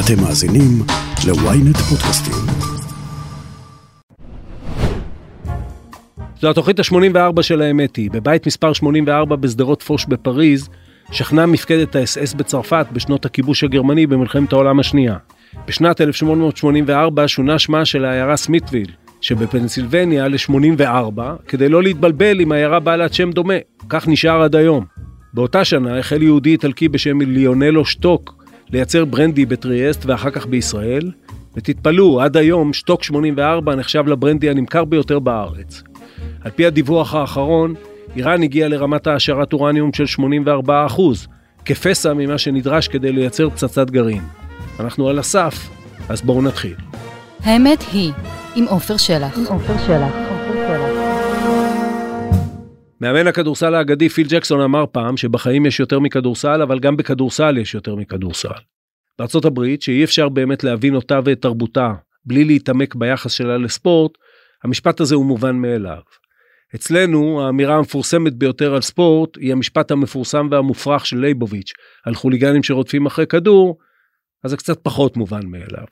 אתם 0.00 0.22
מאזינים 0.22 0.82
ל-ynet 1.26 1.78
פודקאסטים. 1.78 2.34
זו 6.40 6.50
התוכנית 6.50 6.80
ה-84 6.80 7.42
של 7.42 7.62
האמת 7.62 7.96
היא. 7.96 8.10
בבית 8.10 8.46
מספר 8.46 8.72
84 8.72 9.36
בשדרות 9.36 9.82
פוש 9.82 10.06
בפריז, 10.08 10.68
שכנה 11.12 11.46
מפקדת 11.46 11.96
האס-אס 11.96 12.34
בצרפת 12.34 12.86
בשנות 12.92 13.24
הכיבוש 13.24 13.64
הגרמני 13.64 14.06
במלחמת 14.06 14.52
העולם 14.52 14.80
השנייה. 14.80 15.16
בשנת 15.66 16.00
1884 16.00 17.24
שונה 17.26 17.58
שמה 17.58 17.84
של 17.84 18.04
העיירה 18.04 18.36
סמית'וויל, 18.36 18.90
שבפנסילבניה 19.20 20.28
ל-84, 20.28 21.20
כדי 21.48 21.68
לא 21.68 21.82
להתבלבל 21.82 22.40
עם 22.40 22.52
עיירה 22.52 22.80
בעלת 22.80 23.14
שם 23.14 23.30
דומה. 23.30 23.54
כך 23.88 24.08
נשאר 24.08 24.42
עד 24.42 24.56
היום. 24.56 24.84
באותה 25.34 25.64
שנה 25.64 25.98
החל 25.98 26.22
יהודי 26.22 26.50
איטלקי 26.50 26.88
בשם 26.88 27.20
ליונלו 27.20 27.84
שטוק 27.84 28.45
לייצר 28.70 29.04
ברנדי 29.04 29.46
בטריאסט 29.46 30.06
ואחר 30.06 30.30
כך 30.30 30.46
בישראל, 30.46 31.12
ותתפלאו, 31.56 32.20
עד 32.20 32.36
היום 32.36 32.72
שטוק 32.72 33.02
84 33.02 33.74
נחשב 33.74 34.06
לברנדי 34.06 34.50
הנמכר 34.50 34.84
ביותר 34.84 35.18
בארץ. 35.18 35.82
על 36.44 36.50
פי 36.50 36.66
הדיווח 36.66 37.14
האחרון, 37.14 37.74
איראן 38.16 38.42
הגיעה 38.42 38.68
לרמת 38.68 39.06
העשרת 39.06 39.52
אורניום 39.52 39.90
של 39.92 40.04
84%, 40.04 41.00
כפסע 41.64 42.12
ממה 42.12 42.38
שנדרש 42.38 42.88
כדי 42.88 43.12
לייצר 43.12 43.50
פצצת 43.50 43.90
גרעין. 43.90 44.22
אנחנו 44.80 45.08
על 45.08 45.18
הסף, 45.18 45.68
אז 46.08 46.22
בואו 46.22 46.42
נתחיל. 46.42 46.74
האמת 47.40 47.84
היא, 47.92 48.12
עם 48.56 48.64
עופר 48.68 48.96
שלח. 48.96 49.38
עם 49.38 49.44
עופר 49.44 49.74
שלח. 49.86 50.35
מאמן 53.00 53.26
הכדורסל 53.26 53.74
האגדי 53.74 54.08
פיל 54.08 54.26
ג'קסון 54.30 54.60
אמר 54.60 54.84
פעם 54.92 55.16
שבחיים 55.16 55.66
יש 55.66 55.80
יותר 55.80 55.98
מכדורסל, 55.98 56.62
אבל 56.62 56.78
גם 56.78 56.96
בכדורסל 56.96 57.58
יש 57.58 57.74
יותר 57.74 57.94
מכדורסל. 57.94 58.48
הברית, 59.44 59.82
שאי 59.82 60.04
אפשר 60.04 60.28
באמת 60.28 60.64
להבין 60.64 60.94
אותה 60.94 61.20
ואת 61.24 61.42
תרבותה 61.42 61.92
בלי 62.24 62.44
להתעמק 62.44 62.94
ביחס 62.94 63.32
שלה 63.32 63.58
לספורט, 63.58 64.12
המשפט 64.64 65.00
הזה 65.00 65.14
הוא 65.14 65.26
מובן 65.26 65.56
מאליו. 65.56 66.00
אצלנו 66.74 67.46
האמירה 67.46 67.76
המפורסמת 67.76 68.34
ביותר 68.34 68.74
על 68.74 68.80
ספורט 68.80 69.38
היא 69.38 69.52
המשפט 69.52 69.90
המפורסם 69.90 70.48
והמופרך 70.50 71.06
של 71.06 71.18
לייבוביץ' 71.18 71.72
על 72.04 72.14
חוליגנים 72.14 72.62
שרודפים 72.62 73.06
אחרי 73.06 73.26
כדור, 73.26 73.78
אז 74.44 74.50
זה 74.50 74.56
קצת 74.56 74.78
פחות 74.82 75.16
מובן 75.16 75.46
מאליו. 75.46 75.86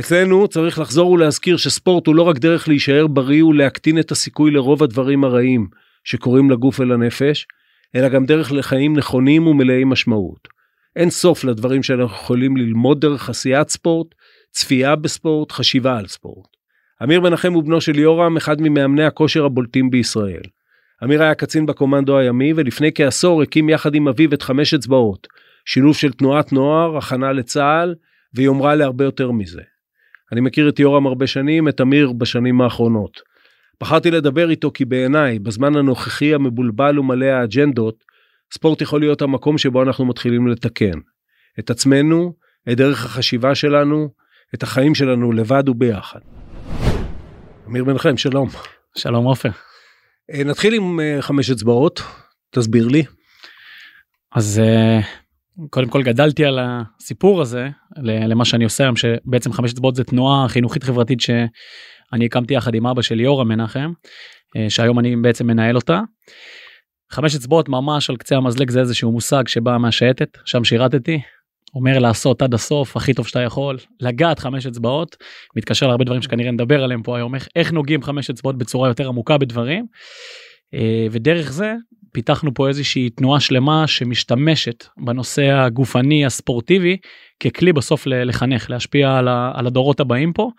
אצלנו 0.00 0.48
צריך 0.48 0.78
לחזור 0.78 1.10
ולהזכיר 1.10 1.56
שספורט 1.56 2.06
הוא 2.06 2.14
לא 2.14 2.22
רק 2.22 2.38
דרך 2.38 2.68
להישאר 2.68 3.06
בריא 3.06 3.44
ולהקטין 3.44 3.98
את 3.98 4.10
הסיכוי 4.10 4.50
לרוב 4.50 4.82
הדברים 4.82 5.24
הרעים 5.24 5.68
שקורים 6.04 6.50
לגוף 6.50 6.80
ולנפש, 6.80 7.46
אלא 7.94 8.08
גם 8.08 8.26
דרך 8.26 8.52
לחיים 8.52 8.96
נכונים 8.96 9.46
ומלאי 9.46 9.84
משמעות. 9.84 10.48
אין 10.96 11.10
סוף 11.10 11.44
לדברים 11.44 11.82
שאנחנו 11.82 12.16
יכולים 12.16 12.56
ללמוד 12.56 13.00
דרך 13.00 13.28
עשיית 13.28 13.68
ספורט, 13.68 14.06
צפייה 14.50 14.96
בספורט, 14.96 15.52
חשיבה 15.52 15.98
על 15.98 16.06
ספורט. 16.06 16.46
אמיר 17.02 17.20
מנחם 17.20 17.52
הוא 17.52 17.62
בנו 17.62 17.80
של 17.80 17.98
יורם, 17.98 18.36
אחד 18.36 18.60
ממאמני 18.60 19.04
הכושר 19.04 19.44
הבולטים 19.44 19.90
בישראל. 19.90 20.42
אמיר 21.04 21.22
היה 21.22 21.34
קצין 21.34 21.66
בקומנדו 21.66 22.18
הימי 22.18 22.52
ולפני 22.56 22.90
כעשור 22.94 23.42
הקים 23.42 23.68
יחד 23.68 23.94
עם 23.94 24.08
אביו 24.08 24.34
את 24.34 24.42
חמש 24.42 24.74
אצבעות, 24.74 25.26
שילוב 25.64 25.96
של 25.96 26.12
תנועת 26.12 26.52
נוער, 26.52 26.96
הכנה 26.96 27.32
לצה"ל 27.32 27.94
ויומרה 28.34 28.74
להרבה 28.74 29.04
יותר 29.04 29.30
מזה. 29.30 29.62
אני 30.32 30.40
מכיר 30.40 30.68
את 30.68 30.78
יורם 30.78 31.06
הרבה 31.06 31.26
שנים, 31.26 31.68
את 31.68 31.80
אמיר 31.80 32.12
בשנים 32.12 32.60
האחרונות. 32.60 33.20
בחרתי 33.80 34.10
לדבר 34.10 34.50
איתו 34.50 34.70
כי 34.74 34.84
בעיניי, 34.84 35.38
בזמן 35.38 35.76
הנוכחי 35.76 36.34
המבולבל 36.34 36.98
ומלא 36.98 37.26
האג'נדות, 37.26 38.04
ספורט 38.54 38.80
יכול 38.80 39.00
להיות 39.00 39.22
המקום 39.22 39.58
שבו 39.58 39.82
אנחנו 39.82 40.04
מתחילים 40.06 40.48
לתקן. 40.48 40.98
את 41.58 41.70
עצמנו, 41.70 42.34
את 42.72 42.76
דרך 42.76 43.04
החשיבה 43.04 43.54
שלנו, 43.54 44.08
את 44.54 44.62
החיים 44.62 44.94
שלנו 44.94 45.32
לבד 45.32 45.68
וביחד. 45.68 46.20
אמיר 47.66 47.84
מנחם, 47.84 48.16
שלום. 48.16 48.48
שלום 48.96 49.24
עופר. 49.24 49.50
אה, 50.32 50.44
נתחיל 50.44 50.74
עם 50.74 51.00
אה, 51.00 51.22
חמש 51.22 51.50
אצבעות, 51.50 52.02
תסביר 52.50 52.88
לי. 52.88 53.04
אז 54.34 54.58
אה, 54.64 55.00
קודם 55.70 55.88
כל 55.88 56.02
גדלתי 56.02 56.44
על 56.44 56.58
הסיפור 56.62 57.42
הזה 57.42 57.68
למה 57.96 58.44
שאני 58.44 58.64
עושה 58.64 58.84
היום 58.84 58.96
שבעצם 58.96 59.52
חמש 59.52 59.72
אצבעות 59.72 59.94
זה 59.94 60.04
תנועה 60.04 60.48
חינוכית 60.48 60.84
חברתית 60.84 61.20
שאני 62.10 62.26
הקמתי 62.26 62.54
יחד 62.54 62.74
עם 62.74 62.86
אבא 62.86 63.02
של 63.02 63.20
יורם 63.20 63.48
מנחם 63.48 63.92
שהיום 64.68 64.98
אני 64.98 65.16
בעצם 65.16 65.46
מנהל 65.46 65.76
אותה. 65.76 66.00
חמש 67.12 67.34
אצבעות 67.34 67.68
ממש 67.68 68.10
על 68.10 68.16
קצה 68.16 68.36
המזלג 68.36 68.70
זה 68.70 68.80
איזשהו 68.80 69.12
מושג 69.12 69.48
שבא 69.48 69.76
מהשייטת 69.78 70.38
שם 70.44 70.64
שירתתי 70.64 71.20
אומר 71.74 71.98
לעשות 71.98 72.42
עד 72.42 72.54
הסוף 72.54 72.96
הכי 72.96 73.14
טוב 73.14 73.26
שאתה 73.26 73.40
יכול 73.40 73.78
לגעת 74.00 74.38
חמש 74.38 74.66
אצבעות 74.66 75.16
מתקשר 75.56 75.86
להרבה 75.86 76.04
דברים 76.04 76.22
שכנראה 76.22 76.50
נדבר 76.50 76.84
עליהם 76.84 77.02
פה 77.02 77.16
היום 77.16 77.34
איך, 77.34 77.48
איך 77.56 77.72
נוגעים 77.72 78.02
חמש 78.02 78.30
אצבעות 78.30 78.58
בצורה 78.58 78.88
יותר 78.88 79.08
עמוקה 79.08 79.38
בדברים. 79.38 79.86
אה, 80.74 81.06
ודרך 81.10 81.52
זה 81.52 81.74
פיתחנו 82.12 82.54
פה 82.54 82.68
איזושהי 82.68 83.10
תנועה 83.10 83.40
שלמה 83.40 83.86
שמשתמשת 83.86 84.84
בנושא 84.96 85.42
הגופני 85.42 86.26
הספורטיבי 86.26 86.96
ככלי 87.40 87.72
בסוף 87.72 88.06
לחנך 88.06 88.70
להשפיע 88.70 89.18
על 89.54 89.66
הדורות 89.66 90.00
הבאים 90.00 90.32
פה. 90.32 90.50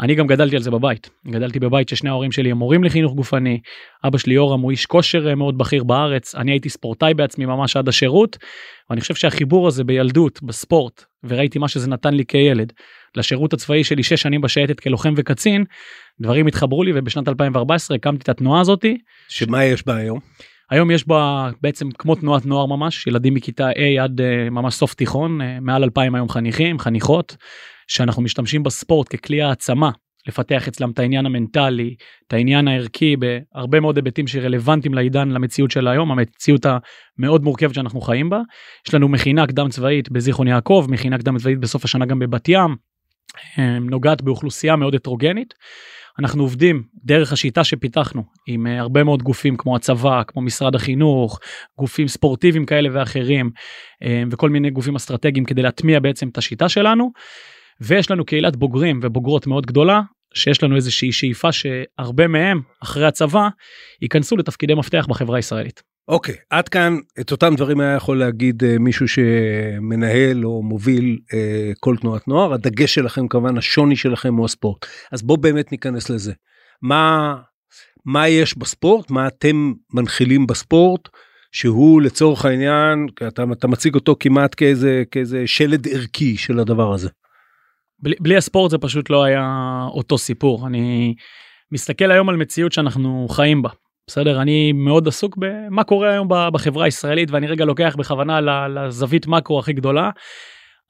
אני 0.00 0.14
גם 0.14 0.26
גדלתי 0.26 0.56
על 0.56 0.62
זה 0.62 0.70
בבית 0.70 1.10
גדלתי 1.26 1.58
בבית 1.58 1.88
ששני 1.88 2.10
ההורים 2.10 2.32
שלי 2.32 2.50
הם 2.50 2.56
מורים 2.56 2.84
לחינוך 2.84 3.14
גופני 3.14 3.60
אבא 4.04 4.18
שלי 4.18 4.34
יורם 4.34 4.60
הוא 4.60 4.70
איש 4.70 4.86
כושר 4.86 5.28
אה, 5.28 5.34
מאוד 5.34 5.58
בכיר 5.58 5.84
בארץ 5.84 6.34
אני 6.34 6.52
הייתי 6.52 6.68
ספורטאי 6.68 7.14
בעצמי 7.14 7.46
ממש 7.46 7.76
עד 7.76 7.88
השירות. 7.88 8.38
ואני 8.90 9.00
חושב 9.00 9.14
שהחיבור 9.14 9.68
הזה 9.68 9.84
בילדות 9.84 10.42
בספורט 10.42 11.04
וראיתי 11.24 11.58
מה 11.58 11.68
שזה 11.68 11.90
נתן 11.90 12.14
לי 12.14 12.24
כילד 12.26 12.72
לשירות 13.16 13.52
הצבאי 13.52 13.84
שלי 13.84 14.02
שש 14.02 14.22
שנים 14.22 14.40
בשייטת 14.40 14.80
כלוחם 14.80 15.14
וקצין 15.16 15.64
דברים 16.20 16.46
התחברו 16.46 16.82
לי 16.82 16.92
ובשנת 16.94 17.28
2014 17.28 17.96
הקמתי 17.96 18.22
את 18.22 18.28
התנועה 18.28 18.60
הזאתי. 18.60 18.98
שמה 19.28 19.64
יש 19.64 19.86
בה 19.86 19.96
היום? 19.96 20.18
היום 20.70 20.90
יש 20.90 21.08
בה 21.08 21.50
בעצם 21.62 21.90
כמו 21.98 22.14
תנועת 22.14 22.46
נוער 22.46 22.66
ממש 22.66 23.06
ילדים 23.06 23.34
מכיתה 23.34 23.70
A 23.70 24.02
עד 24.02 24.20
uh, 24.20 24.50
ממש 24.50 24.74
סוף 24.74 24.94
תיכון 24.94 25.40
uh, 25.40 25.44
מעל 25.60 25.84
2,000 25.84 26.14
היום 26.14 26.28
חניכים 26.28 26.78
חניכות 26.78 27.36
שאנחנו 27.90 28.22
משתמשים 28.22 28.62
בספורט 28.62 29.16
ככלי 29.16 29.42
העצמה 29.42 29.90
לפתח 30.28 30.68
אצלם 30.68 30.90
את 30.90 30.98
העניין 30.98 31.26
המנטלי 31.26 31.94
את 32.26 32.32
העניין 32.32 32.68
הערכי 32.68 33.16
בהרבה 33.16 33.80
מאוד 33.80 33.96
היבטים 33.96 34.26
שרלוונטיים 34.26 34.94
לעידן 34.94 35.28
למציאות 35.28 35.70
של 35.70 35.88
היום 35.88 36.12
המציאות 36.12 36.66
המאוד 36.66 37.44
מורכבת 37.44 37.74
שאנחנו 37.74 38.00
חיים 38.00 38.30
בה. 38.30 38.40
יש 38.88 38.94
לנו 38.94 39.08
מכינה 39.08 39.46
קדם 39.46 39.68
צבאית 39.68 40.10
בזיכרון 40.10 40.48
יעקב 40.48 40.86
מכינה 40.88 41.18
קדם 41.18 41.38
צבאית 41.38 41.58
בסוף 41.58 41.84
השנה 41.84 42.06
גם 42.06 42.18
בבת 42.18 42.48
ים 42.48 42.76
נוגעת 43.80 44.22
באוכלוסייה 44.22 44.76
מאוד 44.76 44.94
הטרוגנית. 44.94 45.54
אנחנו 46.18 46.42
עובדים 46.42 46.82
דרך 47.04 47.32
השיטה 47.32 47.64
שפיתחנו 47.64 48.22
עם 48.46 48.66
אה, 48.66 48.80
הרבה 48.80 49.04
מאוד 49.04 49.22
גופים 49.22 49.56
כמו 49.56 49.76
הצבא, 49.76 50.22
כמו 50.26 50.42
משרד 50.42 50.74
החינוך, 50.74 51.40
גופים 51.78 52.08
ספורטיביים 52.08 52.66
כאלה 52.66 52.88
ואחרים 52.92 53.50
אה, 54.02 54.22
וכל 54.30 54.50
מיני 54.50 54.70
גופים 54.70 54.96
אסטרטגיים 54.96 55.44
כדי 55.44 55.62
להטמיע 55.62 56.00
בעצם 56.00 56.28
את 56.28 56.38
השיטה 56.38 56.68
שלנו. 56.68 57.10
ויש 57.80 58.10
לנו 58.10 58.24
קהילת 58.24 58.56
בוגרים 58.56 59.00
ובוגרות 59.02 59.46
מאוד 59.46 59.66
גדולה 59.66 60.00
שיש 60.34 60.62
לנו 60.62 60.76
איזושהי 60.76 61.12
שאיפה 61.12 61.48
שהרבה 61.52 62.28
מהם 62.28 62.60
אחרי 62.82 63.06
הצבא 63.06 63.48
ייכנסו 64.02 64.36
לתפקידי 64.36 64.74
מפתח 64.74 65.06
בחברה 65.08 65.36
הישראלית. 65.36 65.82
אוקיי, 66.08 66.34
okay, 66.34 66.38
עד 66.50 66.68
כאן 66.68 66.96
את 67.20 67.32
אותם 67.32 67.54
דברים 67.56 67.80
היה 67.80 67.94
יכול 67.94 68.18
להגיד 68.18 68.62
uh, 68.62 68.66
מישהו 68.78 69.08
שמנהל 69.08 70.46
או 70.46 70.62
מוביל 70.62 71.18
uh, 71.22 71.34
כל 71.80 71.96
תנועת 71.96 72.28
נוער, 72.28 72.52
הדגש 72.52 72.94
שלכם 72.94 73.28
כמובן 73.28 73.58
השוני 73.58 73.96
שלכם 73.96 74.34
הוא 74.34 74.44
הספורט. 74.44 74.86
אז 75.12 75.22
בואו 75.22 75.38
באמת 75.38 75.72
ניכנס 75.72 76.10
לזה. 76.10 76.32
מה, 76.82 77.34
מה 78.04 78.28
יש 78.28 78.58
בספורט, 78.58 79.10
מה 79.10 79.26
אתם 79.26 79.72
מנחילים 79.94 80.46
בספורט, 80.46 81.08
שהוא 81.52 82.02
לצורך 82.02 82.44
העניין, 82.44 83.06
אתה, 83.28 83.44
אתה 83.52 83.66
מציג 83.66 83.94
אותו 83.94 84.16
כמעט 84.20 84.54
כאיזה, 84.56 85.02
כאיזה 85.10 85.46
שלד 85.46 85.88
ערכי 85.88 86.36
של 86.36 86.58
הדבר 86.58 86.94
הזה. 86.94 87.08
בלי, 88.02 88.14
בלי 88.20 88.36
הספורט 88.36 88.70
זה 88.70 88.78
פשוט 88.78 89.10
לא 89.10 89.24
היה 89.24 89.46
אותו 89.90 90.18
סיפור. 90.18 90.66
אני 90.66 91.14
מסתכל 91.72 92.10
היום 92.10 92.28
על 92.28 92.36
מציאות 92.36 92.72
שאנחנו 92.72 93.26
חיים 93.30 93.62
בה. 93.62 93.70
בסדר 94.06 94.42
אני 94.42 94.72
מאוד 94.72 95.08
עסוק 95.08 95.36
במה 95.36 95.84
קורה 95.84 96.10
היום 96.10 96.28
בחברה 96.52 96.84
הישראלית 96.84 97.30
ואני 97.30 97.46
רגע 97.46 97.64
לוקח 97.64 97.96
בכוונה 97.98 98.40
לזווית 98.68 99.26
מקרו 99.26 99.58
הכי 99.58 99.72
גדולה. 99.72 100.10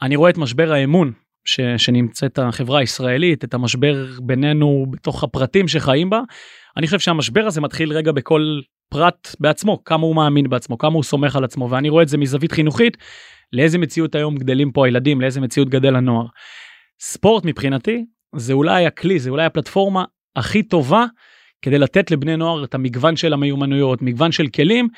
אני 0.03 0.17
רואה 0.17 0.31
את 0.31 0.39
משבר 0.39 0.73
האמון 0.73 1.13
ש, 1.45 1.61
שנמצאת 1.77 2.39
החברה 2.39 2.81
הישראלית 2.81 3.45
את 3.45 3.55
המשבר 3.55 4.07
בינינו 4.23 4.87
בתוך 4.91 5.25
הפרטים 5.25 5.69
שחיים 5.69 6.11
בה. 6.11 6.21
אני 6.77 6.87
חושב 6.87 6.99
שהמשבר 6.99 7.47
הזה 7.47 7.61
מתחיל 7.61 7.93
רגע 7.93 8.13
בכל 8.13 8.61
פרט 8.91 9.37
בעצמו 9.41 9.85
כמה 9.85 10.07
הוא 10.07 10.17
מאמין 10.17 10.49
בעצמו 10.49 10.79
כמה 10.79 10.95
הוא 10.95 11.03
סומך 11.03 11.37
על 11.37 11.45
עצמו 11.45 11.71
ואני 11.71 11.89
רואה 11.89 12.03
את 12.03 12.09
זה 12.09 12.19
מזווית 12.19 12.53
חינוכית 12.53 12.97
לאיזה 13.53 13.79
מציאות 13.79 14.15
היום 14.15 14.37
גדלים 14.37 14.73
פה 14.73 14.87
הילדים 14.87 15.21
לאיזה 15.21 15.41
מציאות 15.41 15.69
גדל 15.69 15.97
הנוער. 15.97 16.27
ספורט 17.01 17.45
מבחינתי 17.45 18.05
זה 18.37 18.53
אולי 18.53 18.87
הכלי 18.87 19.19
זה 19.19 19.31
אולי 19.31 19.45
הפלטפורמה 19.45 20.05
הכי 20.37 20.63
טובה 20.63 21.05
כדי 21.63 21.79
לתת 21.79 22.11
לבני 22.11 22.37
נוער 22.37 22.65
את 22.65 22.75
המגוון 22.75 23.17
של 23.17 23.33
המיומנויות, 23.33 24.03
מגוון 24.03 24.33
של 24.33 24.47
כלים, 24.47 24.89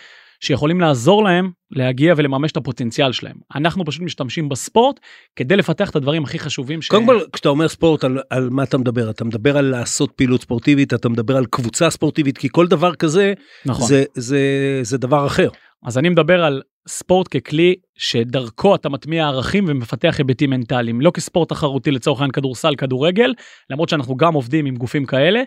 שיכולים 0.40 0.80
לעזור 0.80 1.24
להם 1.24 1.50
להגיע 1.70 2.14
ולממש 2.16 2.52
את 2.52 2.56
הפוטנציאל 2.56 3.12
שלהם. 3.12 3.36
אנחנו 3.54 3.84
פשוט 3.84 4.02
משתמשים 4.02 4.48
בספורט 4.48 5.00
כדי 5.36 5.56
לפתח 5.56 5.90
את 5.90 5.96
הדברים 5.96 6.24
הכי 6.24 6.38
חשובים 6.38 6.82
ש... 6.82 6.88
קודם 6.88 7.06
כל, 7.06 7.20
כשאתה 7.32 7.48
אומר 7.48 7.68
ספורט, 7.68 8.04
על, 8.04 8.18
על 8.30 8.48
מה 8.50 8.62
אתה 8.62 8.78
מדבר? 8.78 9.10
אתה 9.10 9.24
מדבר 9.24 9.56
על 9.56 9.64
לעשות 9.64 10.12
פעילות 10.12 10.42
ספורטיבית, 10.42 10.94
אתה 10.94 11.08
מדבר 11.08 11.36
על 11.36 11.46
קבוצה 11.46 11.90
ספורטיבית, 11.90 12.38
כי 12.38 12.48
כל 12.52 12.66
דבר 12.66 12.94
כזה, 12.94 13.32
נכון. 13.66 13.88
זה, 13.88 14.04
זה, 14.14 14.40
זה 14.82 14.98
דבר 14.98 15.26
אחר. 15.26 15.48
אז 15.84 15.98
אני 15.98 16.08
מדבר 16.08 16.44
על 16.44 16.62
ספורט 16.88 17.36
ככלי 17.36 17.74
שדרכו 17.94 18.74
אתה 18.74 18.88
מטמיע 18.88 19.26
ערכים 19.26 19.64
ומפתח 19.68 20.14
היבטים 20.18 20.50
מנטליים, 20.50 21.00
לא 21.00 21.10
כספורט 21.10 21.48
תחרותי 21.48 21.90
לצורך 21.90 22.20
העניין 22.20 22.32
כדורסל, 22.32 22.74
כדורגל, 22.74 23.34
למרות 23.70 23.88
שאנחנו 23.88 24.16
גם 24.16 24.34
עובדים 24.34 24.66
עם 24.66 24.76
גופים 24.76 25.06
כאלה, 25.06 25.42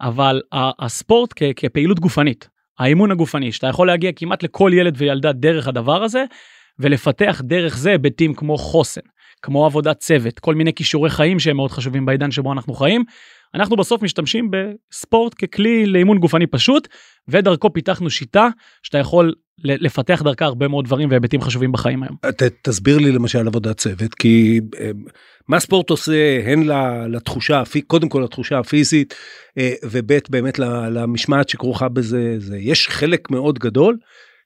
אבל 0.00 0.42
הספורט 0.52 1.32
כ- 1.36 1.52
כפעילות 1.56 2.00
גופנית, 2.00 2.48
האימון 2.78 3.10
הגופני, 3.10 3.52
שאתה 3.52 3.66
יכול 3.66 3.86
להגיע 3.86 4.12
כמעט 4.16 4.42
לכל 4.42 4.70
ילד 4.74 4.94
וילדה 4.98 5.32
דרך 5.32 5.68
הדבר 5.68 6.02
הזה, 6.02 6.24
ולפתח 6.78 7.40
דרך 7.44 7.76
זה 7.76 7.90
היבטים 7.90 8.34
כמו 8.34 8.58
חוסן, 8.58 9.00
כמו 9.42 9.66
עבודת 9.66 9.98
צוות, 9.98 10.38
כל 10.38 10.54
מיני 10.54 10.74
כישורי 10.74 11.10
חיים 11.10 11.38
שהם 11.38 11.56
מאוד 11.56 11.70
חשובים 11.70 12.06
בעידן 12.06 12.30
שבו 12.30 12.52
אנחנו 12.52 12.74
חיים. 12.74 13.04
אנחנו 13.54 13.76
בסוף 13.76 14.02
משתמשים 14.02 14.50
בספורט 14.50 15.34
ככלי 15.44 15.86
לאימון 15.86 16.18
גופני 16.18 16.46
פשוט, 16.46 16.88
ודרכו 17.28 17.72
פיתחנו 17.72 18.10
שיטה 18.10 18.48
שאתה 18.82 18.98
יכול 18.98 19.32
לפתח 19.58 20.22
דרכה 20.24 20.44
הרבה 20.44 20.68
מאוד 20.68 20.84
דברים 20.84 21.10
והיבטים 21.10 21.40
חשובים 21.40 21.72
בחיים 21.72 22.02
היום. 22.02 22.16
ת, 22.16 22.42
תסביר 22.62 22.98
לי 22.98 23.12
למשל 23.12 23.46
עבודת 23.46 23.76
צוות, 23.76 24.14
כי 24.14 24.60
אה, 24.80 24.90
מה 25.48 25.60
ספורט 25.60 25.90
עושה 25.90 26.40
הן 26.46 26.62
לתחושה, 27.08 27.62
קודם 27.86 28.08
כל 28.08 28.22
לתחושה 28.24 28.58
הפיזית, 28.58 29.14
אה, 29.58 29.74
וב' 29.84 30.12
באמת 30.30 30.58
למשמעת 30.90 31.48
שכרוכה 31.48 31.88
בזה, 31.88 32.34
זה, 32.38 32.58
יש 32.58 32.88
חלק 32.88 33.30
מאוד 33.30 33.58
גדול. 33.58 33.96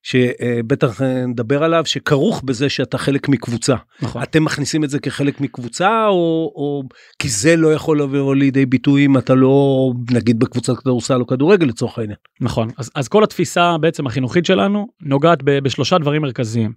שבטח 0.02 1.00
נדבר 1.28 1.64
עליו 1.64 1.82
שכרוך 1.86 2.42
בזה 2.44 2.68
שאתה 2.68 2.98
חלק 2.98 3.28
מקבוצה. 3.28 3.76
נכון. 4.02 4.22
אתם 4.22 4.44
מכניסים 4.44 4.84
את 4.84 4.90
זה 4.90 4.98
כחלק 4.98 5.40
מקבוצה 5.40 6.06
או, 6.06 6.52
או 6.54 6.82
כי 7.18 7.28
זה 7.28 7.56
לא 7.56 7.74
יכול 7.74 8.02
לבוא 8.02 8.34
לידי 8.34 8.66
ביטוי 8.66 9.06
אם 9.06 9.18
אתה 9.18 9.34
לא 9.34 9.90
נגיד 10.10 10.38
בקבוצת 10.38 10.76
כדורסל 10.76 11.20
או 11.20 11.26
כדורגל 11.26 11.66
לצורך 11.66 11.98
העניין. 11.98 12.16
נכון 12.40 12.68
אז, 12.78 12.90
אז 12.94 13.08
כל 13.08 13.24
התפיסה 13.24 13.78
בעצם 13.78 14.06
החינוכית 14.06 14.44
שלנו 14.44 14.86
נוגעת 15.02 15.38
ב, 15.44 15.58
בשלושה 15.58 15.98
דברים 15.98 16.22
מרכזיים. 16.22 16.72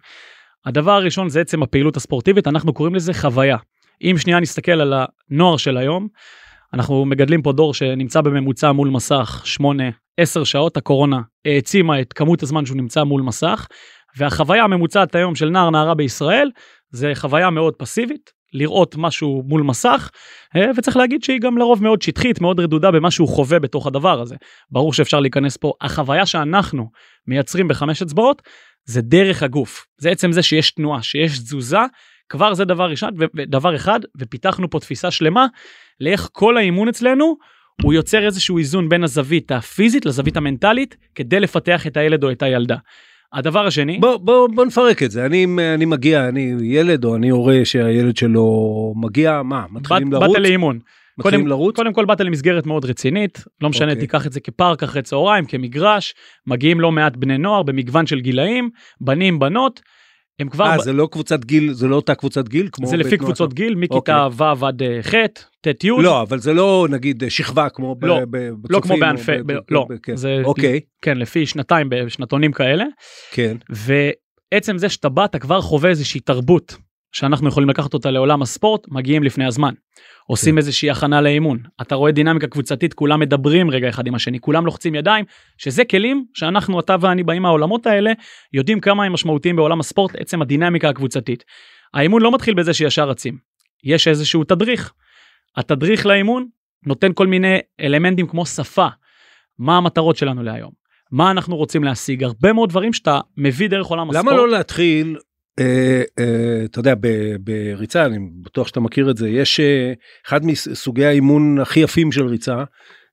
הדבר 0.66 0.92
הראשון 0.92 1.30
זה 1.30 1.42
עצם 1.42 1.64
הפעילות 1.64 1.98
הספורטיבית 1.98 2.48
אנחנו 2.48 2.74
קוראים 2.74 2.96
לזה 2.96 3.14
חוויה. 3.14 3.58
אם 4.02 4.16
שנייה 4.18 4.40
נסתכל 4.40 4.72
על 4.72 4.94
הנוער 5.30 5.58
של 5.58 5.78
היום 5.78 6.08
אנחנו 6.74 7.06
מגדלים 7.06 7.42
פה 7.42 7.52
דור 7.52 7.74
שנמצא 7.74 8.22
בממוצע 8.22 8.72
מול 8.72 8.90
מסך 8.90 9.42
8 9.46 9.84
10 10.18 10.44
שעות 10.44 10.78
הקורונה 10.78 11.22
העצימה 11.46 12.02
את 12.02 12.14
כמות 12.14 12.44
הזמן 12.44 12.66
שהוא 12.66 12.78
נמצא 12.78 13.04
מול 13.04 13.22
מסך 13.22 13.68
והחוויה 14.18 14.64
הממוצעת 14.64 15.16
היום 15.16 15.36
של 15.36 15.50
נער 15.50 15.70
נערה 15.70 15.96
בישראל 15.96 16.52
זה 16.92 17.12
חוויה 17.16 17.50
מאוד 17.50 17.74
פסיבית 17.76 18.32
לראות 18.54 18.96
משהו 18.98 19.44
מול 19.48 19.62
מסך 19.62 20.10
אה, 20.56 20.72
וצריך 20.78 20.98
להגיד 20.98 21.24
שהיא 21.24 21.40
גם 21.42 21.58
לרוב 21.58 21.84
מאוד 21.84 22.02
שטחית 22.02 22.42
מאוד 22.42 22.60
רדודה 22.60 22.92
במה 22.92 23.12
שהוא 23.12 23.28
חווה 23.28 23.60
בתוך 23.60 23.88
הדבר 23.88 24.22
הזה. 24.22 24.36
ברור 24.72 24.94
שאפשר 24.94 25.20
להיכנס 25.20 25.58
פה 25.58 25.74
החוויה 25.82 26.26
שאנחנו 26.26 26.90
מייצרים 27.28 27.68
בחמש 27.68 28.02
אצבעות 28.02 28.42
זה 28.86 29.02
דרך 29.02 29.44
הגוף. 29.44 29.86
זה 29.98 30.10
עצם 30.10 30.32
זה 30.32 30.42
שיש 30.44 30.72
תנועה 30.72 31.04
שיש 31.04 31.40
תזוזה 31.40 31.86
כבר 32.34 32.54
זה 32.54 32.66
דבר 32.66 32.90
ראשון 32.90 33.10
ודבר 33.36 33.76
אחד 33.76 34.00
ופיתחנו 34.18 34.70
פה 34.70 34.80
תפיסה 34.80 35.12
שלמה 35.12 35.46
לאיך 36.00 36.30
כל 36.32 36.58
האימון 36.58 36.88
אצלנו 36.88 37.36
הוא 37.82 37.94
יוצר 37.94 38.26
איזשהו 38.26 38.58
איזון 38.58 38.90
בין 38.90 39.04
הזווית 39.04 39.52
הפיזית 39.52 40.06
לזווית 40.06 40.38
המנטלית 40.38 40.98
כדי 41.16 41.40
לפתח 41.40 41.88
את 41.88 41.98
הילד 41.98 42.24
או 42.24 42.32
את 42.32 42.44
הילדה. 42.44 42.76
הדבר 43.34 43.68
השני 43.68 43.98
בוא 43.98 44.18
בוא 44.18 44.48
בוא 44.56 44.66
נפרק 44.66 45.04
את 45.04 45.12
זה 45.12 45.26
אני 45.26 45.48
אני 45.76 45.86
מגיע 45.86 46.28
אני 46.28 46.54
ילד 46.62 47.06
או 47.06 47.16
אני 47.16 47.30
הורה 47.30 47.60
שהילד 47.64 48.18
שלו 48.18 48.94
מגיע 48.96 49.42
מה 49.44 49.66
מתחילים 49.72 50.10
באת, 50.10 50.22
לרוץ 50.22 50.36
באת 50.36 50.44
לאימון 50.44 50.80
מתחילים 51.18 51.40
קודם, 51.40 51.48
לרוץ 51.48 51.76
קודם 51.76 51.94
כל 51.94 52.06
באת 52.06 52.22
למסגרת 52.22 52.66
מאוד 52.66 52.86
רצינית 52.86 53.44
לא 53.62 53.70
משנה 53.70 53.92
אוקיי. 53.92 54.02
תיקח 54.02 54.28
את 54.28 54.32
זה 54.32 54.40
כפארק 54.40 54.84
אחרי 54.84 55.02
צהריים 55.02 55.46
כמגרש 55.46 56.14
מגיעים 56.48 56.80
לא 56.80 56.92
מעט 56.92 57.16
בני 57.16 57.38
נוער 57.38 57.64
במגוון 57.64 58.08
של 58.08 58.20
גילאים 58.20 58.70
בנים 59.02 59.40
בנות. 59.40 59.82
הם 60.40 60.50
כבר 60.50 60.66
אה, 60.66 60.78
ב- 60.78 60.82
זה 60.82 60.94
לא 60.94 61.08
קבוצת 61.12 61.46
גיל 61.46 61.74
זה 61.74 61.88
לא 61.88 61.96
אותה 61.96 62.16
קבוצת 62.16 62.48
גיל 62.48 62.70
כמו 62.72 62.88
זה 62.88 62.98
לפי 62.98 63.18
קבוצות 63.18 63.54
גיל 63.54 63.76
מכיתה 63.76 64.28
ו' 64.38 64.66
עד 64.66 64.82
אה, 64.84 65.00
ח' 65.04 65.14
ט' 65.62 65.84
י' 65.84 65.88
לא 65.90 66.22
אבל 66.22 66.40
זה 66.40 66.54
לא 66.54 66.88
נגיד 66.90 67.24
שכבה 67.30 67.70
כמו 67.70 67.96
לא, 68.02 68.20
ב- 68.30 68.36
לא 68.36 68.52
בצופים 68.62 68.82
כמו 68.82 68.98
בענפי 69.00 69.32
ב- 69.46 69.54
ב- 69.54 69.60
לא 69.70 69.88
כן. 70.04 70.16
זה 70.16 70.42
אוקיי. 70.44 70.80
כן 71.02 71.18
לפי 71.18 71.46
שנתיים 71.46 71.88
בשנתונים 71.90 72.52
כאלה. 72.52 72.86
כן. 73.32 73.58
ועצם 73.70 74.78
זה 74.78 74.90
שאתה 74.90 75.10
בא 75.10 75.26
אתה 75.26 75.40
כבר 75.40 75.62
חווה 75.62 75.90
איזושהי 75.90 76.20
תרבות 76.22 76.76
שאנחנו 77.14 77.50
יכולים 77.50 77.70
לקחת 77.70 77.94
אותה 77.94 78.12
לעולם 78.12 78.42
הספורט 78.42 78.88
מגיעים 78.88 79.24
לפני 79.24 79.46
הזמן. 79.46 79.74
עושים 80.28 80.54
כן. 80.54 80.58
איזושהי 80.58 80.92
הכנה 80.92 81.22
לאימון 81.22 81.58
אתה 81.82 81.96
רואה 81.96 82.12
דינמיקה 82.12 82.48
קבוצתית 82.48 82.94
כולם 82.94 83.20
מדברים 83.20 83.70
רגע 83.70 83.90
אחד 83.90 84.08
עם 84.08 84.16
השני 84.16 84.40
כולם 84.40 84.66
לוחצים 84.66 84.96
ידיים 84.96 85.26
שזה 85.58 85.86
כלים 85.86 86.26
שאנחנו 86.34 86.80
אתה 86.80 86.96
ואני 87.02 87.24
באים 87.24 87.42
מהעולמות 87.42 87.88
האלה 87.88 88.12
יודעים 88.54 88.80
כמה 88.80 89.04
הם 89.04 89.14
משמעותיים 89.14 89.56
בעולם 89.56 89.80
הספורט 89.80 90.16
עצם 90.16 90.42
הדינמיקה 90.42 90.90
הקבוצתית. 90.90 91.44
האימון 91.94 92.22
לא 92.22 92.34
מתחיל 92.34 92.54
בזה 92.54 92.74
שישר 92.74 93.10
רצים 93.10 93.38
יש 93.84 94.08
איזשהו 94.08 94.44
תדריך. 94.44 94.94
התדריך 95.58 96.06
לאימון 96.06 96.48
נותן 96.86 97.14
כל 97.14 97.28
מיני 97.28 97.58
אלמנטים 97.80 98.28
כמו 98.28 98.46
שפה 98.46 98.88
מה 99.60 99.78
המטרות 99.78 100.16
שלנו 100.16 100.44
להיום 100.44 100.72
מה 101.12 101.32
אנחנו 101.32 101.56
רוצים 101.56 101.84
להשיג 101.84 102.24
הרבה 102.24 102.54
מאוד 102.54 102.70
דברים 102.70 102.94
שאתה 102.94 103.20
מביא 103.38 103.70
דרך 103.70 103.88
עולם 103.88 104.10
הספורט. 104.10 104.26
למה 104.26 104.38
לא 104.38 104.50
להתחיל 104.50 105.18
אתה 106.66 106.80
יודע 106.80 106.94
בריצה 107.40 108.06
אני 108.06 108.18
בטוח 108.42 108.68
שאתה 108.68 108.80
מכיר 108.80 109.12
את 109.12 109.18
זה 109.18 109.30
יש 109.30 109.60
אה, 109.60 109.94
אחד 110.28 110.46
מסוגי 110.46 111.06
האימון 111.06 111.60
הכי 111.60 111.80
יפים 111.80 112.12
של 112.12 112.28
ריצה 112.28 112.64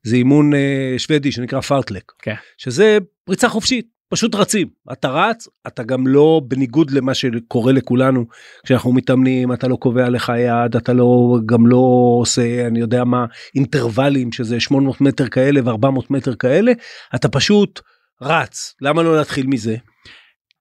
זה 0.02 0.16
אימון 0.16 0.54
אה, 0.54 0.94
שוודי 0.98 1.32
שנקרא 1.32 1.60
פארטלק. 1.60 2.12
כן. 2.22 2.34
שזה 2.58 2.98
ריצה 3.28 3.48
חופשית 3.48 3.87
פשוט 4.08 4.34
רצים. 4.34 4.69
אתה 4.92 5.08
רץ 5.08 5.48
אתה 5.66 5.82
גם 5.82 6.06
לא 6.06 6.40
בניגוד 6.48 6.90
למה 6.90 7.14
שקורה 7.14 7.72
לכולנו. 7.72 8.25
כשאנחנו 8.64 8.92
מתאמנים 8.92 9.52
אתה 9.52 9.69
לא 9.69 9.76
קובע 9.76 10.08
לך 10.08 10.32
יעד 10.37 10.76
אתה 10.76 10.92
לא 10.92 11.38
גם 11.46 11.66
לא 11.66 12.16
עושה 12.20 12.66
אני 12.66 12.81
יודע 12.81 13.04
מה 13.04 13.26
אינטרוולים 13.54 14.32
שזה 14.32 14.60
800 14.60 15.00
מטר 15.00 15.28
כאלה 15.28 15.60
ו400 15.60 16.06
מטר 16.10 16.34
כאלה 16.34 16.72
אתה 17.14 17.28
פשוט 17.28 17.81
רץ. 18.22 18.75
למה 18.81 19.02
לא 19.02 19.16
להתחיל 19.16 19.46
מזה 19.46 19.76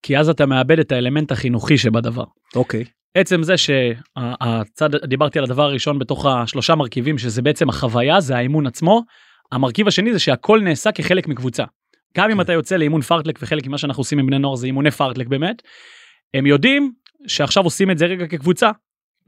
כי 0.04 0.18
אז 0.18 0.30
אתה 0.30 0.46
מאבד 0.46 0.80
את 0.80 0.92
האלמנט 0.92 1.32
החינוכי 1.32 1.78
שבדבר. 1.78 2.24
אוקיי 2.56 2.84
עצם 3.16 3.44
זה 3.44 3.56
שהצד 3.58 4.96
דיברתי 4.96 5.40
על 5.40 5.46
הדבר 5.46 5.64
הראשון 5.64 6.00
בתוך 6.00 6.26
השלושה 6.26 6.76
מרכיבים 6.76 7.18
שזה 7.18 7.42
בעצם 7.42 7.70
החוויה 7.70 8.22
זה 8.22 8.38
האימון 8.38 8.68
עצמו. 8.68 9.04
המרכיב 9.52 9.88
השני 9.88 10.14
זה 10.14 10.20
שהכל 10.20 10.60
נעשה 10.64 10.92
כחלק 10.92 11.28
מקבוצה. 11.28 11.64
גם 12.18 12.30
אם 12.30 12.36
כן. 12.36 12.42
אתה 12.42 12.54
יוצא 12.54 12.76
לאימון 12.76 13.02
פארטלק 13.02 13.40
וחלק 13.42 13.68
ממה 13.68 13.78
שאנחנו 13.78 14.02
עושים 14.02 14.20
עם 14.20 14.28
בני 14.28 14.40
נוער 14.40 14.56
זה 14.56 14.68
אימוני 14.68 14.92
פארטלק 14.92 15.28
באמת. 15.28 15.62
הם 16.34 16.46
יודעים 16.46 16.92
שעכשיו 17.28 17.64
עושים 17.64 17.92
את 17.92 17.98
זה 17.98 18.06
רגע 18.06 18.28
כקבוצה. 18.28 18.72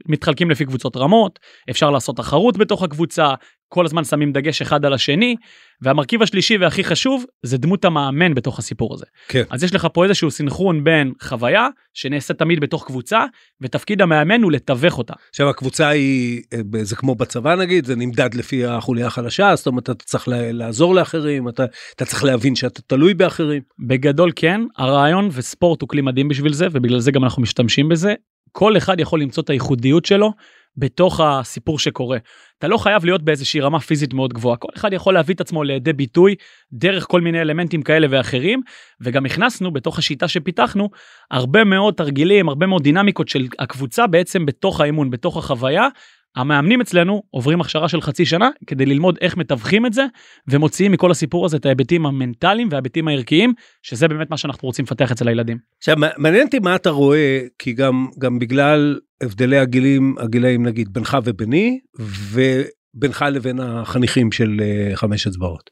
מתחלקים 0.08 0.50
לפי 0.50 0.64
קבוצות 0.64 0.96
רמות 0.96 1.38
אפשר 1.70 1.90
לעשות 1.90 2.16
תחרות 2.16 2.56
בתוך 2.56 2.82
הקבוצה 2.82 3.34
כל 3.72 3.84
הזמן 3.84 4.04
שמים 4.04 4.32
דגש 4.32 4.62
אחד 4.62 4.84
על 4.84 4.92
השני 4.92 5.36
והמרכיב 5.82 6.22
השלישי 6.22 6.56
והכי 6.56 6.84
חשוב 6.84 7.24
זה 7.42 7.58
דמות 7.58 7.84
המאמן 7.84 8.34
בתוך 8.34 8.58
הסיפור 8.58 8.94
הזה. 8.94 9.04
כן. 9.28 9.42
אז 9.50 9.64
יש 9.64 9.74
לך 9.74 9.88
פה 9.92 10.04
איזשהו 10.04 10.30
סינכרון 10.30 10.84
בין 10.84 11.12
חוויה 11.22 11.68
שנעשית 11.94 12.38
תמיד 12.38 12.60
בתוך 12.60 12.86
קבוצה 12.86 13.24
ותפקיד 13.60 14.02
המאמן 14.02 14.42
הוא 14.42 14.52
לתווך 14.52 14.98
אותה. 14.98 15.14
עכשיו 15.30 15.50
הקבוצה 15.50 15.88
היא 15.88 16.42
אה, 16.52 16.84
זה 16.84 16.96
כמו 16.96 17.14
בצבא 17.14 17.54
נגיד 17.54 17.84
זה 17.84 17.96
נמדד 17.96 18.34
לפי 18.34 18.66
החוליה 18.66 19.06
החלשה 19.06 19.56
זאת 19.56 19.66
אומרת 19.66 19.90
אתה 19.90 20.04
צריך 20.04 20.24
לעזור 20.28 20.94
לאחרים 20.94 21.48
אתה 21.48 21.64
אתה 21.96 22.04
צריך 22.04 22.24
להבין 22.24 22.54
שאתה 22.54 22.82
תלוי 22.82 23.14
באחרים. 23.14 23.62
בגדול 23.88 24.32
כן 24.36 24.60
הרעיון 24.76 25.28
וספורט 25.32 25.80
הוא 25.80 25.88
כלי 25.88 26.02
מדהים 26.02 26.28
בשביל 26.28 26.52
זה 26.52 26.66
ובגלל 26.72 27.00
זה 27.00 27.10
גם 27.10 27.24
אנחנו 27.24 27.42
משתמשים 27.42 27.88
בזה. 27.88 28.14
כל 28.52 28.76
אחד 28.76 29.00
יכול 29.00 29.20
למצוא 29.20 29.42
את 29.42 29.50
הייחודיות 29.50 30.04
שלו 30.04 30.32
בתוך 30.76 31.20
הסיפור 31.20 31.78
שקורה. 31.78 32.18
אתה 32.58 32.68
לא 32.68 32.76
חייב 32.76 33.04
להיות 33.04 33.22
באיזושהי 33.22 33.60
רמה 33.60 33.80
פיזית 33.80 34.14
מאוד 34.14 34.32
גבוהה 34.32 34.56
כל 34.56 34.68
אחד 34.76 34.92
יכול 34.92 35.14
להביא 35.14 35.34
את 35.34 35.40
עצמו 35.40 35.64
לידי 35.64 35.92
ביטוי 35.92 36.34
דרך 36.72 37.06
כל 37.08 37.20
מיני 37.20 37.40
אלמנטים 37.40 37.82
כאלה 37.82 38.06
ואחרים 38.10 38.60
וגם 39.00 39.26
הכנסנו 39.26 39.72
בתוך 39.72 39.98
השיטה 39.98 40.28
שפיתחנו 40.28 40.90
הרבה 41.30 41.64
מאוד 41.64 41.94
תרגילים 41.94 42.48
הרבה 42.48 42.66
מאוד 42.66 42.82
דינמיקות 42.82 43.28
של 43.28 43.46
הקבוצה 43.58 44.06
בעצם 44.06 44.46
בתוך 44.46 44.80
האימון 44.80 45.10
בתוך 45.10 45.36
החוויה. 45.36 45.88
המאמנים 46.36 46.80
אצלנו 46.80 47.22
עוברים 47.30 47.60
הכשרה 47.60 47.88
של 47.88 48.00
חצי 48.00 48.26
שנה 48.26 48.50
כדי 48.66 48.86
ללמוד 48.86 49.18
איך 49.20 49.36
מתווכים 49.36 49.86
את 49.86 49.92
זה 49.92 50.06
ומוציאים 50.48 50.92
מכל 50.92 51.10
הסיפור 51.10 51.44
הזה 51.46 51.56
את 51.56 51.66
ההיבטים 51.66 52.06
המנטליים 52.06 52.68
וההיבטים 52.70 53.08
הערכיים 53.08 53.52
שזה 53.82 54.08
באמת 54.08 54.30
מה 54.30 54.36
שאנחנו 54.36 54.66
רוצים 54.66 54.84
לפתח 54.84 55.12
אצל 55.12 55.28
הילדים. 55.28 55.58
עכשיו 55.78 55.96
מע- 55.96 56.08
מעניין 56.16 56.46
אותי 56.46 56.58
מה 56.58 56.74
אתה 56.76 56.90
רואה 56.90 57.40
כי 57.58 57.72
גם 57.72 58.06
גם 58.18 58.38
בגלל 58.38 59.00
הבדלי 59.22 59.58
הגילים 59.58 60.14
הגילאים 60.18 60.66
נגיד 60.66 60.92
בינך 60.92 61.18
וביני 61.24 61.78
ובינך 61.98 63.24
לבין 63.32 63.60
החניכים 63.60 64.32
של 64.32 64.60
אה, 64.62 64.96
חמש 64.96 65.26
אצבעות. 65.26 65.70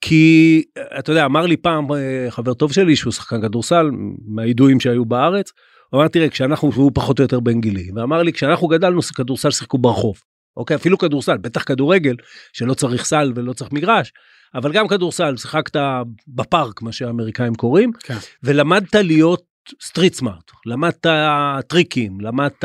כי 0.00 0.62
אתה 0.98 1.12
יודע 1.12 1.24
אמר 1.24 1.46
לי 1.46 1.56
פעם 1.56 1.92
אה, 1.92 2.26
חבר 2.30 2.54
טוב 2.54 2.72
שלי 2.72 2.96
שהוא 2.96 3.12
שחקן 3.12 3.42
כדורסל 3.42 3.90
מהידועים 4.34 4.80
שהיו 4.80 5.04
בארץ. 5.04 5.52
הוא 5.90 6.00
אמר 6.00 6.08
תראה 6.08 6.28
כשאנחנו 6.28 6.70
הוא 6.74 6.90
פחות 6.94 7.18
או 7.18 7.22
יותר 7.22 7.40
בן 7.40 7.60
גילי 7.60 7.90
ואמר 7.94 8.22
לי 8.22 8.32
כשאנחנו 8.32 8.68
גדלנו 8.68 9.02
כדורסל 9.02 9.50
שיחקו 9.50 9.78
ברחוב. 9.78 10.20
אוקיי 10.56 10.76
אפילו 10.76 10.98
כדורסל 10.98 11.36
בטח 11.36 11.62
כדורגל 11.62 12.14
שלא 12.52 12.74
צריך 12.74 13.04
סל 13.04 13.32
ולא 13.34 13.52
צריך 13.52 13.72
מגרש 13.72 14.12
אבל 14.54 14.72
גם 14.72 14.88
כדורסל 14.88 15.36
שיחקת 15.36 15.80
בפארק 16.28 16.82
מה 16.82 16.92
שהאמריקאים 16.92 17.54
קוראים 17.54 17.92
כן. 17.92 18.16
ולמדת 18.42 18.94
להיות 18.94 19.42
street 19.82 20.14
smart 20.14 20.50
למדת 20.66 21.06
טריקים 21.66 22.20
למדת 22.20 22.64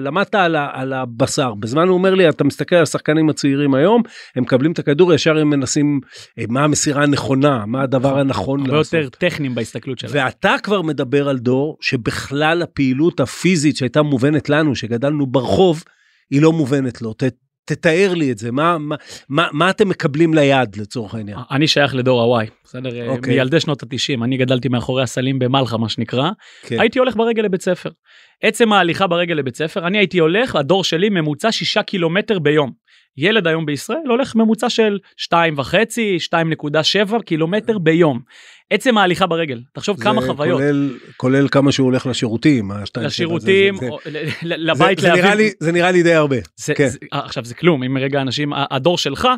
למדת 0.00 0.34
על, 0.34 0.56
ה- 0.56 0.70
על 0.72 0.92
הבשר 0.92 1.54
בזמן 1.54 1.88
הוא 1.88 1.94
אומר 1.98 2.14
לי 2.14 2.28
אתה 2.28 2.44
מסתכל 2.44 2.76
על 2.76 2.82
השחקנים 2.82 3.30
הצעירים 3.30 3.74
היום 3.74 4.02
הם 4.36 4.42
מקבלים 4.42 4.72
את 4.72 4.78
הכדור 4.78 5.14
ישר 5.14 5.38
הם 5.38 5.50
מנסים 5.50 6.00
אה, 6.38 6.44
מה 6.48 6.64
המסירה 6.64 7.02
הנכונה 7.02 7.64
מה 7.66 7.82
הדבר 7.82 8.18
הנכון 8.18 8.60
הרבה 8.60 8.76
לעשות. 8.78 8.94
יותר 8.94 9.08
טכניים 9.18 9.54
בהסתכלות 9.54 9.98
שלהם. 9.98 10.12
ואתה 10.14 10.54
כבר 10.62 10.82
מדבר 10.82 11.28
על 11.28 11.38
דור 11.38 11.76
שבכלל 11.80 12.62
הפעילות 12.62 13.20
הפיזית 13.20 13.76
שהייתה 13.76 14.02
מובנת 14.02 14.48
לנו 14.48 14.74
שגדלנו 14.74 15.26
ברחוב 15.26 15.84
היא 16.30 16.42
לא 16.42 16.52
מובנת 16.52 17.02
לו. 17.02 17.12
ת, 17.12 17.22
תתאר 17.66 18.14
לי 18.14 18.32
את 18.32 18.38
זה 18.38 18.52
מה 18.52 18.78
מה 18.78 18.96
מה, 19.28 19.48
מה 19.52 19.70
אתם 19.70 19.88
מקבלים 19.88 20.34
ליד 20.34 20.76
לצורך 20.76 21.14
העניין. 21.14 21.38
אני 21.50 21.68
שייך 21.68 21.94
לדור 21.94 22.22
הוואי, 22.22 22.46
בסדר? 22.64 23.08
אוקיי. 23.08 23.34
מילדי 23.34 23.60
שנות 23.60 23.82
ה-90, 23.82 24.24
אני 24.24 24.36
גדלתי 24.36 24.68
מאחורי 24.68 25.02
הסלים 25.02 25.38
במלחה 25.38 25.76
מה 25.76 25.88
שנקרא, 25.88 26.30
כן. 26.62 26.80
הייתי 26.80 26.98
הולך 26.98 27.16
ברגל 27.16 27.42
לבית 27.42 27.62
ספר. 27.62 27.90
עצם 28.42 28.72
ההליכה 28.72 29.06
ברגל 29.06 29.34
לבית 29.34 29.56
ספר, 29.56 29.86
אני 29.86 29.98
הייתי 29.98 30.18
הולך, 30.18 30.56
הדור 30.56 30.84
שלי 30.84 31.08
ממוצע 31.08 31.52
6 31.52 31.78
קילומטר 31.78 32.38
ביום. 32.38 32.86
ילד 33.16 33.46
היום 33.46 33.66
בישראל 33.66 34.06
הולך 34.08 34.34
ממוצע 34.34 34.70
של 34.70 34.98
2.5, 35.20 35.34
2.7 37.10 37.22
קילומטר 37.22 37.78
ביום. 37.78 38.20
עצם 38.70 38.98
ההליכה 38.98 39.26
ברגל, 39.26 39.60
תחשוב 39.72 40.02
כמה 40.02 40.20
זה 40.20 40.26
חוויות. 40.26 40.60
כולל, 40.60 40.98
כולל 41.16 41.48
כמה 41.48 41.72
שהוא 41.72 41.84
הולך 41.84 42.06
לשירותים. 42.06 42.70
לשירותים, 42.96 43.76
זה- 43.76 43.88
או- 43.88 43.98
זה- 44.04 44.10
ל- 44.42 44.70
לבית 44.70 44.98
זה, 44.98 45.06
זה, 45.08 45.12
נראה 45.14 45.28
להביא. 45.28 45.44
לי, 45.44 45.52
זה 45.60 45.72
נראה 45.72 45.90
לי 45.90 46.02
די 46.02 46.14
הרבה. 46.14 46.36
זה, 46.56 46.74
כן. 46.74 46.88
זה, 46.88 46.98
עכשיו 47.12 47.44
זה 47.44 47.54
כלום, 47.54 47.82
אם 47.82 47.98
רגע 47.98 48.20
אנשים, 48.20 48.52
הדור 48.70 48.98
שלך, 48.98 49.28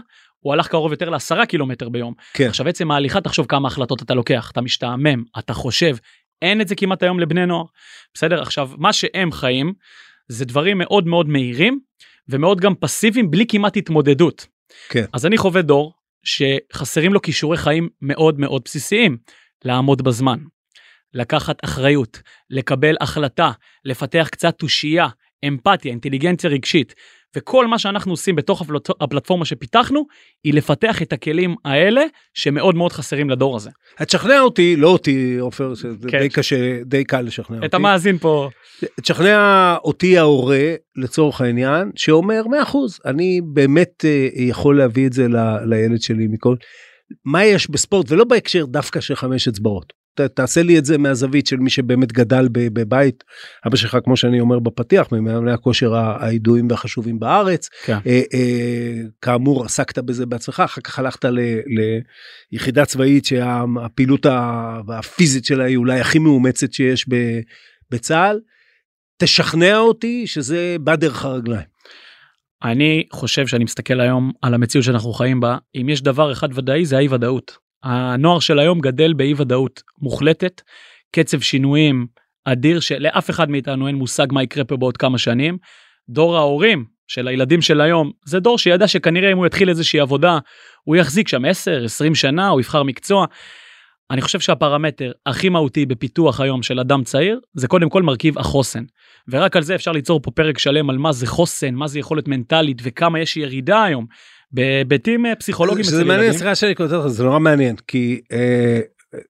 הוא 0.41 0.53
הלך 0.53 0.69
קרוב 0.69 0.93
יותר 0.93 1.09
לעשרה 1.11 1.47
קילומטר 1.47 1.89
ביום. 1.89 2.15
כן. 2.35 2.49
עכשיו 2.49 2.69
עצם 2.69 2.91
ההליכה, 2.91 3.21
תחשוב 3.21 3.47
כמה 3.47 3.69
החלטות 3.69 4.03
אתה 4.03 4.15
לוקח, 4.15 4.51
אתה 4.53 4.61
משתעמם, 4.61 5.23
אתה 5.39 5.55
חושב, 5.55 5.97
אין 6.43 6.61
את 6.61 6.69
זה 6.69 6.75
כמעט 6.75 7.03
היום 7.03 7.21
לבני 7.21 7.47
נוער. 7.47 7.65
בסדר? 8.15 8.43
עכשיו, 8.43 8.71
מה 8.79 8.93
שהם 8.93 9.33
חיים, 9.33 9.73
זה 10.29 10.45
דברים 10.45 10.79
מאוד 10.79 11.07
מאוד 11.07 11.29
מהירים, 11.29 11.79
ומאוד 12.29 12.61
גם 12.61 12.75
פסיביים, 12.75 13.31
בלי 13.31 13.45
כמעט 13.49 13.77
התמודדות. 13.77 14.47
כן. 14.89 15.05
אז 15.13 15.27
אני 15.27 15.39
חווה 15.39 15.63
דור 15.63 15.93
שחסרים 16.23 17.13
לו 17.13 17.23
כישורי 17.23 17.57
חיים 17.57 17.89
מאוד 18.03 18.41
מאוד 18.41 18.63
בסיסיים. 18.65 19.17
לעמוד 19.65 20.03
בזמן, 20.03 20.39
לקחת 21.15 21.65
אחריות, 21.65 22.23
לקבל 22.51 22.95
החלטה, 23.01 23.53
לפתח 23.85 24.29
קצת 24.33 24.59
תושייה, 24.59 25.09
אמפתיה, 25.45 25.91
אינטליגנציה 25.91 26.51
רגשית. 26.51 26.95
וכל 27.37 27.67
מה 27.67 27.79
שאנחנו 27.79 28.13
עושים 28.13 28.37
בתוך 28.37 28.61
הפלט... 28.61 28.89
הפלטפורמה 29.01 29.45
שפיתחנו, 29.45 30.07
היא 30.45 30.55
לפתח 30.55 31.03
את 31.03 31.13
הכלים 31.13 31.55
האלה 31.65 32.03
שמאוד 32.35 32.75
מאוד 32.75 32.93
חסרים 32.93 33.31
לדור 33.31 33.57
הזה. 33.57 33.71
תשכנע 34.03 34.41
אותי, 34.41 34.77
לא 34.77 34.89
אותי, 34.89 35.37
עופר, 35.39 35.75
שזה 35.75 36.09
כן. 36.09 36.19
די 36.19 36.29
קשה, 36.29 36.83
די 36.85 37.05
קל 37.05 37.21
לשכנע 37.21 37.57
אותי. 37.57 37.67
את 37.67 37.75
המאזין 37.75 38.19
פה, 38.19 38.49
תשכנע 39.01 39.77
אותי 39.85 40.19
ההורה, 40.19 40.75
לצורך 40.97 41.41
העניין, 41.41 41.91
שאומר 41.97 42.43
100%, 42.43 42.77
אני 43.05 43.41
באמת 43.45 44.05
אה, 44.05 44.29
יכול 44.35 44.79
להביא 44.79 45.07
את 45.07 45.13
זה 45.13 45.29
ל- 45.29 45.65
לילד 45.65 46.01
שלי 46.01 46.27
מכל... 46.27 46.57
מה 47.25 47.45
יש 47.45 47.71
בספורט, 47.71 48.13
ולא 48.13 48.25
בהקשר 48.25 48.65
דווקא 48.67 49.01
של 49.01 49.15
חמש 49.15 49.49
אצבעות. 49.49 49.93
ת, 50.21 50.21
תעשה 50.21 50.63
לי 50.63 50.79
את 50.79 50.85
זה 50.85 50.99
מהזווית 50.99 51.47
של 51.47 51.57
מי 51.57 51.71
שבאמת 51.71 52.13
גדל 52.13 52.49
בבית, 52.53 53.25
אבא 53.67 53.77
שלך, 53.77 53.99
כמו 54.05 54.17
שאני 54.17 54.41
אומר 54.41 54.59
בפתיח, 54.59 55.13
ממאמני 55.13 55.53
הכושר 55.53 55.95
הידועים 56.21 56.67
והחשובים 56.71 57.19
בארץ. 57.19 57.69
כן. 57.85 57.99
אה, 58.07 58.23
אה, 58.35 59.03
כאמור, 59.23 59.65
עסקת 59.65 59.99
בזה 59.99 60.27
בעצמך, 60.27 60.61
אחר 60.65 60.81
כך 60.81 60.99
הלכת 60.99 61.25
ל, 61.25 61.39
ליחידה 62.53 62.85
צבאית 62.85 63.25
שהפעילות 63.25 64.27
הפיזית 64.89 65.45
שלה 65.45 65.65
היא 65.65 65.77
אולי 65.77 66.01
הכי 66.01 66.19
מאומצת 66.19 66.73
שיש 66.73 67.09
ב- 67.09 67.41
בצה"ל. 67.91 68.41
תשכנע 69.19 69.79
אותי 69.79 70.27
שזה 70.27 70.77
בא 70.81 70.97
דרך 70.97 71.25
הרגליים. 71.25 71.79
אני 72.63 73.05
חושב 73.13 73.47
שאני 73.47 73.65
מסתכל 73.65 74.01
היום 74.01 74.33
על 74.43 74.55
המציאות 74.55 74.85
שאנחנו 74.85 75.13
חיים 75.13 75.41
בה, 75.41 75.59
אם 75.75 75.89
יש 75.89 76.03
דבר 76.03 76.33
אחד 76.33 76.49
ודאי 76.55 76.85
זה 76.85 76.97
האי 76.97 77.09
ודאות. 77.09 77.68
הנוער 77.83 78.39
של 78.39 78.59
היום 78.59 78.81
גדל 78.81 79.13
באי 79.13 79.35
ודאות 79.37 79.83
מוחלטת, 79.99 80.63
קצב 81.13 81.41
שינויים 81.41 82.07
אדיר 82.45 82.81
שלאף 82.81 83.31
אחד 83.31 83.51
מאיתנו 83.51 83.87
אין 83.87 83.95
מושג 83.95 84.27
מה 84.31 84.43
יקרה 84.43 84.65
פה 84.65 84.77
בעוד 84.77 84.97
כמה 84.97 85.19
שנים. 85.19 85.59
דור 86.09 86.37
ההורים 86.37 86.85
של 87.09 87.29
הילדים 87.29 87.63
של 87.63 87.81
היום 87.81 88.11
זה 88.25 88.41
דור 88.41 88.59
שידע 88.59 88.89
שכנראה 88.89 89.33
אם 89.33 89.37
הוא 89.37 89.47
יתחיל 89.47 89.69
איזושהי 89.69 90.01
עבודה 90.01 90.39
הוא 90.85 90.97
יחזיק 90.97 91.29
שם 91.29 91.45
10 91.45 91.85
20 91.85 92.15
שנה 92.15 92.49
הוא 92.49 92.61
יבחר 92.61 92.83
מקצוע. 92.83 93.27
אני 94.11 94.21
חושב 94.21 94.41
שהפרמטר 94.41 95.13
הכי 95.27 95.49
מהותי 95.49 95.87
בפיתוח 95.87 96.41
היום 96.41 96.63
של 96.63 96.81
אדם 96.81 97.05
צעיר 97.05 97.41
זה 97.55 97.69
קודם 97.69 97.89
כל 97.89 98.03
מרכיב 98.03 98.39
החוסן. 98.39 98.85
ורק 99.29 99.57
על 99.57 99.63
זה 99.63 99.75
אפשר 99.75 99.93
ליצור 99.93 100.23
פה 100.23 100.31
פרק 100.31 100.59
שלם 100.59 100.91
על 100.91 100.99
מה 100.99 101.13
זה 101.13 101.27
חוסן 101.27 101.75
מה 101.75 101.87
זה 101.87 101.99
יכולת 101.99 102.29
מנטלית 102.29 102.79
וכמה 102.83 103.21
יש 103.21 103.37
ירידה 103.37 103.85
היום 103.85 104.07
בהיבטים 104.53 105.27
אה, 105.27 105.35
פסיכולוגיים 105.35 105.85
שזה 105.85 105.97
אצל 106.01 106.09
מעניין. 106.09 106.33
סליחה 106.33 106.55
שאני 106.55 106.75
כותב 106.77 106.93
לך, 106.95 107.07
זה 107.07 107.25
נורא 107.25 107.39
מעניין, 107.39 107.77
כי 107.89 108.21
אה, 108.33 108.81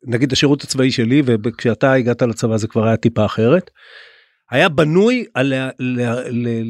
נגיד 0.07 0.33
השירות 0.33 0.63
הצבאי 0.63 0.91
שלי, 0.91 1.23
וכשאתה 1.27 1.93
הגעת 1.93 2.23
לצבא 2.23 2.57
זה 2.57 2.67
כבר 2.69 2.87
היה 2.87 2.97
טיפה 2.97 3.25
אחרת, 3.25 3.71
היה 4.51 4.69
בנוי 4.69 5.25
על 5.35 5.53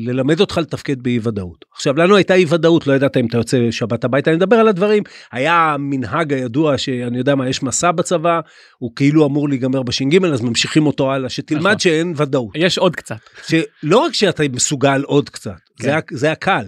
ללמד 0.06 0.40
אותך 0.40 0.58
לתפקד 0.58 1.02
באי 1.02 1.18
ודאות. 1.22 1.64
עכשיו 1.74 1.96
לנו 1.96 2.16
הייתה 2.16 2.34
אי 2.34 2.44
ודאות, 2.48 2.86
לא 2.86 2.92
ידעת 2.92 3.16
אם 3.16 3.26
אתה 3.26 3.36
יוצא 3.38 3.70
שבת 3.70 4.04
הביתה, 4.04 4.30
אני 4.30 4.36
מדבר 4.36 4.56
על 4.56 4.68
הדברים, 4.68 5.02
היה 5.32 5.76
מנהג 5.78 6.32
הידוע 6.32 6.78
שאני 6.78 7.18
יודע 7.18 7.34
מה, 7.34 7.48
יש 7.48 7.62
מסע 7.62 7.92
בצבא, 7.92 8.40
הוא 8.78 8.92
כאילו 8.96 9.26
אמור 9.26 9.48
להיגמר 9.48 9.82
בש"ג, 9.82 10.24
אז 10.24 10.40
ממשיכים 10.40 10.86
אותו 10.86 11.12
הלאה, 11.12 11.28
שתלמד 11.28 11.66
נכון. 11.66 11.78
שאין 11.78 12.14
ודאות. 12.16 12.50
יש 12.54 12.78
עוד 12.78 12.96
קצת 12.96 13.16
שלא 13.46 13.98
רק 13.98 14.14
שאתה 14.14 14.42
מסוגל 14.52 15.02
עוד 15.02 15.30
קצת, 15.30 15.50
כן. 15.78 15.84
זה, 15.84 15.96
ה- 15.96 16.00
זה 16.10 16.32
הקל. 16.32 16.64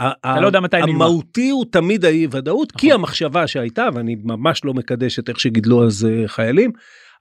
אתה 0.00 0.40
לא 0.40 0.46
יודע 0.46 0.60
מתי 0.60 0.76
נגמר. 0.76 0.90
המהותי 0.90 1.50
הוא 1.50 1.64
תמיד 1.70 2.04
האי 2.04 2.26
ודאות, 2.30 2.72
כי 2.72 2.86
נכון. 2.86 3.00
המחשבה 3.00 3.46
שהייתה, 3.46 3.88
ואני 3.94 4.16
ממש 4.24 4.64
לא 4.64 4.74
מקדש 4.74 5.18
את 5.18 5.28
איך 5.28 5.40
שגידלו 5.40 5.86
אז 5.86 6.08
אה, 6.10 6.28
חיילים, 6.28 6.72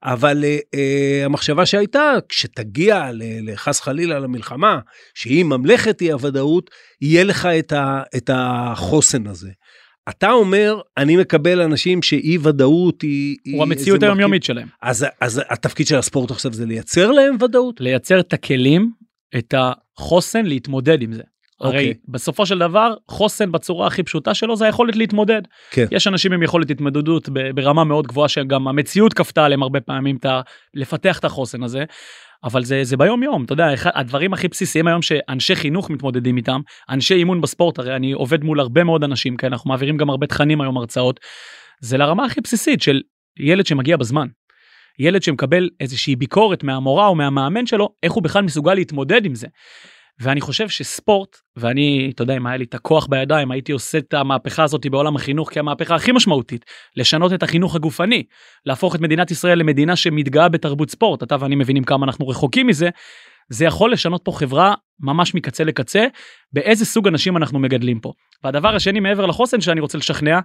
אבל 0.03 0.43
אה, 0.43 0.57
אה, 0.75 1.25
המחשבה 1.25 1.65
שהייתה, 1.65 2.13
כשתגיע 2.29 3.09
לחס 3.41 3.81
חלילה 3.81 4.19
למלחמה, 4.19 4.79
שהיא 5.13 5.45
ממלכת 5.45 6.01
אי 6.01 6.11
הוודאות, 6.11 6.69
יהיה 7.01 7.23
לך 7.23 7.45
את, 7.45 7.71
ה, 7.71 8.01
את 8.17 8.29
החוסן 8.33 9.27
הזה. 9.27 9.49
אתה 10.09 10.31
אומר, 10.31 10.81
אני 10.97 11.17
מקבל 11.17 11.61
אנשים 11.61 12.01
שאי 12.01 12.37
ודאות 12.41 13.01
היא... 13.01 13.37
הוא 13.45 13.53
היא 13.53 13.61
המציאות 13.61 14.03
היומיומית 14.03 14.43
שלהם. 14.43 14.67
אז, 14.81 15.05
אז 15.21 15.41
התפקיד 15.49 15.87
של 15.87 15.95
הספורט 15.95 16.31
עכשיו 16.31 16.53
זה 16.53 16.65
לייצר 16.65 17.11
להם 17.11 17.35
ודאות? 17.41 17.81
לייצר 17.81 18.19
את 18.19 18.33
הכלים 18.33 18.91
את 19.37 19.53
החוסן 19.57 20.45
להתמודד 20.45 21.01
עם 21.01 21.13
זה. 21.13 21.23
הרי 21.61 21.77
אוקיי. 21.77 21.93
בסופו 22.07 22.45
של 22.45 22.59
דבר 22.59 22.93
חוסן 23.07 23.51
בצורה 23.51 23.87
הכי 23.87 24.03
פשוטה 24.03 24.33
שלו 24.33 24.55
זה 24.55 24.65
היכולת 24.65 24.95
להתמודד. 24.95 25.41
כן. 25.71 25.85
יש 25.91 26.07
אנשים 26.07 26.33
עם 26.33 26.43
יכולת 26.43 26.71
התמודדות 26.71 27.29
ברמה 27.55 27.83
מאוד 27.83 28.07
גבוהה 28.07 28.27
שגם 28.27 28.67
המציאות 28.67 29.13
כפתה 29.13 29.45
עליהם 29.45 29.63
הרבה 29.63 29.81
פעמים 29.81 30.17
ה- 30.25 30.41
לפתח 30.73 31.19
את 31.19 31.25
החוסן 31.25 31.63
הזה. 31.63 31.83
אבל 32.43 32.63
זה 32.63 32.83
זה 32.83 32.97
ביום 32.97 33.23
יום 33.23 33.43
אתה 33.43 33.53
יודע 33.53 33.73
אחד 33.73 33.89
הדברים 33.93 34.33
הכי 34.33 34.47
בסיסיים 34.47 34.87
היום 34.87 35.01
שאנשי 35.01 35.55
חינוך 35.55 35.89
מתמודדים 35.89 36.37
איתם 36.37 36.61
אנשי 36.89 37.13
אימון 37.13 37.41
בספורט 37.41 37.79
הרי 37.79 37.95
אני 37.95 38.11
עובד 38.11 38.43
מול 38.43 38.59
הרבה 38.59 38.83
מאוד 38.83 39.03
אנשים 39.03 39.37
כאלה 39.37 39.53
אנחנו 39.53 39.69
מעבירים 39.69 39.97
גם 39.97 40.09
הרבה 40.09 40.27
תכנים 40.27 40.61
היום 40.61 40.77
הרצאות. 40.77 41.19
זה 41.81 41.97
לרמה 41.97 42.25
הכי 42.25 42.41
בסיסית 42.41 42.81
של 42.81 43.01
ילד 43.39 43.65
שמגיע 43.65 43.97
בזמן. 43.97 44.27
ילד 44.99 45.23
שמקבל 45.23 45.69
איזושהי 45.79 46.15
ביקורת 46.15 46.63
מהמורה 46.63 47.07
או 47.07 47.15
מהמאמן 47.15 47.65
שלו 47.65 47.89
איך 48.03 48.11
הוא 48.11 48.23
בכלל 48.23 48.43
מסוגל 48.43 48.73
להתמודד 48.73 49.25
עם 49.25 49.35
זה. 49.35 49.47
ואני 50.19 50.41
חושב 50.41 50.69
שספורט 50.69 51.37
ואני 51.55 52.11
אתה 52.15 52.23
יודע 52.23 52.37
אם 52.37 52.47
היה 52.47 52.57
לי 52.57 52.63
את 52.63 52.73
הכוח 52.73 53.07
בידיים 53.07 53.51
הייתי 53.51 53.71
עושה 53.71 53.97
את 53.97 54.13
המהפכה 54.13 54.63
הזאת 54.63 54.85
בעולם 54.85 55.15
החינוך 55.15 55.53
כמהפכה 55.53 55.95
הכי 55.95 56.11
משמעותית 56.11 56.65
לשנות 56.95 57.33
את 57.33 57.43
החינוך 57.43 57.75
הגופני 57.75 58.23
להפוך 58.65 58.95
את 58.95 59.01
מדינת 59.01 59.31
ישראל 59.31 59.59
למדינה 59.59 59.95
שמתגאה 59.95 60.49
בתרבות 60.49 60.89
ספורט 60.89 61.23
אתה 61.23 61.35
ואני 61.39 61.55
מבינים 61.55 61.83
כמה 61.83 62.05
אנחנו 62.05 62.27
רחוקים 62.27 62.67
מזה. 62.67 62.89
זה 63.49 63.65
יכול 63.65 63.91
לשנות 63.91 64.21
פה 64.23 64.31
חברה 64.31 64.73
ממש 64.99 65.35
מקצה 65.35 65.63
לקצה 65.63 66.05
באיזה 66.53 66.85
סוג 66.85 67.07
אנשים 67.07 67.37
אנחנו 67.37 67.59
מגדלים 67.59 67.99
פה. 67.99 68.13
והדבר 68.43 68.75
השני 68.75 68.99
מעבר 68.99 69.25
לחוסן 69.25 69.61
שאני 69.61 69.81
רוצה 69.81 69.97
לשכנע 69.97 70.39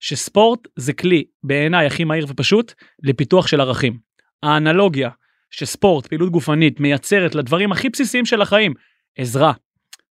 שספורט 0.00 0.60
זה 0.76 0.92
כלי 0.92 1.24
בעיניי 1.44 1.86
הכי 1.86 2.04
מהיר 2.04 2.26
ופשוט 2.28 2.72
לפיתוח 3.02 3.46
של 3.46 3.60
ערכים. 3.60 3.98
האנלוגיה 4.42 5.10
שספורט 5.50 6.06
פעילות 6.06 6.30
גופנית 6.30 6.80
מייצרת 6.80 7.34
לדברים 7.34 7.72
הכי 7.72 7.88
בסיסיים 7.88 8.26
של 8.26 8.42
החיים 8.42 8.74
עזרה, 9.18 9.52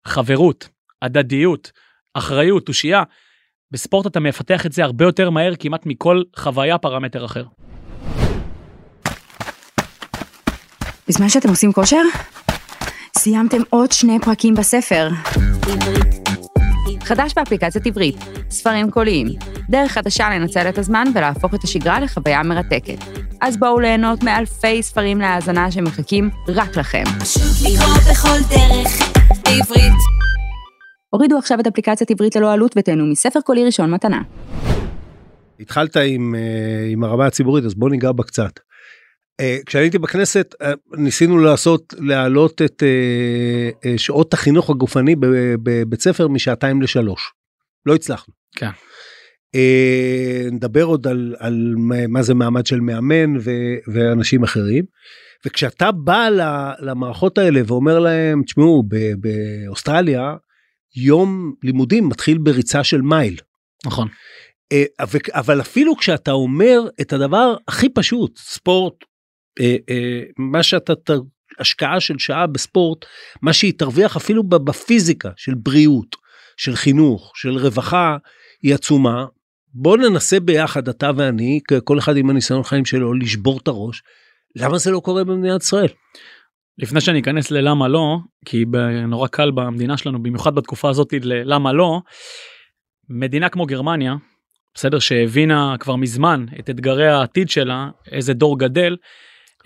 חברות, 0.08 0.70
הדדיות, 1.01 1.72
אחריות, 2.13 2.65
תושייה. 2.65 3.03
בספורט 3.72 4.08
אתה 4.08 4.20
מפתח 4.20 4.65
את 4.65 4.72
זה 4.72 4.84
הרבה 4.84 5.06
יותר 5.06 5.29
מהר 5.29 5.53
כמעט 5.60 5.86
מכל 5.86 6.22
חוויה 6.36 6.77
פרמטר 6.77 7.25
אחר. 7.25 7.46
בזמן 11.08 11.29
שאתם 11.29 11.50
עושים 11.50 11.74
כושר, 11.74 12.01
סיימתם 13.18 13.62
עוד 13.70 13.91
שני 13.91 14.20
פרקים 14.20 14.56
בספר. 14.56 15.10
חדש 17.03 17.34
באפליקציית 17.36 17.88
עברית, 17.88 18.15
ספרים 18.50 18.91
קוליים, 18.91 19.27
דרך 19.70 19.91
חדשה 19.91 20.29
לנצל 20.29 20.70
את 20.70 20.77
הזמן 20.77 21.03
ולהפוך 21.15 21.53
את 21.53 21.63
השגרה 21.63 22.00
לחוויה 22.00 22.44
מרתקת. 22.44 23.28
אז 23.41 23.58
בואו 23.58 23.79
ליהנות 23.79 24.24
מאלפי 24.24 24.84
ספרים 24.84 25.19
להאזנה 25.19 25.72
שמחכים 25.72 26.29
רק 26.48 26.77
לכם. 26.77 27.03
פשוט 27.19 27.72
לקרוא 27.72 27.96
בכל 28.12 28.38
דרך, 28.50 29.12
בעברית. 29.43 29.93
הורידו 31.10 31.38
עכשיו 31.38 31.60
את 31.60 31.67
אפליקציית 31.67 32.12
עברית 32.12 32.36
ללא 32.36 32.53
עלות 32.53 32.75
ותהנו 32.77 33.05
מספר 33.05 33.41
קולי 33.41 33.65
ראשון 33.65 33.91
מתנה. 33.91 34.22
התחלת 35.60 35.98
עם, 35.98 36.36
אה, 36.36 36.88
עם 36.91 37.03
הרמה 37.03 37.25
הציבורית 37.25 37.65
אז 37.65 37.75
בוא 37.75 37.89
ניגע 37.89 38.12
בה 38.12 38.24
קצת. 38.24 38.60
אה, 39.39 39.58
כשאני 39.65 39.84
הייתי 39.84 39.98
בכנסת 39.98 40.55
אה, 40.62 40.74
ניסינו 40.98 41.38
לעשות 41.38 41.93
להעלות 42.00 42.62
את 42.62 42.84
שעות 43.98 44.34
החינוך 44.34 44.69
הגופני 44.69 45.15
בבית 45.63 46.01
ספר 46.01 46.27
משעתיים 46.27 46.81
לשלוש. 46.81 47.31
לא 47.86 47.96
הצלחנו. 47.96 48.34
כן. 48.55 48.69
אה, 49.56 50.48
נדבר 50.51 50.84
עוד 50.84 51.08
על, 51.08 51.36
על 51.39 51.74
מה- 52.10 52.22
זה 52.22 52.34
מעמד 52.34 52.65
של 52.65 52.79
מאמן 52.79 53.38
ו, 53.38 53.51
ואנשים 53.94 54.44
אחרים. 54.44 54.86
וכשאתה 55.46 55.91
בא 55.91 56.27
למערכות 56.79 57.38
האלה 57.38 57.62
ואומר 57.68 58.00
להם 58.00 58.44
תשמעו 58.44 58.84
באוסטרליה 59.20 60.36
יום 60.96 61.53
לימודים 61.63 62.08
מתחיל 62.10 62.38
בריצה 62.38 62.84
של 62.84 63.01
מייל. 63.01 63.36
נכון. 63.86 64.08
אה, 64.72 64.84
אבל- 65.34 65.62
אפילו 65.62 65.98
כשאתה 65.98 66.32
אומר 66.32 66.79
את 67.01 67.13
הדבר 67.13 67.56
הכי 67.68 67.89
פשוט 67.89 68.38
ספורט 68.38 68.94
אה, 69.60 69.75
אה, 69.89 70.22
מה 70.38 70.63
שאתה 70.63 70.94
השקעה 71.60 72.00
של 72.00 72.15
שעה 72.18 72.48
בספורט 72.48 73.06
מה 73.41 73.53
שהיא 73.53 73.74
תרוויח 73.77 74.15
אפילו 74.18 74.44
בפיזיקה 74.44 75.29
של 75.38 75.53
בריאות 75.56 76.15
של 76.58 76.75
חינוך 76.75 77.32
של 77.36 77.58
רווחה 77.58 78.18
היא 78.62 78.75
עצומה. 78.75 79.25
בוא 79.74 79.98
ננסה 79.98 80.40
ביחד 80.40 80.90
אתה 80.90 81.12
ואני 81.16 81.60
כל 81.84 82.00
אחד 82.00 82.18
עם 82.18 82.30
הניסיון 82.30 82.64
חיים 82.64 82.86
שלו 82.86 83.14
לשבור 83.14 83.58
את 83.58 83.68
הראש. 83.68 84.04
למה 84.56 84.78
זה 84.78 84.92
לא 84.92 85.00
קורה 85.00 85.24
במדינת 85.24 85.62
ישראל? 85.62 85.88
לפני 86.78 87.02
שאני 87.02 87.20
אכנס 87.20 87.52
ללמה 87.52 87.88
לא, 87.88 88.18
כי 88.46 88.66
נורא 89.08 89.28
קל 89.28 89.52
במדינה 89.52 89.98
שלנו, 89.98 90.24
במיוחד 90.24 90.56
בתקופה 90.56 90.90
הזאת 90.90 91.14
ללמה 91.22 91.74
לא, 91.74 92.02
מדינה 93.10 93.50
כמו 93.50 93.66
גרמניה, 93.66 94.16
בסדר, 94.74 95.00
שהבינה 95.00 95.76
כבר 95.80 95.96
מזמן 95.96 96.46
את 96.60 96.70
אתגרי 96.70 97.08
העתיד 97.08 97.50
שלה, 97.50 97.90
איזה 98.12 98.34
דור 98.34 98.60
גדל, 98.60 98.98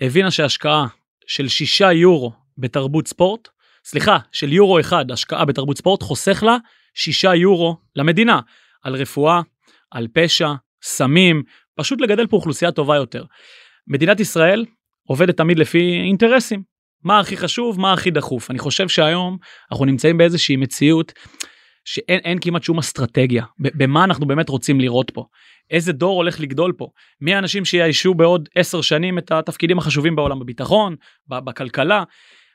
הבינה 0.00 0.30
שהשקעה 0.30 0.86
של 1.26 1.48
6 1.48 1.80
יורו 1.80 2.32
בתרבות 2.58 3.08
ספורט, 3.08 3.48
סליחה, 3.84 4.18
של 4.32 4.52
יורו 4.52 4.80
אחד 4.80 5.10
השקעה 5.10 5.44
בתרבות 5.44 5.78
ספורט 5.78 6.02
חוסך 6.02 6.42
לה 6.42 6.56
6 6.94 7.24
יורו 7.24 7.76
למדינה, 7.96 8.40
על 8.82 8.94
רפואה, 8.94 9.40
על 9.94 10.08
פשע, 10.12 10.52
סמים, 10.82 11.42
פשוט 11.74 12.00
לגדל 12.00 12.26
פה 12.26 12.36
אוכלוסייה 12.36 12.72
טובה 12.72 12.96
יותר. 12.96 13.24
מדינת 13.86 14.20
ישראל 14.20 14.64
עובדת 15.08 15.36
תמיד 15.36 15.58
לפי 15.58 16.00
אינטרסים. 16.06 16.62
מה 17.04 17.20
הכי 17.20 17.36
חשוב, 17.36 17.80
מה 17.80 17.92
הכי 17.92 18.10
דחוף. 18.10 18.50
אני 18.50 18.58
חושב 18.58 18.88
שהיום 18.88 19.38
אנחנו 19.72 19.84
נמצאים 19.84 20.18
באיזושהי 20.18 20.56
מציאות 20.56 21.12
שאין 21.84 22.20
אין 22.24 22.38
כמעט 22.40 22.62
שום 22.62 22.78
אסטרטגיה. 22.78 23.44
במה 23.58 24.04
אנחנו 24.04 24.26
באמת 24.26 24.48
רוצים 24.48 24.80
לראות 24.80 25.10
פה? 25.10 25.24
איזה 25.70 25.92
דור 25.92 26.16
הולך 26.16 26.40
לגדול 26.40 26.72
פה? 26.76 26.88
מי 27.20 27.34
האנשים 27.34 27.64
שיאיישו 27.64 28.14
בעוד 28.14 28.48
עשר 28.54 28.80
שנים 28.80 29.18
את 29.18 29.32
התפקידים 29.32 29.78
החשובים 29.78 30.16
בעולם 30.16 30.40
בביטחון, 30.40 30.96
בכלכלה? 31.28 32.02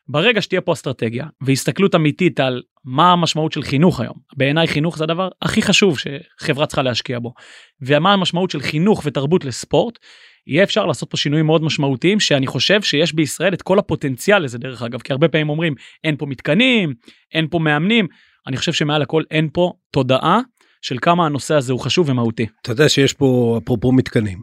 ברגע 0.10 0.42
שתהיה 0.42 0.62
פה 0.62 0.74
אסטרטגיה 0.74 1.26
והסתכלות 1.42 1.96
אמיתית 1.96 2.40
על 2.40 2.62
מה 2.86 3.12
המשמעות 3.12 3.52
של 3.52 3.62
חינוך 3.62 4.00
היום, 4.00 4.16
בעיניי 4.38 4.68
חינוך 4.68 4.98
זה 4.98 5.04
הדבר 5.04 5.30
הכי 5.42 5.62
חשוב 5.62 5.98
שחברה 6.00 6.66
צריכה 6.66 6.82
להשקיע 6.82 7.20
בו, 7.20 7.34
ומה 7.82 8.14
המשמעות 8.14 8.52
של 8.52 8.60
חינוך 8.60 9.02
ותרבות 9.06 9.46
לספורט, 9.46 10.00
יהיה 10.48 10.64
אפשר 10.64 10.86
לעשות 10.86 11.10
פה 11.10 11.18
שינויים 11.18 11.46
מאוד 11.46 11.64
משמעותיים 11.64 12.20
שאני 12.20 12.48
חושב 12.48 12.82
שיש 12.82 13.14
בישראל 13.14 13.54
את 13.54 13.62
כל 13.62 13.80
הפוטנציאל 13.80 14.44
לזה 14.44 14.58
דרך 14.58 14.82
אגב 14.82 15.02
כי 15.02 15.14
הרבה 15.14 15.28
פעמים 15.28 15.50
אומרים 15.50 15.76
אין 16.04 16.18
פה 16.18 16.26
מתקנים 16.26 16.94
אין 17.34 17.48
פה 17.50 17.60
מאמנים 17.60 18.08
אני 18.48 18.58
חושב 18.58 18.74
שמעל 18.74 19.02
הכל 19.02 19.24
אין 19.32 19.50
פה 19.54 19.74
תודעה 19.92 20.40
של 20.82 20.98
כמה 21.02 21.26
הנושא 21.26 21.56
הזה 21.56 21.74
הוא 21.74 21.80
חשוב 21.80 22.10
ומהותי. 22.10 22.46
אתה 22.62 22.72
יודע 22.72 22.90
שיש 22.90 23.14
פה 23.14 23.60
אפרופו 23.64 23.92
מתקנים. 23.92 24.40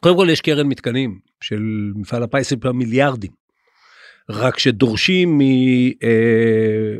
קודם 0.00 0.16
כל 0.16 0.28
יש 0.30 0.40
קרן 0.40 0.66
מתקנים 0.66 1.18
של 1.40 1.62
מפעל 1.94 2.22
הפיס 2.22 2.52
מיליארדים. 2.74 3.45
רק 4.30 4.58
שדורשים 4.58 5.40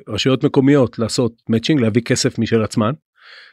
מרשויות 0.09 0.45
מקומיות 0.45 0.99
לעשות 0.99 1.43
מאצ'ינג 1.49 1.81
להביא 1.81 2.03
כסף 2.03 2.39
משל 2.39 2.63
עצמן. 2.63 2.93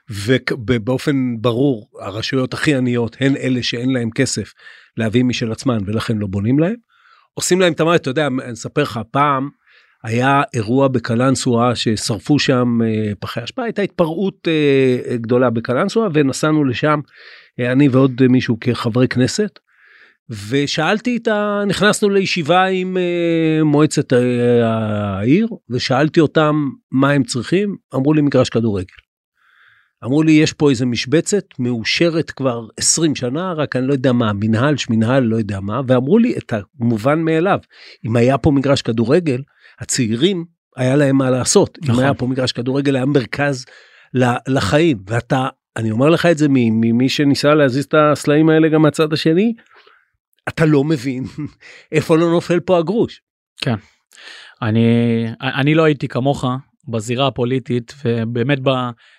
ובאופן 0.09 1.35
ברור 1.41 1.89
הרשויות 2.01 2.53
הכי 2.53 2.75
עניות 2.75 3.17
הן 3.19 3.35
אלה 3.35 3.63
שאין 3.63 3.89
להם 3.89 4.09
כסף 4.11 4.53
להביא 4.97 5.23
משל 5.23 5.51
עצמן 5.51 5.77
ולכן 5.85 6.17
לא 6.17 6.27
בונים 6.27 6.59
להם. 6.59 6.75
עושים 7.33 7.61
להם 7.61 7.73
את 7.73 7.79
המערכת, 7.79 8.01
אתה 8.01 8.09
יודע, 8.09 8.27
אני 8.27 8.53
אספר 8.53 8.81
לך, 8.81 8.99
פעם 9.11 9.49
היה 10.03 10.41
אירוע 10.53 10.87
בקלנסווה 10.87 11.75
ששרפו 11.75 12.39
שם 12.39 12.79
אה, 12.85 13.11
פחי 13.19 13.43
אשפה, 13.43 13.63
הייתה 13.63 13.81
התפרעות 13.81 14.47
אה, 14.47 15.17
גדולה 15.17 15.49
בקלנסווה 15.49 16.07
ונסענו 16.13 16.65
לשם, 16.65 16.99
אה, 17.59 17.71
אני 17.71 17.87
ועוד 17.87 18.21
אה, 18.21 18.27
מישהו 18.27 18.57
כחברי 18.61 19.07
כנסת. 19.07 19.59
ושאלתי 20.29 21.17
את 21.17 21.27
ה... 21.27 21.63
נכנסנו 21.67 22.09
לישיבה 22.09 22.65
עם 22.65 22.97
אה, 22.97 23.63
מועצת 23.63 24.13
אה, 24.13 24.67
העיר 24.67 25.47
ושאלתי 25.69 26.19
אותם 26.19 26.69
מה 26.91 27.11
הם 27.11 27.23
צריכים, 27.23 27.75
אמרו 27.95 28.13
לי 28.13 28.21
מגרש 28.21 28.49
כדורגל. 28.49 28.93
אמרו 30.05 30.23
לי 30.23 30.31
יש 30.31 30.53
פה 30.53 30.69
איזה 30.69 30.85
משבצת 30.85 31.43
מאושרת 31.59 32.31
כבר 32.31 32.67
20 32.77 33.15
שנה 33.15 33.53
רק 33.53 33.75
אני 33.75 33.87
לא 33.87 33.93
יודע 33.93 34.11
מה 34.11 34.33
מנהל 34.33 34.77
שמנהל 34.77 35.23
לא 35.23 35.35
יודע 35.35 35.59
מה 35.59 35.81
ואמרו 35.87 36.17
לי 36.19 36.37
את 36.37 36.53
המובן 36.79 37.19
מאליו 37.19 37.59
אם 38.07 38.15
היה 38.15 38.37
פה 38.37 38.51
מגרש 38.51 38.81
כדורגל 38.81 39.41
הצעירים 39.79 40.45
היה 40.77 40.95
להם 40.95 41.15
מה 41.15 41.29
לעשות 41.29 41.77
נכון. 41.81 41.95
אם. 41.95 41.99
היה 41.99 42.13
פה 42.13 42.27
מגרש 42.27 42.51
כדורגל 42.51 42.95
היה 42.95 43.05
מרכז 43.05 43.65
לחיים 44.47 44.97
ואתה 45.07 45.47
אני 45.77 45.91
אומר 45.91 46.09
לך 46.09 46.25
את 46.25 46.37
זה 46.37 46.47
ממי 46.49 47.09
שניסה 47.09 47.55
להזיז 47.55 47.85
את 47.85 47.95
הסלעים 47.97 48.49
האלה 48.49 48.69
גם 48.69 48.81
מהצד 48.81 49.13
השני 49.13 49.53
אתה 50.49 50.65
לא 50.65 50.83
מבין 50.83 51.23
איפה 51.91 52.17
לא 52.17 52.31
נופל 52.31 52.59
פה 52.59 52.77
הגרוש. 52.77 53.21
אני 54.61 55.25
אני 55.41 55.75
לא 55.75 55.83
הייתי 55.83 56.07
כמוך 56.07 56.45
בזירה 56.87 57.27
הפוליטית 57.27 57.93
ובאמת 58.05 58.59
ב... 58.63 58.69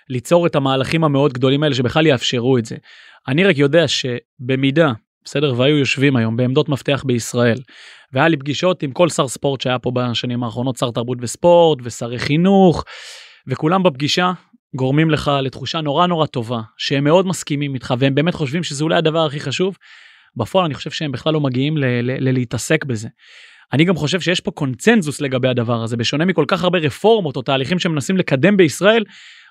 ליצור 0.09 0.47
את 0.47 0.55
המהלכים 0.55 1.05
המאוד 1.05 1.33
גדולים 1.33 1.63
האלה 1.63 1.75
שבכלל 1.75 2.07
יאפשרו 2.07 2.59
את 2.59 2.65
זה. 2.65 2.77
אני 3.29 3.45
רק 3.45 3.59
יודע 3.59 3.85
שבמידה 3.89 4.93
בסדר 5.25 5.55
והיו 5.57 5.79
יושבים 5.79 6.17
היום 6.17 6.37
בעמדות 6.37 6.69
מפתח 6.69 7.03
בישראל 7.07 7.59
והיה 8.13 8.29
לי 8.29 8.37
פגישות 8.37 8.83
עם 8.83 8.93
כל 8.93 9.09
שר 9.09 9.29
ספורט 9.29 9.61
שהיה 9.61 9.79
פה 9.79 9.91
בשנים 9.95 10.45
האחרונות 10.45 10.77
שר 10.77 10.91
תרבות 10.91 11.19
וספורט 11.21 11.79
ושרי 11.83 12.19
חינוך 12.19 12.85
וכולם 13.47 13.83
בפגישה 13.83 14.33
גורמים 14.77 15.11
לך 15.11 15.31
לתחושה 15.43 15.81
נורא 15.81 16.07
נורא 16.07 16.27
טובה 16.27 16.61
שהם 16.79 17.05
מאוד 17.05 17.27
מסכימים 17.27 17.75
איתך 17.75 17.95
והם 17.99 18.15
באמת 18.15 18.35
חושבים 18.35 18.63
שזה 18.63 18.85
אולי 18.85 18.97
הדבר 18.97 19.27
הכי 19.27 19.41
חשוב. 19.41 19.77
בפועל 20.37 20.65
אני 20.65 20.75
חושב 20.75 20.91
שהם 20.91 21.13
בכלל 21.13 21.33
לא 21.33 21.41
מגיעים 21.41 21.77
ל- 21.77 21.85
ל- 21.85 22.29
ל- 22.29 22.33
להתעסק 22.33 22.85
בזה. 22.85 23.09
אני 23.73 23.85
גם 23.85 23.97
חושב 23.97 24.21
שיש 24.21 24.41
פה 24.41 24.51
קונצנזוס 24.51 25.21
לגבי 25.21 25.49
הדבר 25.49 25.83
הזה 25.83 25.97
בשונה 25.97 26.25
מכל 26.25 26.45
כך 26.49 26.65
הרבה 26.65 26.79
רפורמות 26.79 27.37
או 27.37 27.43
תהליכים 27.43 27.79
שמנסים 27.79 28.17
לקדם 28.17 28.57
בישראל. 28.57 29.05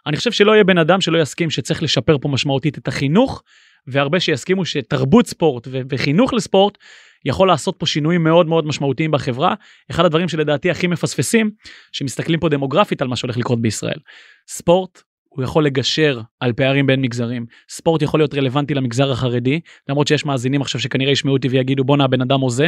אני 0.08 0.18
חושב 0.18 0.32
שלא 0.32 0.52
יהיה 0.52 0.64
בן 0.64 0.78
אדם 0.78 1.02
שלא 1.02 1.18
יסכים 1.18 1.50
שצריך 1.50 1.84
לשפר 1.84 2.18
פה 2.18 2.30
משמעותית 2.30 2.78
את 2.78 2.88
החינוך 2.88 3.44
והרבה 3.88 4.20
שיסכימו 4.20 4.66
שתרבות 4.66 5.28
ספורט 5.28 5.68
ו- 5.72 5.82
וחינוך 5.90 6.34
לספורט 6.34 6.78
יכול 7.26 7.48
לעשות 7.48 7.76
פה 7.78 7.86
שינויים 7.86 8.24
מאוד 8.24 8.48
מאוד 8.48 8.66
משמעותיים 8.66 9.12
בחברה. 9.12 9.54
אחד 9.92 10.06
הדברים 10.06 10.30
שלדעתי 10.30 10.72
הכי 10.72 10.88
מפספסים 10.88 11.52
שמסתכלים 11.92 12.40
פה 12.40 12.50
דמוגרפית 12.50 13.02
על 13.02 13.08
מה 13.08 13.16
שהולך 13.16 13.38
לקרות 13.38 13.62
בישראל. 13.62 14.00
ספורט 14.48 15.02
הוא 15.36 15.44
יכול 15.44 15.66
לגשר 15.66 16.22
על 16.40 16.54
פערים 16.54 16.88
בין 16.88 17.02
מגזרים 17.02 17.46
ספורט 17.70 18.02
יכול 18.02 18.20
להיות 18.20 18.34
רלוונטי 18.34 18.74
למגזר 18.74 19.12
החרדי 19.12 19.60
למרות 19.90 20.08
שיש 20.08 20.26
מאזינים 20.26 20.62
עכשיו 20.62 20.82
שכנראה 20.82 21.12
ישמעו 21.12 21.34
אותי 21.34 21.48
ויגידו 21.48 21.84
בואנה 21.84 22.04
הבן 22.04 22.22
אדם 22.22 22.40
הוזה. 22.40 22.68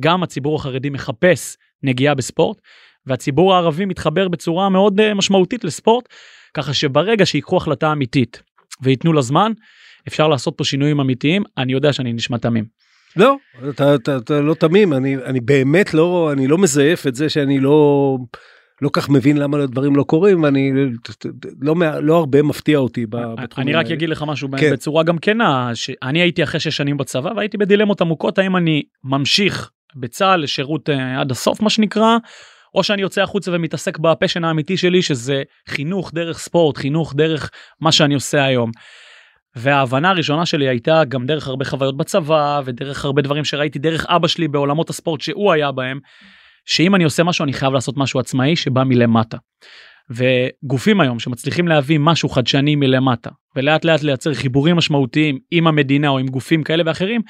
גם 0.00 0.22
הציבור 0.22 0.56
החרדי 0.56 0.90
מחפש 0.90 1.56
נגיעה 1.82 2.14
בספורט 2.14 2.58
והציבור 3.06 3.54
הערבי 3.54 3.84
מתחבר 3.84 4.28
בצורה 4.28 4.68
מאוד 4.68 5.00
uh, 5.00 5.14
משמעותית 5.14 5.64
לספורט 5.64 6.08
ככה 6.54 6.74
שברגע 6.74 7.26
שיקחו 7.26 7.56
החלטה 7.56 7.92
אמיתית 7.92 8.42
וייתנו 8.82 9.12
לה 9.12 9.22
זמן 9.22 9.52
אפשר 10.08 10.28
לעשות 10.28 10.54
פה 10.56 10.64
שינויים 10.64 11.00
אמיתיים 11.00 11.42
אני 11.58 11.72
יודע 11.72 11.92
שאני 11.92 12.12
נשמע 12.12 12.38
תמים. 12.38 12.64
לא 13.16 13.36
אתה, 13.68 13.94
אתה, 13.94 14.16
אתה 14.16 14.40
לא 14.40 14.54
תמים 14.54 14.92
אני 14.92 15.16
אני 15.16 15.40
באמת 15.40 15.94
לא 15.94 16.30
אני 16.32 16.46
לא 16.46 16.58
מזייף 16.58 17.06
את 17.06 17.14
זה 17.14 17.28
שאני 17.28 17.60
לא 17.60 18.18
לא 18.82 18.90
כך 18.92 19.10
מבין 19.10 19.36
למה 19.36 19.58
הדברים 19.58 19.96
לא 19.96 20.02
קורים 20.02 20.42
ואני 20.42 20.72
לא 21.60 21.74
לא 22.02 22.16
הרבה 22.16 22.42
מפתיע 22.42 22.78
אותי 22.78 23.06
ב- 23.06 23.16
בתחומים 23.42 23.68
אני 23.68 23.76
רק 23.76 23.84
האלה. 23.84 23.94
אגיד 23.96 24.08
לך 24.08 24.24
משהו 24.26 24.48
כן. 24.58 24.72
בצורה 24.72 25.02
גם 25.02 25.18
כנה 25.18 25.70
שאני 25.74 26.20
הייתי 26.20 26.42
אחרי 26.42 26.60
שש 26.60 26.76
שנים 26.76 26.96
בצבא 26.96 27.30
והייתי 27.36 27.56
בדילמות 27.58 28.00
עמוקות 28.00 28.38
האם 28.38 28.56
אני 28.56 28.82
ממשיך 29.04 29.70
בצה"ל 29.96 30.40
לשירות 30.40 30.90
אה, 30.90 31.20
עד 31.20 31.30
הסוף 31.30 31.62
מה 31.62 31.70
שנקרא 31.70 32.16
או 32.74 32.82
שאני 32.84 33.02
יוצא 33.02 33.22
החוצה 33.22 33.50
ומתעסק 33.54 33.98
בפשן 33.98 34.44
האמיתי 34.44 34.76
שלי 34.76 35.02
שזה 35.02 35.42
חינוך 35.68 36.12
דרך 36.14 36.38
ספורט 36.38 36.76
חינוך 36.76 37.14
דרך 37.16 37.50
מה 37.80 37.92
שאני 37.92 38.14
עושה 38.14 38.44
היום. 38.44 38.70
וההבנה 39.56 40.10
הראשונה 40.10 40.46
שלי 40.46 40.68
הייתה 40.68 41.04
גם 41.08 41.26
דרך 41.26 41.48
הרבה 41.48 41.64
חוויות 41.64 41.96
בצבא 41.96 42.60
ודרך 42.64 43.04
הרבה 43.04 43.22
דברים 43.22 43.44
שראיתי 43.44 43.78
דרך 43.78 44.06
אבא 44.06 44.28
שלי 44.28 44.48
בעולמות 44.48 44.90
הספורט 44.90 45.20
שהוא 45.20 45.52
היה 45.52 45.72
בהם 45.72 46.00
שאם 46.64 46.94
אני 46.94 47.04
עושה 47.04 47.24
משהו 47.24 47.42
אני 47.42 47.52
חייב 47.52 47.72
לעשות 47.72 47.96
משהו 47.96 48.20
עצמאי 48.20 48.56
שבא 48.56 48.84
מלמטה. 48.84 49.36
וגופים 50.10 51.00
היום 51.00 51.18
שמצליחים 51.18 51.68
להביא 51.68 51.98
משהו 51.98 52.28
חדשני 52.28 52.76
מלמטה 52.76 53.30
ולאט 53.56 53.84
לאט 53.84 54.02
לייצר 54.02 54.34
חיבורים 54.34 54.76
משמעותיים 54.76 55.38
עם 55.50 55.66
המדינה 55.66 56.08
או 56.08 56.18
עם 56.18 56.26
גופים 56.26 56.62
כאלה 56.62 56.82
ואחרים 56.86 57.20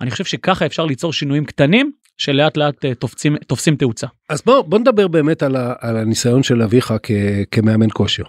אני 0.00 0.10
חושב 0.10 0.24
שככה 0.24 0.66
אפשר 0.66 0.86
ליצור 0.86 1.12
שינויים 1.12 1.44
קטנים 1.44 1.90
שלאט 2.18 2.56
לאט 2.56 2.84
אה, 2.84 2.94
תופסים 2.94 3.36
תופסים 3.36 3.76
תאוצה. 3.76 4.06
אז 4.28 4.42
בוא 4.46 4.62
בוא 4.62 4.78
נדבר 4.78 5.08
באמת 5.08 5.42
על, 5.42 5.56
ה, 5.56 5.74
על 5.80 5.96
הניסיון 5.96 6.42
של 6.42 6.62
אביך 6.62 6.94
כ, 7.02 7.10
כמאמן 7.50 7.88
כושר. 7.92 8.24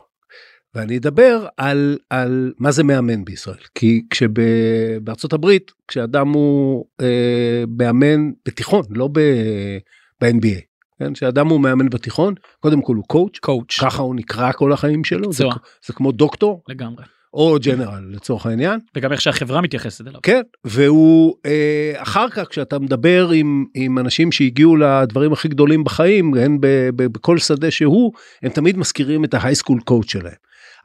ואני 0.76 0.98
אדבר 0.98 1.48
על, 1.58 1.98
על 2.10 2.54
מה 2.60 2.72
זה 2.72 2.84
מאמן 2.84 3.26
בישראל 3.26 3.58
כי 3.76 4.02
כשבארצות 4.10 5.34
הברית 5.34 5.72
כשאדם 5.88 6.28
הוא 6.28 6.86
אה, 7.02 7.64
מאמן 7.78 8.32
בתיכון 8.48 8.84
לא 8.90 9.10
ב- 9.14 9.78
ב-NBA. 10.22 10.62
כן? 11.00 11.14
כשאדם 11.14 11.48
הוא 11.48 11.62
מאמן 11.62 11.90
בתיכון 11.90 12.34
קודם 12.60 12.82
כל 12.82 12.96
הוא 12.96 13.04
coach 13.08 13.40
coach 13.40 13.80
ככה 13.82 14.02
הוא 14.02 14.16
נקרא 14.16 14.52
כל 14.52 14.74
החיים 14.74 15.04
שלו 15.04 15.34
זה. 15.34 15.44
זה 15.86 15.94
כמו 15.94 16.12
דוקטור 16.12 16.64
לגמרי 16.68 17.04
או 17.34 17.58
ג'נרל 17.62 18.04
לצורך 18.10 18.46
העניין 18.46 18.80
וגם 18.96 19.12
איך 19.12 19.22
שהחברה 19.22 19.62
מתייחסת 19.62 20.08
אליו. 20.08 20.20
כן 20.24 20.42
והוא 20.66 21.36
אה, 21.46 21.94
אחר 21.96 22.30
כך 22.30 22.48
כשאתה 22.50 22.80
מדבר 22.80 23.30
עם 23.30 23.66
עם 23.76 24.00
אנשים 24.00 24.32
שהגיעו 24.32 24.76
לדברים 24.76 25.34
הכי 25.34 25.48
גדולים 25.48 25.84
בחיים 25.84 26.32
ב, 26.32 26.68
ב, 26.96 27.06
בכל 27.06 27.38
שדה 27.38 27.72
שהוא 27.72 28.12
הם 28.44 28.50
תמיד 28.52 28.78
מזכירים 28.78 29.24
את 29.24 29.34
ההייסקול 29.34 29.80
קואוצ' 29.86 30.12
שלהם. 30.12 30.34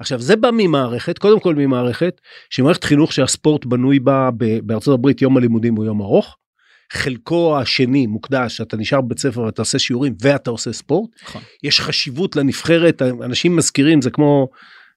עכשיו 0.01 0.21
זה 0.21 0.37
בא 0.37 0.51
ממערכת 0.53 1.19
קודם 1.19 1.41
כל 1.41 1.55
ממערכת 1.55 2.21
שמערכת 2.51 2.85
חינוך 2.85 3.13
שהספורט 3.13 3.65
בנוי 3.65 3.99
בה 3.99 4.31
בארצות 4.63 4.95
הברית 4.95 5.23
יום 5.23 5.37
הלימודים 5.37 5.77
הוא 5.77 5.85
יום 5.85 6.01
ארוך. 6.01 6.37
חלקו 6.93 7.59
השני 7.59 8.07
מוקדש 8.07 8.61
אתה 8.61 8.77
נשאר 8.77 9.01
בבית 9.01 9.19
ספר 9.19 9.41
ואתה 9.41 9.63
עושה 9.63 9.79
שיעורים 9.79 10.15
ואתה 10.21 10.51
עושה 10.51 10.73
ספורט 10.73 11.11
נכון. 11.23 11.43
יש 11.63 11.81
חשיבות 11.81 12.37
לנבחרת 12.37 13.03
אנשים 13.03 13.57
מזכירים 13.57 14.03
זה 14.03 14.11
כמו 14.11 14.49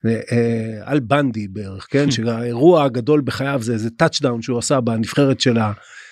אה, 0.06 0.19
אה, 0.32 0.91
אל 0.91 0.99
בנדי 0.99 1.47
בערך 1.47 1.88
כן 1.89 2.12
שהאירוע 2.15 2.84
הגדול 2.84 3.21
בחייו 3.21 3.60
זה 3.62 3.73
איזה 3.73 3.89
touchdown 3.89 4.42
שהוא 4.41 4.60
עשה 4.60 4.82
בנבחרת 4.82 5.39
של 5.39 5.58
ה... 5.58 5.71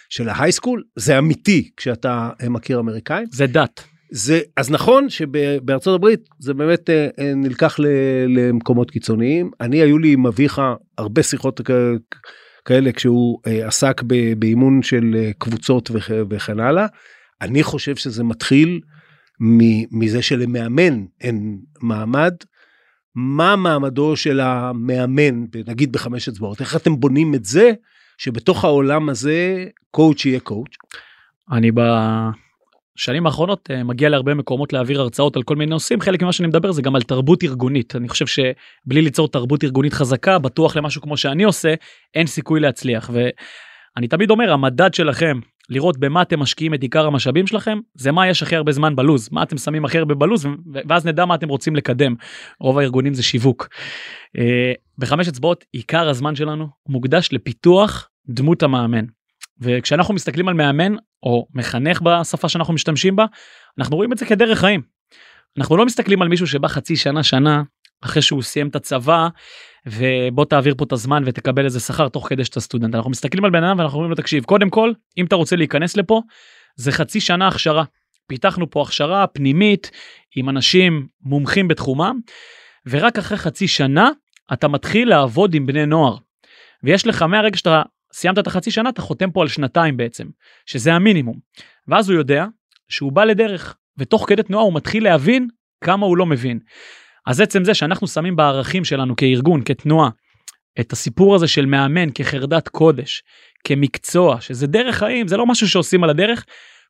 של 0.09 0.29
ה 0.29 0.34
high 0.34 0.54
school 0.54 0.83
זה 0.95 1.17
אמיתי 1.17 1.69
כשאתה 1.77 2.29
אה, 2.43 2.49
מכיר 2.49 2.79
אמריקאים 2.79 3.27
זה 3.31 3.47
דת. 3.47 3.83
זה 4.11 4.39
אז 4.57 4.71
נכון 4.71 5.09
שבארצות 5.09 5.95
הברית 5.95 6.19
זה 6.39 6.53
באמת 6.53 6.89
אה, 6.89 7.07
אה, 7.19 7.33
נלקח 7.35 7.79
ל, 7.79 7.85
למקומות 8.27 8.91
קיצוניים 8.91 9.51
אני 9.61 9.77
היו 9.77 9.97
לי 9.97 10.13
עם 10.13 10.27
אביך 10.27 10.61
הרבה 10.97 11.23
שיחות 11.23 11.61
כאלה 12.67 12.91
כשהוא 12.91 13.39
אה, 13.47 13.67
עסק 13.67 14.01
ב, 14.07 14.33
באימון 14.39 14.81
של 14.83 15.15
אה, 15.15 15.31
קבוצות 15.37 15.91
וכ, 15.93 16.11
וכן 16.29 16.59
הלאה 16.59 16.85
אני 17.41 17.63
חושב 17.63 17.95
שזה 17.95 18.23
מתחיל 18.23 18.79
מזה 19.91 20.21
שלמאמן 20.21 21.05
אין 21.21 21.59
מעמד. 21.81 22.33
מה 23.15 23.55
מעמדו 23.55 24.15
של 24.15 24.39
המאמן 24.39 25.45
נגיד 25.67 25.91
בחמש 25.91 26.27
אצבעות 26.29 26.61
איך 26.61 26.75
אתם 26.75 26.99
בונים 26.99 27.35
את 27.35 27.45
זה 27.45 27.71
שבתוך 28.17 28.63
העולם 28.63 29.09
הזה 29.09 29.65
קואוצ' 29.91 30.25
יהיה 30.25 30.39
קואוצ'. 30.39 30.75
אני 31.51 31.71
בשנים 32.97 33.25
האחרונות 33.25 33.71
אה, 33.71 33.83
מגיע 33.83 34.09
להרבה 34.09 34.33
מקומות 34.33 34.73
להעביר 34.73 35.01
הרצאות 35.01 35.35
על 35.35 35.43
כל 35.43 35.55
מיני 35.55 35.69
נושאים. 35.69 36.01
חלק 36.01 36.21
ממה 36.21 36.31
שאני 36.31 36.47
מדבר 36.47 36.71
זה 36.71 36.81
גם 36.81 36.95
על 36.95 37.01
תרבות 37.01 37.43
ארגונית. 37.43 37.95
אני 37.95 38.09
חושב 38.09 38.25
שבלי 38.27 39.01
ליצור 39.01 39.27
תרבות 39.27 39.63
ארגונית 39.63 39.93
חזקה 39.93 40.39
בטוח 40.39 40.75
למשהו 40.75 41.01
כמו 41.01 41.17
שאני 41.17 41.43
עושה 41.43 41.73
אין 42.15 42.27
סיכוי 42.27 42.59
להצליח. 42.59 43.09
ואני 43.13 44.07
תמיד 44.07 44.29
אומר 44.29 44.51
המדד 44.53 44.93
שלכם 44.93 45.39
לראות 45.69 45.97
במה 45.97 46.21
אתם 46.21 46.39
משקיעים 46.39 46.73
את 46.73 46.81
עיקר 46.81 47.05
המשאבים 47.05 47.47
שלכם 47.47 47.79
זה 47.93 48.11
מה 48.11 48.27
יש 48.27 48.43
הכי 48.43 48.55
הרבה 48.55 48.71
זמן 48.71 48.95
בלוז. 48.95 49.29
מה 49.31 49.43
אתם 49.43 49.57
שמים 49.57 49.85
הכי 49.85 49.97
הרבה 49.97 50.15
בלוז 50.15 50.47
ואז 50.89 51.05
נדע 51.05 51.25
מה 51.25 51.35
אתם 51.35 51.49
רוצים 51.49 51.75
לקדם. 51.75 52.15
רוב 52.59 52.77
הארגונים 52.77 53.13
זה 53.13 53.23
שיווק. 53.23 53.67
אה, 54.37 54.73
בחמש 54.97 55.27
אצבעות 55.27 55.65
עיקר 55.71 56.09
הזמן 56.09 56.35
שלנו 56.35 56.67
מוקדש 56.89 57.29
לפיתוח 57.31 58.09
דמות 58.29 58.63
המאמן. 58.63 59.05
וכשאנחנו 59.61 60.13
מסתכלים 60.13 60.47
על 60.47 60.53
מאמן 60.53 60.95
או 61.23 61.47
מחנך 61.53 62.01
בשפה 62.01 62.49
שאנחנו 62.49 62.73
משתמשים 62.73 63.15
בה 63.15 63.25
אנחנו 63.79 63.95
רואים 63.95 64.13
את 64.13 64.17
זה 64.17 64.25
כדרך 64.25 64.59
חיים. 64.59 64.81
אנחנו 65.57 65.77
לא 65.77 65.85
מסתכלים 65.85 66.21
על 66.21 66.27
מישהו 66.27 66.47
שבא 66.47 66.67
חצי 66.67 66.95
שנה 66.95 67.23
שנה 67.23 67.63
אחרי 68.01 68.21
שהוא 68.21 68.41
סיים 68.41 68.67
את 68.67 68.75
הצבא 68.75 69.27
ובוא 69.85 70.45
תעביר 70.45 70.75
פה 70.77 70.85
את 70.85 70.91
הזמן 70.91 71.23
ותקבל 71.25 71.65
איזה 71.65 71.79
שכר 71.79 72.09
תוך 72.09 72.29
כדי 72.29 72.45
שאתה 72.45 72.59
סטודנט 72.59 72.95
אנחנו 72.95 73.11
מסתכלים 73.11 73.45
על 73.45 73.51
בן 73.51 73.63
אדם 73.63 73.79
ואנחנו 73.79 73.95
אומרים 73.95 74.09
לו 74.09 74.15
תקשיב 74.15 74.43
קודם 74.43 74.69
כל 74.69 74.91
אם 75.17 75.25
אתה 75.25 75.35
רוצה 75.35 75.55
להיכנס 75.55 75.97
לפה 75.97 76.21
זה 76.75 76.91
חצי 76.91 77.19
שנה 77.19 77.47
הכשרה 77.47 77.83
פיתחנו 78.27 78.69
פה 78.69 78.81
הכשרה 78.81 79.27
פנימית 79.27 79.91
עם 80.35 80.49
אנשים 80.49 81.07
מומחים 81.21 81.67
בתחומם 81.67 82.19
ורק 82.85 83.17
אחרי 83.17 83.37
חצי 83.37 83.67
שנה 83.67 84.09
אתה 84.53 84.67
מתחיל 84.67 85.09
לעבוד 85.09 85.53
עם 85.53 85.65
בני 85.65 85.85
נוער. 85.85 86.17
ויש 86.83 87.07
לך 87.07 87.21
מהרגע 87.21 87.57
שאתה 87.57 87.83
סיימת 88.17 88.39
את 88.39 88.47
החצי 88.47 88.71
שנה 88.71 88.89
אתה 88.89 89.01
חותם 89.01 89.31
פה 89.31 89.41
על 89.41 89.47
שנתיים 89.47 89.97
בעצם 89.97 90.25
שזה 90.65 90.93
המינימום 90.93 91.35
ואז 91.87 92.09
הוא 92.09 92.17
יודע 92.17 92.45
שהוא 92.89 93.11
בא 93.11 93.23
לדרך 93.23 93.75
ותוך 93.97 94.25
כדי 94.29 94.43
תנועה 94.43 94.63
הוא 94.63 94.73
מתחיל 94.73 95.03
להבין 95.03 95.47
כמה 95.83 96.05
הוא 96.05 96.17
לא 96.17 96.25
מבין. 96.25 96.59
אז 97.27 97.41
עצם 97.41 97.63
זה 97.63 97.73
שאנחנו 97.73 98.07
שמים 98.07 98.35
בערכים 98.35 98.85
שלנו 98.85 99.15
כארגון 99.15 99.61
כתנועה 99.65 100.09
את 100.79 100.93
הסיפור 100.93 101.35
הזה 101.35 101.47
של 101.47 101.65
מאמן 101.65 102.09
כחרדת 102.15 102.67
קודש 102.67 103.23
כמקצוע 103.63 104.41
שזה 104.41 104.67
דרך 104.67 104.95
חיים 104.95 105.27
זה 105.27 105.37
לא 105.37 105.45
משהו 105.45 105.67
שעושים 105.67 106.03
על 106.03 106.09
הדרך 106.09 106.45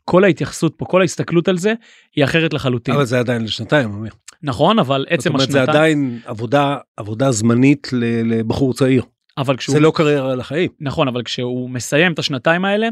כל 0.05 0.23
ההתייחסות 0.23 0.73
פה 0.77 0.85
כל 0.85 1.01
ההסתכלות 1.01 1.47
על 1.47 1.57
זה 1.57 1.73
היא 2.15 2.23
אחרת 2.23 2.53
לחלוטין 2.53 2.93
אבל 2.93 3.05
זה 3.05 3.19
עדיין 3.19 3.43
לשנתיים. 3.43 3.91
אמיר. 3.91 4.13
נכון 4.43 4.79
אבל 4.79 5.05
זאת 5.09 5.19
עצם 5.19 5.33
אומרת, 5.33 5.51
זה 5.51 5.61
השנתיים 5.61 5.77
עדיין 5.77 6.19
עבודה 6.25 6.77
עבודה 6.97 7.31
זמנית 7.31 7.87
לבחור 8.23 8.73
צעיר. 8.73 9.03
אבל 9.37 9.57
כשהוא 9.57 9.73
זה 9.73 9.79
לא 9.79 9.91
קריירה 9.95 10.35
לחיים. 10.35 10.69
נכון 10.79 11.07
אבל 11.07 11.23
כשהוא 11.23 11.69
מסיים 11.69 12.13
את 12.13 12.19
השנתיים 12.19 12.65
האלה 12.65 12.87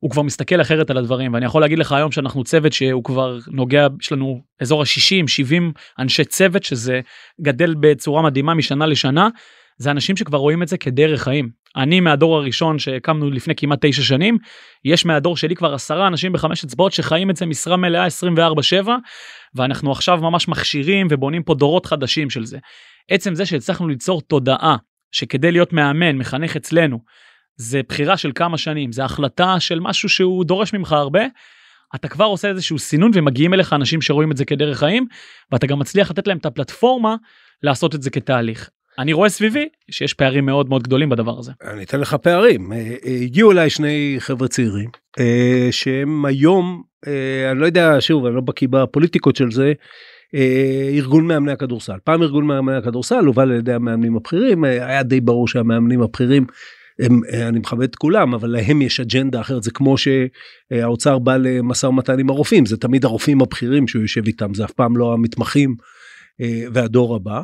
הוא 0.00 0.10
כבר 0.10 0.22
מסתכל 0.22 0.60
אחרת 0.60 0.90
על 0.90 0.98
הדברים 0.98 1.34
ואני 1.34 1.46
יכול 1.46 1.60
להגיד 1.60 1.78
לך 1.78 1.92
היום 1.92 2.12
שאנחנו 2.12 2.44
צוות 2.44 2.72
שהוא 2.72 3.04
כבר 3.04 3.38
נוגע 3.48 3.86
יש 4.00 4.12
לנו 4.12 4.40
אזור 4.60 4.82
ה-60 4.82 5.26
70 5.26 5.72
אנשי 5.98 6.24
צוות 6.24 6.62
שזה 6.62 7.00
גדל 7.40 7.74
בצורה 7.80 8.22
מדהימה 8.22 8.54
משנה 8.54 8.86
לשנה 8.86 9.28
זה 9.78 9.90
אנשים 9.90 10.16
שכבר 10.16 10.38
רואים 10.38 10.62
את 10.62 10.68
זה 10.68 10.78
כדרך 10.78 11.22
חיים. 11.22 11.48
אני 11.76 12.00
מהדור 12.00 12.36
הראשון 12.36 12.78
שהקמנו 12.78 13.30
לפני 13.30 13.54
כמעט 13.54 13.78
תשע 13.82 14.02
שנים 14.02 14.38
יש 14.84 15.06
מהדור 15.06 15.36
שלי 15.36 15.54
כבר 15.54 15.74
עשרה 15.74 16.06
אנשים 16.06 16.32
בחמש 16.32 16.64
אצבעות 16.64 16.92
שחיים 16.92 17.30
את 17.30 17.36
זה 17.36 17.46
משרה 17.46 17.76
מלאה 17.76 18.06
24/7 18.06 18.88
ואנחנו 19.54 19.92
עכשיו 19.92 20.18
ממש 20.22 20.48
מכשירים 20.48 21.06
ובונים 21.10 21.42
פה 21.42 21.54
דורות 21.54 21.86
חדשים 21.86 22.30
של 22.30 22.44
זה. 22.44 22.58
עצם 23.10 23.34
זה 23.34 23.46
שהצלחנו 23.46 23.88
ליצור 23.88 24.22
תודעה 24.22 24.76
שכדי 25.14 25.52
להיות 25.52 25.72
מאמן 25.72 26.16
מחנך 26.16 26.56
אצלנו 26.56 26.98
זה 27.56 27.80
בחירה 27.88 28.16
של 28.16 28.32
כמה 28.34 28.58
שנים 28.58 28.92
זה 28.92 29.04
החלטה 29.04 29.60
של 29.60 29.80
משהו 29.80 30.08
שהוא 30.08 30.44
דורש 30.44 30.74
ממך 30.74 30.92
הרבה. 30.92 31.22
אתה 31.94 32.08
כבר 32.08 32.24
עושה 32.24 32.48
איזשהו 32.48 32.78
סינון 32.78 33.10
ומגיעים 33.14 33.54
אליך 33.54 33.72
אנשים 33.72 34.02
שרואים 34.02 34.32
את 34.32 34.36
זה 34.36 34.44
כדרך 34.44 34.78
חיים 34.78 35.06
ואתה 35.52 35.66
גם 35.66 35.78
מצליח 35.78 36.10
לתת 36.10 36.26
להם 36.26 36.38
את 36.38 36.46
הפלטפורמה 36.46 37.16
לעשות 37.62 37.94
את 37.94 38.02
זה 38.02 38.10
כתהליך. 38.10 38.70
אני 38.98 39.12
רואה 39.12 39.28
סביבי 39.28 39.68
שיש 39.90 40.14
פערים 40.14 40.46
מאוד 40.46 40.68
מאוד 40.68 40.82
גדולים 40.82 41.08
בדבר 41.08 41.38
הזה. 41.38 41.52
אני 41.62 41.84
אתן 41.84 42.00
לך 42.00 42.14
פערים. 42.14 42.72
אה, 42.72 42.78
אה, 43.06 43.14
הגיעו 43.22 43.52
אליי 43.52 43.70
שני 43.70 44.16
חבר'ה 44.18 44.48
צעירים 44.48 44.90
אה, 45.20 45.68
שהם 45.70 46.24
היום, 46.24 46.82
אני 47.50 47.60
לא 47.60 47.66
יודע, 47.66 47.96
שוב, 48.00 48.26
אני 48.26 48.34
לא 48.34 48.40
בקיא 48.40 48.68
בפוליטיקות 48.70 49.36
של 49.36 49.50
זה, 49.50 49.72
ארגון 50.94 51.26
מאמני 51.26 51.52
הכדורסל. 51.52 51.96
פעם 52.04 52.22
ארגון 52.22 52.46
מאמני 52.46 52.76
הכדורסל 52.76 53.24
הובל 53.24 53.52
על 53.52 53.58
ידי 53.58 53.72
המאמנים 53.72 54.16
הבכירים, 54.16 54.64
אה, 54.64 54.86
היה 54.86 55.02
די 55.02 55.20
ברור 55.20 55.48
שהמאמנים 55.48 56.02
הבכירים 56.02 56.46
הם, 56.98 57.20
אה, 57.32 57.48
אני 57.48 57.58
מכבד 57.58 57.82
את 57.82 57.96
כולם, 57.96 58.34
אבל 58.34 58.48
להם 58.48 58.82
יש 58.82 59.00
אג'נדה 59.00 59.40
אחרת, 59.40 59.62
זה 59.62 59.70
כמו 59.70 59.94
שהאוצר 59.98 61.18
בא 61.18 61.36
למשא 61.36 61.86
ומתן 61.86 62.18
עם 62.18 62.30
הרופאים, 62.30 62.66
זה 62.66 62.76
תמיד 62.76 63.04
הרופאים 63.04 63.40
הבכירים 63.40 63.88
שהוא 63.88 64.02
יושב 64.02 64.26
איתם, 64.26 64.54
זה 64.54 64.64
אף 64.64 64.72
פעם 64.72 64.96
לא 64.96 65.12
המתמחים 65.12 65.74
אה, 66.40 66.64
והדור 66.72 67.16
הבא. 67.16 67.40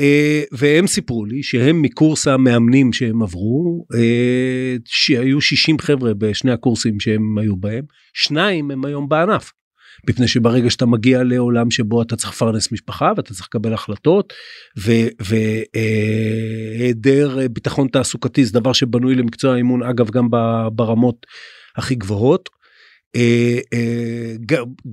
אה, 0.00 0.42
והם 0.52 0.86
סיפרו 0.86 1.24
לי 1.24 1.42
שהם 1.42 1.82
מקורס 1.82 2.28
המאמנים 2.28 2.92
שהם 2.92 3.22
עברו, 3.22 3.86
אה, 3.94 4.76
שהיו 4.84 5.40
60 5.40 5.78
חבר'ה 5.78 6.14
בשני 6.14 6.52
הקורסים 6.52 7.00
שהם 7.00 7.38
היו 7.38 7.56
בהם, 7.56 7.84
שניים 8.14 8.70
הם 8.70 8.84
היום 8.84 9.08
בענף. 9.08 9.52
מפני 10.08 10.28
שברגע 10.28 10.70
שאתה 10.70 10.86
מגיע 10.86 11.22
לעולם 11.22 11.70
שבו 11.70 12.02
אתה 12.02 12.16
צריך 12.16 12.32
לפרנס 12.32 12.72
משפחה 12.72 13.12
ואתה 13.16 13.34
צריך 13.34 13.46
לקבל 13.46 13.74
החלטות 13.74 14.32
והיעדר 15.76 17.38
ביטחון 17.52 17.88
תעסוקתי 17.88 18.44
זה 18.44 18.52
דבר 18.60 18.72
שבנוי 18.72 19.14
למקצוע 19.14 19.54
האימון 19.54 19.82
אגב 19.82 20.10
גם 20.10 20.28
ברמות 20.72 21.26
הכי 21.76 21.94
גבוהות. 21.94 22.48
אה, 23.16 23.58
אה, 23.72 24.34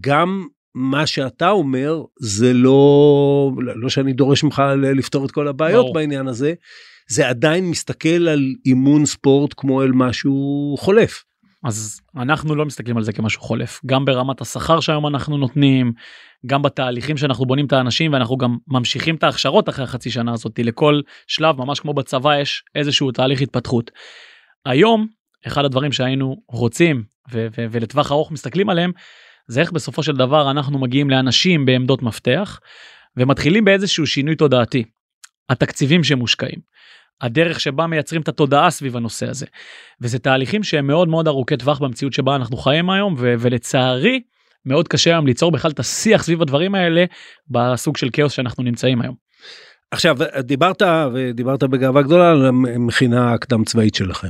גם 0.01 0.47
מה 0.75 1.07
שאתה 1.07 1.49
אומר 1.49 2.03
זה 2.19 2.53
לא 2.53 3.51
לא 3.57 3.89
שאני 3.89 4.13
דורש 4.13 4.43
ממך 4.43 4.63
לפתור 4.95 5.25
את 5.25 5.31
כל 5.31 5.47
הבעיות 5.47 5.83
ברור. 5.83 5.93
בעניין 5.93 6.27
הזה 6.27 6.53
זה 7.09 7.29
עדיין 7.29 7.69
מסתכל 7.69 8.27
על 8.27 8.53
אימון 8.65 9.05
ספורט 9.05 9.53
כמו 9.57 9.83
אל 9.83 9.91
משהו 9.91 10.75
חולף. 10.79 11.23
אז 11.67 12.01
אנחנו 12.15 12.55
לא 12.55 12.65
מסתכלים 12.65 12.97
על 12.97 13.03
זה 13.03 13.13
כמשהו 13.13 13.41
חולף 13.41 13.81
גם 13.85 14.05
ברמת 14.05 14.41
השכר 14.41 14.79
שהיום 14.79 15.07
אנחנו 15.07 15.37
נותנים 15.37 15.93
גם 16.45 16.61
בתהליכים 16.61 17.17
שאנחנו 17.17 17.45
בונים 17.45 17.65
את 17.65 17.73
האנשים 17.73 18.13
ואנחנו 18.13 18.37
גם 18.37 18.57
ממשיכים 18.67 19.15
את 19.15 19.23
ההכשרות 19.23 19.69
אחרי 19.69 19.83
החצי 19.83 20.11
שנה 20.11 20.33
הזאת 20.33 20.59
לכל 20.59 21.01
שלב 21.27 21.57
ממש 21.57 21.79
כמו 21.79 21.93
בצבא 21.93 22.39
יש 22.39 22.63
איזשהו 22.75 23.11
תהליך 23.11 23.41
התפתחות. 23.41 23.91
היום 24.65 25.07
אחד 25.47 25.65
הדברים 25.65 25.91
שהיינו 25.91 26.35
רוצים 26.49 27.03
ו- 27.31 27.47
ו- 27.57 27.65
ולטווח 27.71 28.11
ארוך 28.11 28.31
מסתכלים 28.31 28.69
עליהם 28.69 28.91
זה 29.47 29.61
איך 29.61 29.71
בסופו 29.71 30.03
של 30.03 30.15
דבר 30.15 30.51
אנחנו 30.51 30.79
מגיעים 30.79 31.09
לאנשים 31.09 31.65
בעמדות 31.65 32.01
מפתח 32.01 32.59
ומתחילים 33.17 33.65
באיזשהו 33.65 34.07
שינוי 34.07 34.35
תודעתי. 34.35 34.83
התקציבים 35.49 36.03
שמושקעים. 36.03 36.59
הדרך 37.21 37.59
שבה 37.59 37.87
מייצרים 37.87 38.21
את 38.21 38.27
התודעה 38.27 38.69
סביב 38.69 38.97
הנושא 38.97 39.29
הזה. 39.29 39.45
וזה 40.01 40.19
תהליכים 40.19 40.63
שהם 40.63 40.87
מאוד 40.87 41.07
מאוד 41.07 41.27
ארוכי 41.27 41.57
טווח 41.57 41.79
במציאות 41.79 42.13
שבה 42.13 42.35
אנחנו 42.35 42.57
חיים 42.57 42.89
היום 42.89 43.15
ו- 43.17 43.33
ולצערי 43.39 44.21
מאוד 44.65 44.87
קשה 44.87 45.09
היום 45.09 45.27
ליצור 45.27 45.51
בכלל 45.51 45.71
את 45.71 45.79
השיח 45.79 46.23
סביב 46.23 46.41
הדברים 46.41 46.75
האלה 46.75 47.05
בסוג 47.49 47.97
של 47.97 48.09
כאוס 48.13 48.33
שאנחנו 48.33 48.63
נמצאים 48.63 49.01
היום. 49.01 49.15
עכשיו 49.91 50.17
דיברת 50.39 50.81
ודיברת 51.13 51.63
בגאווה 51.63 52.01
גדולה 52.01 52.31
על 52.31 52.45
המכינה 52.45 53.33
הקדם 53.33 53.63
צבאית 53.63 53.95
שלכם. 53.95 54.27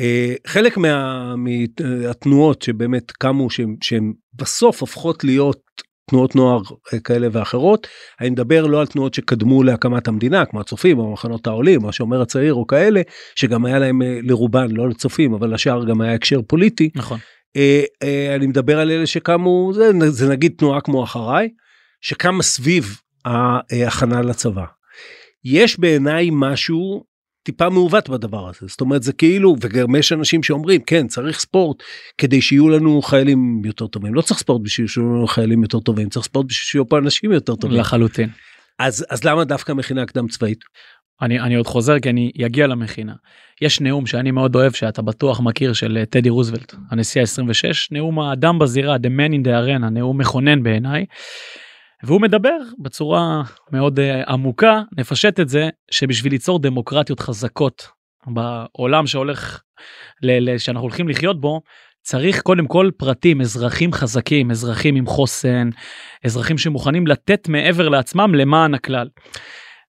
אה, 0.00 0.34
חלק 0.46 0.76
מה- 0.76 1.34
מהתנועות 1.36 2.62
שבאמת 2.62 3.10
קמו 3.10 3.48
שהן 3.80 4.12
בסוף 4.34 4.80
הופכות 4.80 5.24
להיות 5.24 5.60
תנועות 6.08 6.36
נוער 6.36 6.60
אה, 6.92 7.00
כאלה 7.00 7.28
ואחרות 7.32 7.86
אני 8.20 8.30
מדבר 8.30 8.66
לא 8.66 8.80
על 8.80 8.86
תנועות 8.86 9.14
שקדמו 9.14 9.62
להקמת 9.62 10.08
המדינה 10.08 10.44
כמו 10.44 10.60
הצופים 10.60 10.98
או 10.98 11.12
מחנות 11.12 11.46
העולים 11.46 11.84
או 11.84 11.88
השומר 11.88 12.22
הצעיר 12.22 12.54
או 12.54 12.66
כאלה 12.66 13.00
שגם 13.34 13.64
היה 13.64 13.78
להם 13.78 14.02
אה, 14.02 14.18
לרובן 14.22 14.70
לא 14.70 14.88
לצופים 14.88 15.34
אבל 15.34 15.54
לשאר 15.54 15.84
גם 15.84 16.00
היה 16.00 16.14
הקשר 16.14 16.40
פוליטי 16.42 16.90
נכון. 16.94 17.18
אה, 17.56 17.84
אני 18.36 18.46
מדבר 18.46 18.80
על 18.80 18.90
אלה 18.90 19.06
שקמו 19.06 19.70
זה, 19.74 19.90
זה 20.10 20.28
נגיד 20.28 20.52
תנועה 20.58 20.80
כמו 20.80 21.04
אחריי 21.04 21.48
שקמה 22.00 22.42
סביב 22.42 23.00
ההכנה 23.24 24.22
לצבא. 24.22 24.64
יש 25.44 25.80
בעיניי 25.80 26.28
משהו 26.32 27.04
טיפה 27.48 27.68
מעוות 27.68 28.08
בדבר 28.08 28.48
הזה 28.48 28.66
זאת 28.66 28.80
אומרת 28.80 29.02
זה 29.02 29.12
כאילו 29.12 29.56
וגם 29.60 29.96
יש 29.96 30.12
אנשים 30.12 30.42
שאומרים 30.42 30.80
כן 30.80 31.06
צריך 31.06 31.40
ספורט 31.40 31.82
כדי 32.18 32.40
שיהיו 32.40 32.68
לנו 32.68 33.02
חיילים 33.02 33.62
יותר 33.64 33.86
טובים 33.86 34.14
לא 34.14 34.22
צריך 34.22 34.40
ספורט 34.40 34.62
בשביל 34.62 34.86
שיהיו 34.86 35.06
לנו 35.06 35.26
חיילים 35.26 35.62
יותר 35.62 35.80
טובים 35.80 36.08
צריך 36.08 36.26
ספורט 36.26 36.46
בשביל 36.46 36.64
שיהיו 36.64 36.88
פה 36.88 36.98
אנשים 36.98 37.32
יותר 37.32 37.56
טובים 37.56 37.80
לחלוטין. 37.80 38.28
אז 38.78 39.06
אז 39.10 39.24
למה 39.24 39.44
דווקא 39.44 39.72
מכינה 39.72 40.06
קדם 40.06 40.28
צבאית 40.28 40.64
אני, 41.22 41.40
אני 41.40 41.54
עוד 41.54 41.66
חוזר 41.66 41.98
כי 41.98 42.10
אני 42.10 42.30
אגיע 42.46 42.66
למכינה. 42.66 43.14
יש 43.60 43.80
נאום 43.80 44.06
שאני 44.06 44.30
מאוד 44.30 44.56
אוהב 44.56 44.72
שאתה 44.72 45.02
בטוח 45.02 45.40
מכיר 45.40 45.72
של 45.72 45.96
אה, 45.96 46.06
טדי 46.06 46.28
רוזוולט 46.28 46.74
הנשיא 46.90 47.20
ה-26 47.20 47.88
נאום 47.90 48.20
האדם 48.20 48.58
בזירה 48.58 48.96
the 48.96 49.08
man 49.18 49.32
in 49.32 49.46
the 49.46 49.50
arena 49.50 49.90
נאום 49.90 50.20
מכונן 50.20 50.62
בעיניי. 50.62 51.04
והוא 52.02 52.20
מדבר 52.20 52.58
בצורה 52.78 53.42
מאוד 53.72 53.98
uh, 53.98 54.30
עמוקה 54.30 54.82
נפשט 54.98 55.40
את 55.40 55.48
זה 55.48 55.68
שבשביל 55.90 56.32
ליצור 56.32 56.58
דמוקרטיות 56.58 57.20
חזקות 57.20 57.88
בעולם 58.26 59.06
שהולך 59.06 59.62
ל- 60.22 60.50
ל- 60.50 60.58
שאנחנו 60.58 60.82
הולכים 60.82 61.08
לחיות 61.08 61.40
בו 61.40 61.60
צריך 62.02 62.40
קודם 62.42 62.66
כל 62.66 62.90
פרטים 62.96 63.40
אזרחים 63.40 63.92
חזקים 63.92 64.50
אזרחים 64.50 64.96
עם 64.96 65.06
חוסן 65.06 65.70
אזרחים 66.24 66.58
שמוכנים 66.58 67.06
לתת 67.06 67.48
מעבר 67.48 67.88
לעצמם 67.88 68.34
למען 68.34 68.74
הכלל. 68.74 69.08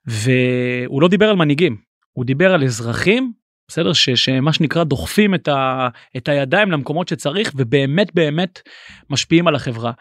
והוא 0.05 1.01
לא 1.01 1.07
דיבר 1.07 1.29
על 1.29 1.35
מנהיגים 1.35 1.77
הוא 2.11 2.25
דיבר 2.25 2.53
על 2.53 2.63
אזרחים 2.63 3.31
בסדר 3.67 3.93
ש, 3.93 4.09
שמה 4.09 4.53
שנקרא 4.53 4.83
דוחפים 4.83 5.35
את, 5.35 5.47
ה, 5.47 5.87
את 6.17 6.27
הידיים 6.27 6.71
למקומות 6.71 7.07
שצריך 7.07 7.51
ובאמת 7.55 8.15
באמת 8.15 8.61
משפיעים 9.09 9.47
על 9.47 9.55
החברה. 9.55 9.91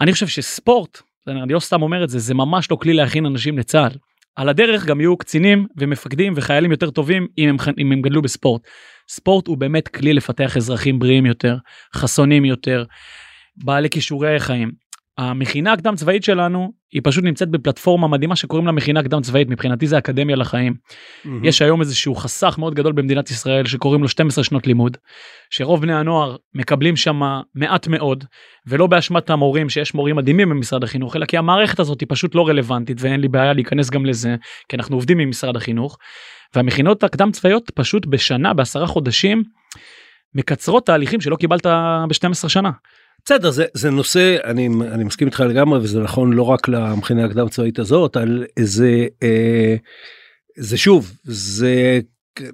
אני 0.00 0.12
חושב 0.12 0.26
שספורט 0.26 0.98
אני 1.28 1.52
לא 1.52 1.60
סתם 1.60 1.82
אומר 1.82 2.04
את 2.04 2.08
זה 2.08 2.18
זה 2.18 2.34
ממש 2.34 2.70
לא 2.70 2.76
כלי 2.76 2.92
להכין 2.92 3.26
אנשים 3.26 3.58
לצה"ל. 3.58 3.92
על 4.36 4.48
הדרך 4.48 4.84
גם 4.84 5.00
יהיו 5.00 5.16
קצינים 5.16 5.66
ומפקדים 5.76 6.32
וחיילים 6.36 6.70
יותר 6.70 6.90
טובים 6.90 7.26
אם 7.38 7.48
הם, 7.48 7.56
אם 7.78 7.92
הם 7.92 8.02
גדלו 8.02 8.22
בספורט. 8.22 8.62
ספורט 9.08 9.46
הוא 9.46 9.58
באמת 9.58 9.88
כלי 9.88 10.12
לפתח 10.12 10.56
אזרחים 10.56 10.98
בריאים 10.98 11.26
יותר, 11.26 11.56
חסונים 11.94 12.44
יותר, 12.44 12.84
בעלי 13.56 13.90
כישורי 13.90 14.40
חיים. 14.40 14.72
המכינה 15.18 15.72
הקדם 15.72 15.94
צבאית 15.94 16.24
שלנו 16.24 16.72
היא 16.92 17.00
פשוט 17.04 17.24
נמצאת 17.24 17.48
בפלטפורמה 17.48 18.08
מדהימה 18.08 18.36
שקוראים 18.36 18.66
לה 18.66 18.72
מכינה 18.72 19.02
קדם 19.02 19.22
צבאית 19.22 19.48
מבחינתי 19.48 19.86
זה 19.86 19.98
אקדמיה 19.98 20.36
לחיים. 20.36 20.74
יש 21.42 21.62
היום 21.62 21.80
איזשהו 21.80 22.14
חסך 22.14 22.54
מאוד 22.58 22.74
גדול 22.74 22.92
במדינת 22.92 23.30
ישראל 23.30 23.66
שקוראים 23.66 24.02
לו 24.02 24.08
12 24.08 24.44
שנות 24.44 24.66
לימוד 24.66 24.96
שרוב 25.50 25.82
בני 25.82 25.94
הנוער 25.94 26.36
מקבלים 26.54 26.96
שם 26.96 27.20
מעט 27.54 27.88
מאוד 27.88 28.24
ולא 28.66 28.86
באשמת 28.86 29.30
המורים 29.30 29.68
שיש 29.68 29.94
מורים 29.94 30.16
מדהימים 30.16 30.48
במשרד 30.48 30.84
החינוך 30.84 31.16
אלא 31.16 31.26
כי 31.26 31.36
המערכת 31.36 31.80
הזאת 31.80 32.00
היא 32.00 32.06
פשוט 32.10 32.34
לא 32.34 32.48
רלוונטית 32.48 32.96
ואין 33.00 33.20
לי 33.20 33.28
בעיה 33.28 33.52
להיכנס 33.52 33.90
גם 33.90 34.06
לזה 34.06 34.36
כי 34.68 34.76
אנחנו 34.76 34.96
עובדים 34.96 35.18
עם 35.18 35.28
משרד 35.28 35.56
החינוך. 35.56 35.98
והמכינות 36.54 37.04
הקדם 37.04 37.30
צבאיות 37.30 37.70
פשוט 37.74 38.06
בשנה 38.06 38.54
בעשרה 38.54 38.86
חודשים 38.86 39.42
מקצרות 40.34 40.86
תהליכים 40.86 41.20
שלא 41.20 41.36
קיבלת 41.36 41.66
ב-12 41.66 42.48
שנה. 42.48 42.70
בסדר 43.26 43.50
זה 43.50 43.64
זה 43.74 43.90
נושא 43.90 44.36
אני 44.44 44.68
אני 44.92 45.04
מסכים 45.04 45.28
איתך 45.28 45.40
לגמרי 45.40 45.78
וזה 45.78 46.00
נכון 46.00 46.32
לא 46.32 46.42
רק 46.42 46.68
למכינה 46.68 47.24
הקדם 47.24 47.48
צבאית 47.48 47.78
הזאת 47.78 48.16
על 48.16 48.44
איזה 48.56 49.06
אה, 49.22 49.76
זה 50.56 50.76
שוב 50.76 51.12
זה 51.24 52.00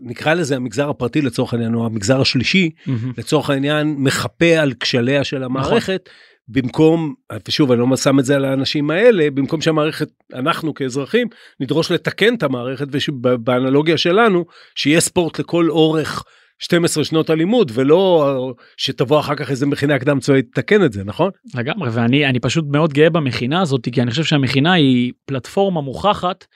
נקרא 0.03 0.35
לזה 0.35 0.57
המגזר 0.57 0.91
הפרטי 0.91 1.21
לצורך 1.23 1.53
העניין 1.53 1.75
או 1.75 1.87
המגזר 1.87 2.21
השלישי 2.21 2.71
לצורך 3.19 3.51
העניין 3.51 3.95
מחפה 3.99 4.59
על 4.59 4.73
כשליה 4.81 5.25
של 5.25 5.43
המערכת 5.43 6.09
במקום 6.49 7.15
ושוב 7.49 7.73
אני 7.73 7.81
לא 7.81 7.97
שם 7.97 8.19
את 8.19 8.25
זה 8.25 8.37
על 8.37 8.45
האנשים 8.45 8.91
האלה 8.91 9.31
במקום 9.31 9.61
שהמערכת 9.61 10.09
אנחנו 10.35 10.75
כאזרחים 10.75 11.29
נדרוש 11.61 11.91
לתקן 11.91 12.35
את 12.35 12.43
המערכת 12.43 12.87
ובאנלוגיה 13.09 13.99
שלנו 13.99 14.45
שיהיה 14.75 15.01
ספורט 15.01 15.39
לכל 15.39 15.71
אורך 15.71 16.25
12 16.61 17.05
שנות 17.05 17.31
הלימוד 17.31 17.73
ולא 17.75 18.55
שתבוא 18.77 19.21
אחר 19.21 19.35
כך 19.35 19.51
איזה 19.51 19.67
מכינה 19.67 19.99
קדם 19.99 20.21
צבאית 20.21 20.47
לתקן 20.47 20.85
את 20.85 20.93
זה 20.93 21.05
נכון? 21.05 21.31
לגמרי 21.55 21.91
ואני 21.93 22.27
אני 22.27 22.41
פשוט 22.41 22.65
מאוד 22.69 22.93
גאה 22.93 23.11
במכינה 23.11 23.61
הזאת 23.61 23.89
כי 23.93 24.03
אני 24.03 24.11
חושב 24.11 24.25
שהמכינה 24.25 24.73
היא 24.73 25.13
פלטפורמה 25.27 25.81
מוכחת 25.81 26.47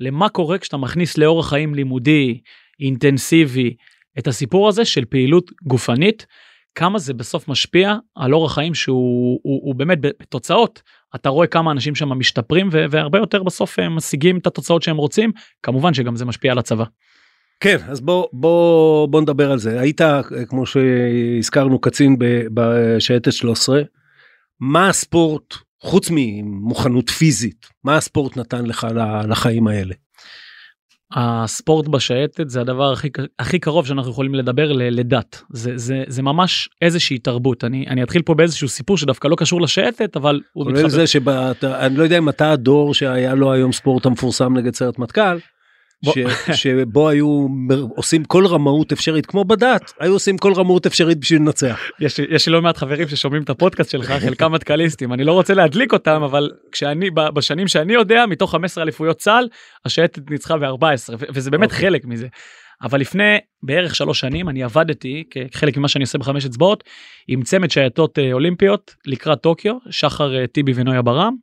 למה 0.00 0.28
קורה 0.28 0.58
כשאתה 0.58 0.76
מכניס 0.76 1.18
לאורח 1.18 1.48
חיים 1.48 1.74
לימודי 1.74 2.40
אינטנסיבי 2.80 3.74
את 4.18 4.26
הסיפור 4.26 4.68
הזה 4.68 4.84
של 4.84 5.04
פעילות 5.04 5.50
גופנית 5.62 6.26
כמה 6.74 6.98
זה 6.98 7.14
בסוף 7.14 7.48
משפיע 7.48 7.94
על 8.14 8.34
אורח 8.34 8.54
חיים 8.54 8.74
שהוא 8.74 9.40
הוא, 9.42 9.60
הוא 9.64 9.74
באמת 9.74 9.98
בתוצאות. 10.00 10.82
אתה 11.14 11.28
רואה 11.28 11.46
כמה 11.46 11.70
אנשים 11.70 11.94
שם 11.94 12.08
משתפרים 12.08 12.68
והרבה 12.72 13.18
יותר 13.18 13.42
בסוף 13.42 13.78
הם 13.78 13.96
משיגים 13.96 14.38
את 14.38 14.46
התוצאות 14.46 14.82
שהם 14.82 14.96
רוצים. 14.96 15.32
כמובן 15.62 15.94
שגם 15.94 16.16
זה 16.16 16.24
משפיע 16.24 16.52
על 16.52 16.58
הצבא. 16.58 16.84
כן 17.60 17.76
אז 17.88 18.00
בוא 18.00 18.26
בוא 18.32 19.08
בוא 19.08 19.20
נדבר 19.20 19.52
על 19.52 19.58
זה 19.58 19.80
היית 19.80 20.00
כמו 20.48 20.66
שהזכרנו 20.66 21.78
קצין 21.78 22.16
בשייטת 22.54 23.32
13 23.32 23.82
מה 24.60 24.88
הספורט 24.88 25.54
חוץ 25.82 26.08
ממוכנות 26.10 27.10
פיזית 27.10 27.66
מה 27.84 27.96
הספורט 27.96 28.36
נתן 28.36 28.66
לך 28.66 28.86
לחיים 29.28 29.66
האלה. 29.66 29.94
הספורט 31.12 31.88
בשייטת 31.88 32.50
זה 32.50 32.60
הדבר 32.60 32.92
הכי 32.92 33.08
הכי 33.38 33.58
קרוב 33.58 33.86
שאנחנו 33.86 34.10
יכולים 34.10 34.34
לדבר 34.34 34.72
ל- 34.72 34.98
לדת 35.00 35.42
זה 35.52 35.72
זה 35.76 36.04
זה 36.08 36.22
ממש 36.22 36.68
איזושהי 36.82 37.18
תרבות 37.18 37.64
אני 37.64 37.84
אני 37.88 38.02
אתחיל 38.02 38.22
פה 38.22 38.34
באיזשהו 38.34 38.68
סיפור 38.68 38.98
שדווקא 38.98 39.28
לא 39.28 39.36
קשור 39.36 39.60
לשייטת 39.60 40.16
אבל 40.16 40.40
הוא 40.52 40.64
כולל 40.64 40.74
מתחבר. 40.74 40.88
זה 40.88 41.06
שאני 41.06 41.96
לא 41.96 42.02
יודע 42.02 42.18
אם 42.18 42.28
אתה 42.28 42.52
הדור 42.52 42.94
שהיה 42.94 43.34
לו 43.34 43.52
היום 43.52 43.72
ספורט 43.72 44.06
המפורסם 44.06 44.56
נגד 44.56 44.74
סיירת 44.74 44.98
מטכ"ל. 44.98 45.38
ש, 46.04 46.18
שבו 46.62 47.08
היו 47.08 47.46
עושים 47.96 48.24
כל 48.24 48.46
רמאות 48.46 48.92
אפשרית 48.92 49.26
כמו 49.26 49.44
בדת 49.44 49.92
היו 50.00 50.12
עושים 50.12 50.38
כל 50.38 50.52
רמאות 50.52 50.86
אפשרית 50.86 51.18
בשביל 51.18 51.40
לנצח. 51.40 51.80
יש 52.00 52.20
לי- 52.20 52.26
יש 52.30 52.48
לא 52.48 52.62
מעט 52.62 52.76
חברים 52.76 53.08
ששומעים 53.08 53.42
את 53.42 53.50
הפודקאסט 53.50 53.90
שלך 53.90 54.10
חלקם 54.26 54.52
מטכ"ליסטים 54.52 55.12
אני 55.12 55.24
לא 55.24 55.32
רוצה 55.32 55.54
להדליק 55.54 55.92
אותם 55.92 56.22
אבל 56.22 56.50
כשאני 56.72 57.10
בשנים 57.10 57.68
שאני 57.68 57.92
יודע 57.92 58.24
מתוך 58.28 58.50
15 58.52 58.84
אליפויות 58.84 59.18
צה"ל 59.18 59.48
השייטת 59.84 60.30
ניצחה 60.30 60.56
ב-14 60.56 60.84
וזה 61.34 61.50
באמת 61.50 61.70
אוקיי. 61.72 61.78
חלק 61.86 62.04
מזה. 62.04 62.26
אבל 62.82 63.00
לפני 63.00 63.36
בערך 63.62 63.94
שלוש 63.94 64.20
שנים 64.20 64.48
אני 64.48 64.62
עבדתי 64.62 65.24
כחלק 65.52 65.76
ממה 65.76 65.88
שאני 65.88 66.02
עושה 66.02 66.18
בחמש 66.18 66.44
אצבעות 66.46 66.84
עם 67.28 67.42
צמד 67.42 67.70
שייטות 67.70 68.18
אה, 68.18 68.32
אולימפיות 68.32 68.94
לקראת 69.06 69.40
טוקיו, 69.40 69.74
שחר 69.90 70.36
אה, 70.36 70.46
טיבי 70.46 70.72
ונויה 70.74 71.02
ברם, 71.02 71.34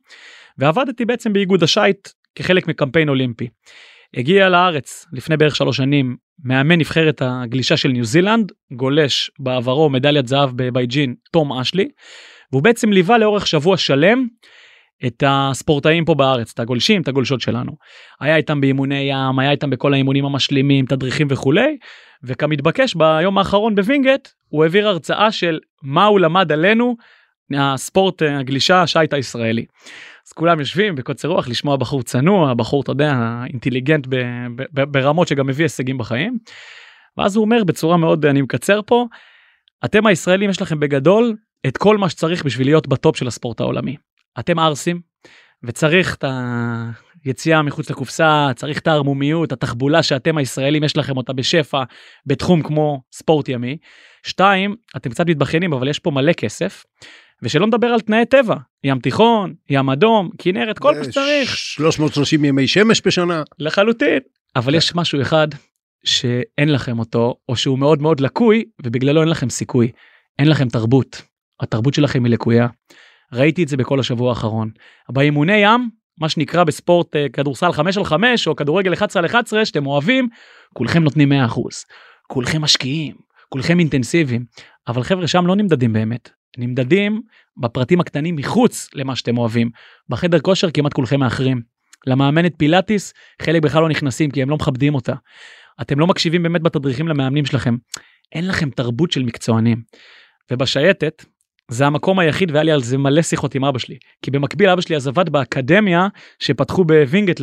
ועבדתי 0.58 1.04
בעצם 1.04 1.32
באיגוד 1.32 1.62
השייט 1.62 2.08
כחלק 2.34 2.68
מקמפיין 2.68 3.08
אולימפי. 3.08 3.48
הגיע 4.16 4.48
לארץ 4.48 5.06
לפני 5.12 5.36
בערך 5.36 5.56
שלוש 5.56 5.76
שנים 5.76 6.16
מאמן 6.44 6.78
נבחרת 6.78 7.22
הגלישה 7.24 7.76
של 7.76 7.88
ניו 7.88 8.04
זילנד, 8.04 8.52
גולש 8.72 9.30
בעברו 9.38 9.90
מדליית 9.90 10.28
זהב 10.28 10.50
בבייג'ין, 10.56 11.14
תום 11.32 11.52
אשלי, 11.52 11.88
והוא 12.52 12.62
בעצם 12.62 12.92
ליווה 12.92 13.18
לאורך 13.18 13.46
שבוע 13.46 13.76
שלם 13.76 14.26
את 15.06 15.22
הספורטאים 15.26 16.04
פה 16.04 16.14
בארץ, 16.14 16.52
את 16.54 16.60
הגולשים, 16.60 17.02
את 17.02 17.08
הגולשות 17.08 17.40
שלנו. 17.40 17.72
היה 18.20 18.36
איתם 18.36 18.60
באימוני 18.60 19.10
ים, 19.10 19.38
היה 19.38 19.50
איתם 19.50 19.70
בכל 19.70 19.94
האימונים 19.94 20.24
המשלימים, 20.24 20.86
תדריכים 20.86 21.26
וכולי, 21.30 21.76
וכמתבקש 22.22 22.94
ביום 22.94 23.38
האחרון 23.38 23.74
בווינגייט, 23.74 24.28
הוא 24.48 24.64
העביר 24.64 24.88
הרצאה 24.88 25.32
של 25.32 25.58
מה 25.82 26.04
הוא 26.04 26.20
למד 26.20 26.52
עלינו, 26.52 26.96
הספורט 27.56 28.22
הגלישה, 28.22 28.82
השייט 28.82 29.12
הישראלי. 29.12 29.64
אז 30.26 30.32
כולם 30.32 30.60
יושבים 30.60 30.94
בקוצר 30.94 31.28
רוח 31.28 31.48
לשמוע 31.48 31.76
בחור 31.76 32.02
צנוע, 32.02 32.54
בחור, 32.54 32.82
אתה 32.82 32.92
יודע, 32.92 33.14
אינטליגנט 33.52 34.06
ב, 34.08 34.16
ב, 34.56 34.62
ב, 34.72 34.84
ברמות 34.84 35.28
שגם 35.28 35.46
מביא 35.46 35.64
הישגים 35.64 35.98
בחיים. 35.98 36.38
ואז 37.16 37.36
הוא 37.36 37.44
אומר 37.44 37.64
בצורה 37.64 37.96
מאוד, 37.96 38.26
אני 38.26 38.42
מקצר 38.42 38.80
פה, 38.86 39.06
אתם 39.84 40.06
הישראלים 40.06 40.50
יש 40.50 40.62
לכם 40.62 40.80
בגדול 40.80 41.36
את 41.66 41.76
כל 41.76 41.98
מה 41.98 42.08
שצריך 42.08 42.44
בשביל 42.44 42.66
להיות 42.66 42.88
בטופ 42.88 43.16
של 43.16 43.26
הספורט 43.26 43.60
העולמי. 43.60 43.96
אתם 44.38 44.58
ערסים, 44.58 45.00
וצריך 45.62 46.14
את 46.14 46.24
היציאה 47.24 47.62
מחוץ 47.62 47.90
לקופסה, 47.90 48.48
צריך 48.56 48.78
את 48.78 48.86
הערמומיות, 48.86 49.52
התחבולה 49.52 50.02
שאתם 50.02 50.38
הישראלים 50.38 50.84
יש 50.84 50.96
לכם 50.96 51.16
אותה 51.16 51.32
בשפע 51.32 51.82
בתחום 52.26 52.62
כמו 52.62 53.02
ספורט 53.12 53.48
ימי. 53.48 53.76
שתיים, 54.26 54.76
אתם 54.96 55.10
קצת 55.10 55.26
מתבכיינים 55.26 55.72
אבל 55.72 55.88
יש 55.88 55.98
פה 55.98 56.10
מלא 56.10 56.32
כסף. 56.32 56.84
ושלא 57.44 57.66
נדבר 57.66 57.86
על 57.86 58.00
תנאי 58.00 58.26
טבע, 58.26 58.56
ים 58.84 58.98
תיכון, 58.98 59.54
ים 59.70 59.90
אדום, 59.90 60.30
כנרת, 60.38 60.78
כל 60.78 60.94
מה 60.98 61.04
שצריך. 61.04 61.56
330 61.56 62.44
ימי 62.44 62.68
שמש 62.68 63.02
בשנה. 63.06 63.42
לחלוטין. 63.58 64.18
אבל 64.56 64.74
יש 64.74 64.94
משהו 64.94 65.22
אחד 65.22 65.48
שאין 66.04 66.72
לכם 66.72 66.98
אותו, 66.98 67.34
או 67.48 67.56
שהוא 67.56 67.78
מאוד 67.78 68.02
מאוד 68.02 68.20
לקוי, 68.20 68.64
ובגללו 68.84 69.20
אין 69.20 69.28
לכם 69.28 69.50
סיכוי. 69.50 69.90
אין 70.38 70.48
לכם 70.48 70.68
תרבות. 70.68 71.22
התרבות 71.60 71.94
שלכם 71.94 72.24
היא 72.24 72.32
לקויה. 72.32 72.66
ראיתי 73.32 73.62
את 73.62 73.68
זה 73.68 73.76
בכל 73.76 74.00
השבוע 74.00 74.30
האחרון. 74.30 74.70
באימוני 75.08 75.56
ים, 75.56 75.90
מה 76.20 76.28
שנקרא 76.28 76.64
בספורט 76.64 77.16
uh, 77.16 77.18
כדורסל 77.32 77.72
5 77.72 77.98
על 77.98 78.04
5 78.04 78.48
או 78.48 78.56
כדורגל 78.56 78.92
11 78.92 79.20
על 79.20 79.26
11 79.26 79.64
שאתם 79.64 79.86
אוהבים, 79.86 80.28
כולכם 80.74 81.02
נותנים 81.02 81.32
100%. 81.32 81.34
כולכם 82.26 82.62
משקיעים, 82.62 83.14
כולכם 83.48 83.78
אינטנסיביים. 83.78 84.44
אבל 84.88 85.02
חבר'ה 85.02 85.26
שם 85.26 85.46
לא 85.46 85.56
נמדדים 85.56 85.92
באמת. 85.92 86.43
נמדדים 86.58 87.22
בפרטים 87.56 88.00
הקטנים 88.00 88.36
מחוץ 88.36 88.88
למה 88.94 89.16
שאתם 89.16 89.38
אוהבים. 89.38 89.70
בחדר 90.08 90.40
כושר 90.40 90.70
כמעט 90.70 90.92
כולכם 90.92 91.20
מאחרים. 91.20 91.60
למאמנת 92.06 92.52
פילאטיס 92.58 93.12
חלק 93.42 93.62
בכלל 93.62 93.82
לא 93.82 93.88
נכנסים 93.88 94.30
כי 94.30 94.42
הם 94.42 94.50
לא 94.50 94.56
מכבדים 94.56 94.94
אותה. 94.94 95.14
אתם 95.80 95.98
לא 95.98 96.06
מקשיבים 96.06 96.42
באמת 96.42 96.62
בתדריכים 96.62 97.08
למאמנים 97.08 97.46
שלכם. 97.46 97.76
אין 98.32 98.48
לכם 98.48 98.70
תרבות 98.70 99.12
של 99.12 99.22
מקצוענים. 99.22 99.82
ובשייטת 100.50 101.24
זה 101.70 101.86
המקום 101.86 102.18
היחיד 102.18 102.50
והיה 102.50 102.62
לי 102.62 102.72
על 102.72 102.82
זה 102.82 102.98
מלא 102.98 103.22
שיחות 103.22 103.54
עם 103.54 103.64
אבא 103.64 103.78
שלי 103.78 103.96
כי 104.22 104.30
במקביל 104.30 104.68
אבא 104.68 104.80
שלי 104.80 104.96
אז 104.96 105.08
עבד 105.08 105.28
באקדמיה 105.28 106.08
שפתחו 106.38 106.84
בווינגייט 106.84 107.40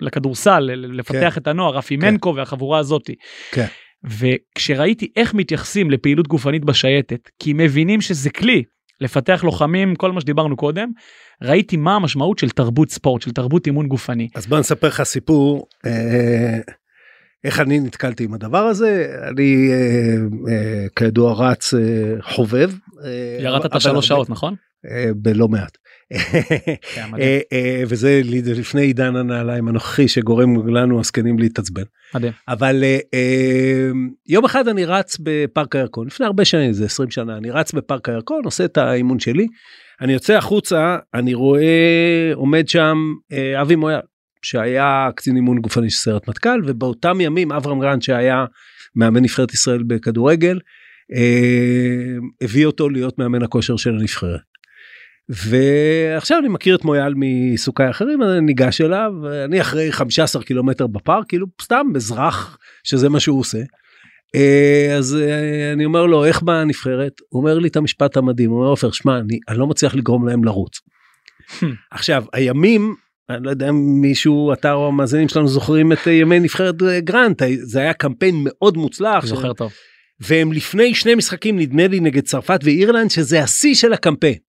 לכדורסל 0.00 0.70
לפתח 0.74 1.34
כן. 1.34 1.40
את 1.40 1.46
הנוער 1.46 1.76
רפי 1.76 1.98
כן. 1.98 2.06
מנקו 2.06 2.34
והחבורה 2.36 2.78
הזאתי. 2.78 3.14
כן. 3.50 3.66
וכשראיתי 4.04 5.12
איך 5.16 5.34
מתייחסים 5.34 5.90
לפעילות 5.90 6.28
גופנית 6.28 6.64
בשייטת 6.64 7.30
כי 7.38 7.52
מבינים 7.52 8.00
שזה 8.00 8.30
כלי 8.30 8.62
לפתח 9.00 9.44
לוחמים 9.44 9.94
כל 9.94 10.12
מה 10.12 10.20
שדיברנו 10.20 10.56
קודם 10.56 10.90
ראיתי 11.42 11.76
מה 11.76 11.96
המשמעות 11.96 12.38
של 12.38 12.50
תרבות 12.50 12.90
ספורט 12.90 13.22
של 13.22 13.30
תרבות 13.30 13.66
אימון 13.66 13.88
גופני. 13.88 14.28
אז 14.34 14.46
בוא 14.46 14.58
נספר 14.58 14.88
לך 14.88 15.02
סיפור 15.02 15.66
אה, 15.86 16.58
איך 17.44 17.60
אני 17.60 17.80
נתקלתי 17.80 18.24
עם 18.24 18.34
הדבר 18.34 18.58
הזה 18.58 19.14
אני 19.28 19.68
אה, 19.72 20.52
אה, 20.52 20.86
כידוע 20.96 21.32
רץ 21.32 21.74
אה, 21.74 21.80
חובב. 22.20 22.70
ירדת 23.40 23.66
את 23.66 23.74
השלוש 23.74 24.08
שעות 24.08 24.30
נכון? 24.30 24.54
בלא 25.16 25.48
מעט. 25.48 25.78
אה, 27.20 27.38
אה, 27.52 27.82
וזה 27.88 28.20
לפני 28.24 28.82
עידן 28.82 29.16
הנעליים 29.16 29.68
הנוכחי 29.68 30.08
שגורם 30.08 30.68
לנו 30.68 31.00
הזקנים 31.00 31.38
להתעצבן. 31.38 31.82
מדהים. 32.14 32.32
אבל 32.48 32.84
אה, 33.14 33.90
יום 34.28 34.44
אחד 34.44 34.68
אני 34.68 34.84
רץ 34.84 35.16
בפארק 35.20 35.76
הירקון 35.76 36.06
לפני 36.06 36.26
הרבה 36.26 36.44
שנים 36.44 36.72
זה 36.72 36.84
20 36.84 37.10
שנה 37.10 37.36
אני 37.36 37.50
רץ 37.50 37.72
בפארק 37.72 38.08
הירקון 38.08 38.44
עושה 38.44 38.64
את 38.64 38.78
האימון 38.78 39.18
שלי. 39.18 39.46
אני 40.00 40.12
יוצא 40.12 40.36
החוצה 40.36 40.96
אני 41.14 41.34
רואה 41.34 42.32
עומד 42.34 42.68
שם 42.68 42.96
אבי 43.60 43.76
מויאל 43.76 44.00
שהיה 44.42 45.08
קצין 45.16 45.36
אימון 45.36 45.58
גופני 45.58 45.90
של 45.90 45.96
סיירת 45.96 46.28
מטכ"ל 46.28 46.60
ובאותם 46.66 47.20
ימים 47.20 47.52
אברהם 47.52 47.80
גרנט 47.80 48.02
שהיה 48.02 48.44
מאמן 48.96 49.22
נבחרת 49.22 49.54
ישראל 49.54 49.82
בכדורגל 49.82 50.58
הביא 52.42 52.66
אותו 52.66 52.88
להיות 52.88 53.18
מאמן 53.18 53.42
הכושר 53.42 53.76
של 53.76 53.90
הנבחרת. 53.90 54.51
ועכשיו 55.28 56.38
אני 56.38 56.48
מכיר 56.48 56.76
את 56.76 56.84
מויאל 56.84 57.14
מעיסוקיי 57.14 57.90
אחרים 57.90 58.22
אני 58.22 58.40
ניגש 58.40 58.80
אליו 58.80 59.12
אני 59.44 59.60
אחרי 59.60 59.92
15 59.92 60.42
קילומטר 60.42 60.86
בפארק 60.86 61.28
כאילו 61.28 61.46
סתם 61.62 61.86
אזרח 61.96 62.58
שזה 62.84 63.08
מה 63.08 63.20
שהוא 63.20 63.40
עושה. 63.40 63.58
אה, 64.34 64.94
אז 64.98 65.16
אה, 65.16 65.72
אני 65.72 65.84
אומר 65.84 66.06
לו 66.06 66.24
איך 66.24 66.42
בנבחרת 66.42 67.12
הוא 67.28 67.40
אומר 67.40 67.58
לי 67.58 67.68
את 67.68 67.76
המשפט 67.76 68.16
המדהים 68.16 68.50
הוא 68.50 68.58
אומר 68.58 68.68
עופר 68.68 68.90
שמע 68.90 69.18
אני, 69.18 69.38
אני 69.48 69.58
לא 69.58 69.66
מצליח 69.66 69.94
לגרום 69.94 70.28
להם 70.28 70.44
לרוץ. 70.44 70.80
עכשיו 71.90 72.24
הימים 72.32 72.94
אני 73.30 73.44
לא 73.44 73.50
יודע 73.50 73.68
אם 73.68 74.00
מישהו 74.00 74.52
אתה 74.52 74.72
או 74.72 74.88
המאזינים 74.88 75.28
שלנו 75.28 75.48
זוכרים 75.48 75.92
את 75.92 75.98
אה, 76.06 76.12
ימי 76.12 76.40
נבחרת 76.40 76.74
גרנט 76.98 77.42
זה 77.62 77.80
היה 77.80 77.92
קמפיין 77.94 78.34
מאוד 78.44 78.76
מוצלח 78.76 79.26
זוכר 79.26 79.52
טוב. 79.52 79.72
והם 80.20 80.52
לפני 80.52 80.94
שני 80.94 81.14
משחקים 81.14 81.58
נדמה 81.58 81.86
לי 81.86 82.00
נגד 82.00 82.22
צרפת 82.22 82.60
ואירלנד 82.62 83.10
שזה 83.10 83.42
השיא 83.42 83.74
של 83.74 83.92
הקמפיין. 83.92 84.51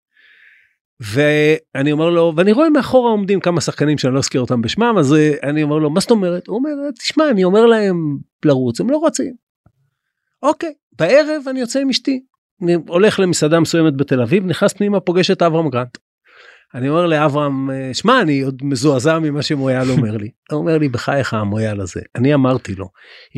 ואני 0.99 1.91
אומר 1.91 2.10
לו 2.10 2.34
ואני 2.36 2.51
רואה 2.51 2.69
מאחורה 2.69 3.12
עומדים 3.12 3.39
כמה 3.39 3.62
שחקנים 3.62 3.97
שאני 3.97 4.13
לא 4.13 4.19
אזכיר 4.19 4.41
אותם 4.41 4.62
בשמם 4.62 4.95
אז 4.99 5.13
אה, 5.13 5.31
אני 5.43 5.63
אומר 5.63 5.77
לו 5.77 5.89
מה 5.89 5.99
זאת 5.99 6.12
אומרת 6.12 6.47
הוא 6.47 6.58
אומר 6.58 6.91
תשמע 6.99 7.29
אני 7.29 7.43
אומר 7.43 7.65
להם 7.65 8.17
לרוץ 8.45 8.81
הם 8.81 8.89
לא 8.89 8.97
רוצים. 8.97 9.34
אוקיי 10.43 10.73
בערב 10.99 11.41
אני 11.49 11.60
יוצא 11.60 11.79
עם 11.79 11.89
אשתי 11.89 12.23
אני 12.62 12.75
הולך 12.88 13.19
למסעדה 13.19 13.60
מסוימת 13.60 13.97
בתל 13.97 14.21
אביב 14.21 14.45
נכנס 14.45 14.73
פנימה 14.73 14.99
פוגש 14.99 15.31
את 15.31 15.41
אברהם 15.41 15.69
גרנט. 15.69 15.97
אני 16.75 16.89
אומר 16.89 17.05
לאברהם 17.05 17.71
אה, 17.71 17.93
שמע 17.93 18.21
אני 18.21 18.41
עוד 18.41 18.62
מזועזע 18.63 19.19
ממה 19.19 19.41
שמויאל 19.41 19.89
אומר 19.89 20.17
לי 20.17 20.29
הוא 20.51 20.60
אומר 20.60 20.77
לי 20.77 20.89
בחייך 20.89 21.34
המויאל 21.34 21.81
הזה 21.81 22.01
אני 22.15 22.34
אמרתי 22.34 22.75
לו 22.75 22.89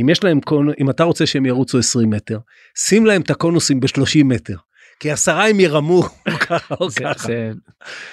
אם 0.01 0.09
יש 0.09 0.23
להם 0.23 0.41
קונוס 0.41 0.75
אם 0.79 0.89
אתה 0.89 1.03
רוצה 1.03 1.25
שהם 1.25 1.45
ירוצו 1.45 1.77
20 1.77 2.09
מטר 2.09 2.39
שים 2.77 3.05
להם 3.05 3.21
את 3.21 3.29
הקונוסים 3.29 3.79
ב-30 3.79 4.23
מטר 4.25 4.55
כי 4.99 5.11
עשרה 5.11 5.49
הם 5.49 5.59
ירמו 5.59 6.03
ככה 6.47 6.75
או 6.79 6.87
ככה. 6.89 7.33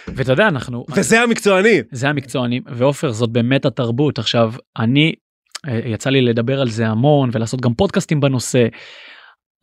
ואתה 0.08 0.32
יודע 0.32 0.48
אנחנו 0.48 0.84
וזה 0.96 1.20
המקצוענים. 1.20 1.84
זה 1.92 2.08
המקצוענים. 2.08 2.62
ועופר 2.66 3.12
זאת 3.12 3.30
באמת 3.30 3.64
התרבות. 3.64 4.18
עכשיו 4.18 4.52
אני 4.78 5.14
אה, 5.68 5.80
יצא 5.84 6.10
לי 6.10 6.20
לדבר 6.20 6.60
על 6.60 6.68
זה 6.70 6.86
המון 6.86 7.30
ולעשות 7.32 7.60
גם 7.60 7.74
פודקאסטים 7.74 8.20
בנושא. 8.20 8.66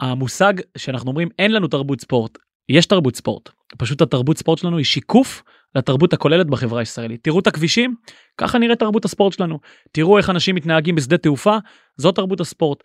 המושג 0.02 0.54
שאנחנו 0.78 1.10
אומרים 1.10 1.30
אין 1.40 1.52
לנו 1.52 1.68
תרבות 1.68 2.02
ספורט 2.02 2.38
יש 2.70 2.86
תרבות 2.86 3.16
ספורט. 3.16 3.50
פשוט 3.78 4.02
התרבות 4.02 4.38
ספורט 4.38 4.60
שלנו 4.60 4.78
היא 4.78 4.86
שיקוף 4.86 5.44
לתרבות 5.76 6.14
הכוללת 6.14 6.48
בחברה 6.48 6.80
הישראלית. 6.80 7.24
תראו 7.24 7.40
את 7.40 7.48
הכבישים 7.48 7.96
ככה 8.38 8.58
נראה 8.58 8.76
תרבות 8.76 9.06
הספורט 9.06 9.34
שלנו. 9.34 9.60
תראו 9.92 10.18
איך 10.18 10.30
אנשים 10.30 10.56
מתנהגים 10.56 10.96
בשדה 10.96 11.18
תעופה 11.18 11.58
זאת 11.98 12.16
תרבות 12.16 12.40
הספורט. 12.40 12.84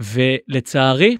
ולצערי 0.00 1.16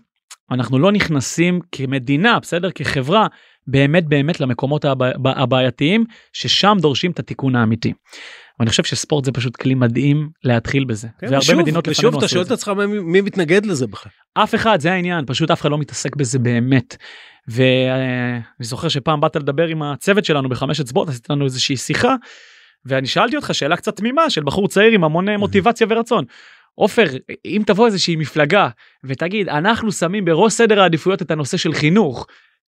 אנחנו 0.51 0.79
לא 0.79 0.93
נכנסים 0.93 1.61
כמדינה 1.73 2.39
בסדר 2.41 2.71
כחברה 2.71 3.27
באמת 3.67 4.07
באמת 4.09 4.41
למקומות 4.41 4.85
הבע- 4.85 5.13
הבעייתיים 5.25 6.05
ששם 6.33 6.77
דורשים 6.81 7.11
את 7.11 7.19
התיקון 7.19 7.57
האמיתי. 7.57 7.93
ואני 8.59 8.71
חושב 8.71 8.85
שספורט 8.85 9.25
זה 9.25 9.33
פשוט 9.33 9.57
כלי 9.57 9.75
מדהים 9.75 10.29
להתחיל 10.45 10.85
בזה. 10.85 11.09
והרבה 11.23 11.37
כן, 11.37 11.43
ושוב, 11.43 11.59
מדינות 11.61 11.89
ושוב 11.89 12.05
לפנינו 12.05 12.19
אתה 12.19 12.27
עשו 12.27 12.33
שואל 12.35 12.43
את 12.43 12.47
את 12.47 12.49
זה. 12.49 12.55
עצמך 12.55 12.69
מי, 12.89 12.99
מי 13.01 13.21
מתנגד 13.21 13.67
לזה 13.67 13.87
בכלל. 13.87 14.13
אף 14.35 14.55
אחד 14.55 14.81
זה 14.81 14.93
העניין 14.93 15.25
פשוט 15.27 15.51
אף 15.51 15.61
אחד 15.61 15.71
לא 15.71 15.79
מתעסק 15.79 16.17
בזה 16.17 16.39
באמת. 16.39 16.97
ואני 17.49 18.41
זוכר 18.61 18.89
שפעם 18.89 19.21
באת 19.21 19.37
לדבר 19.37 19.67
עם 19.67 19.83
הצוות 19.83 20.25
שלנו 20.25 20.49
בחמש 20.49 20.81
אצבעות 20.81 21.09
עשית 21.09 21.31
לנו 21.31 21.45
איזושהי 21.45 21.77
שיחה 21.77 22.15
ואני 22.87 23.07
שאלתי 23.07 23.37
אותך 23.37 23.55
שאלה 23.55 23.77
קצת 23.77 23.97
תמימה 23.97 24.31
של 24.31 24.43
בחור 24.45 24.69
צעיר 24.69 24.93
עם 24.93 25.05
המון 25.05 25.29
אה, 25.29 25.37
מוטיבציה 25.37 25.87
ורצון. 25.91 26.25
עופר 26.81 27.05
אם 27.45 27.63
תבוא 27.67 27.87
איזושהי 27.87 28.17
מפלגה 28.17 28.69
ותגיד 29.05 29.49
אנחנו 29.49 29.93
שמים 29.93 30.25
בראש 30.25 30.53
סדר 30.53 30.81
העדיפויות 30.81 31.23
את 31.23 31.31
הנושא 31.31 31.57
של 31.57 31.73
חינוך 31.73 32.27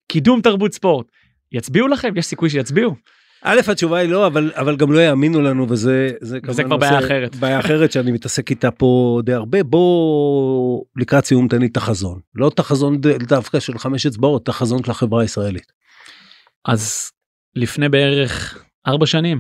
קידום 0.07 0.41
תרבות 0.41 0.73
ספורט 0.73 1.05
יצביעו 1.51 1.87
לכם 1.87 2.13
יש 2.17 2.25
סיכוי 2.25 2.49
שיצביעו. 2.49 2.95
א' 3.43 3.59
התשובה 3.67 3.97
היא 3.97 4.09
לא 4.09 4.27
אבל 4.27 4.51
אבל 4.55 4.75
גם 4.75 4.91
לא 4.91 4.99
יאמינו 4.99 5.41
לנו 5.41 5.69
וזה 5.69 6.09
זה 6.21 6.39
וזה 6.47 6.63
כבר 6.63 6.77
בעיה 6.77 6.91
נושא- 6.91 7.05
אחרת. 7.05 7.35
בעיה 7.35 7.59
אחרת 7.59 7.91
שאני 7.91 8.11
מתעסק 8.11 8.49
איתה 8.49 8.71
פה 8.71 9.21
די 9.23 9.33
הרבה 9.33 9.63
בוא 9.63 10.83
לקראת 10.95 11.25
סיום 11.25 11.47
תן 11.47 11.59
לי 11.61 11.65
את 11.67 11.77
החזון 11.77 12.19
לא 12.35 12.47
את 12.47 12.59
החזון 12.59 13.01
דווקא 13.27 13.59
של 13.59 13.77
חמש 13.77 14.05
אצבעות 14.05 14.43
את 14.43 14.49
החזון 14.49 14.83
של 14.83 14.91
החברה 14.91 15.21
הישראלית. 15.21 15.71
אז 16.65 17.11
לפני 17.55 17.89
בערך 17.89 18.63
ארבע 18.87 19.05
שנים 19.05 19.39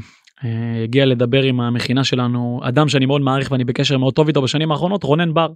הגיע 0.83 1.05
לדבר 1.05 1.41
עם 1.43 1.61
המכינה 1.61 2.03
שלנו 2.03 2.59
אדם 2.63 2.89
שאני 2.89 3.05
מאוד 3.05 3.21
מעריך 3.21 3.51
ואני 3.51 3.63
בקשר 3.63 3.97
מאוד 3.97 4.13
טוב 4.13 4.27
איתו 4.27 4.41
בשנים 4.41 4.71
האחרונות 4.71 5.03
רונן 5.03 5.33
בר 5.33 5.47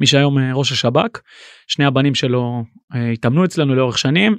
מי 0.00 0.06
שהיום 0.06 0.38
אה, 0.38 0.50
ראש 0.54 0.72
השב"כ 0.72 1.20
שני 1.66 1.84
הבנים 1.84 2.14
שלו 2.14 2.62
אה, 2.94 3.10
התאמנו 3.10 3.44
אצלנו 3.44 3.74
לאורך 3.74 3.98
שנים. 3.98 4.36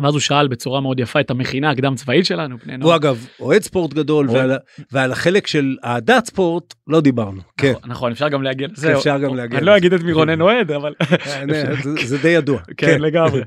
ואז 0.00 0.14
הוא 0.14 0.20
שאל 0.20 0.48
בצורה 0.48 0.80
מאוד 0.80 1.00
יפה 1.00 1.20
את 1.20 1.30
המכינה 1.30 1.70
הקדם 1.70 1.94
צבאית 1.94 2.26
שלנו 2.26 2.56
הוא. 2.82 2.94
אגב 2.96 3.26
אוהד 3.40 3.62
ספורט 3.62 3.92
גדול 3.94 4.30
אוהד. 4.30 4.38
ועל, 4.38 4.58
ועל 4.92 5.12
החלק 5.12 5.46
של 5.46 5.76
אהדת 5.84 6.26
ספורט 6.26 6.74
לא 6.86 7.00
דיברנו. 7.00 7.40
כן. 7.56 7.72
נכון, 7.72 7.90
נכון 7.90 8.12
אפשר 8.12 8.28
גם 8.28 8.42
להגיע 8.42 8.68
לזה 8.72 8.96
אפשר 8.96 9.18
גם 9.18 9.34
להגיע 9.34 9.58
אני 9.58 9.66
לא. 9.66 9.76
אגיד 9.76 9.92
את 9.92 10.02
מי 10.02 10.12
רונן 10.12 10.40
אוהד 10.40 10.70
אבל 10.72 10.94
זה- 11.52 11.74
זה 12.04 12.18
די 12.18 12.28
ידוע. 12.28 12.60
כן 12.76 13.00
לגמרי. 13.02 13.40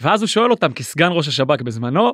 ואז 0.00 0.22
הוא 0.22 0.28
שואל 0.28 0.50
אותם 0.50 0.72
כסגן 0.72 1.08
ראש 1.12 1.28
השב"כ 1.28 1.62
בזמנו 1.62 2.12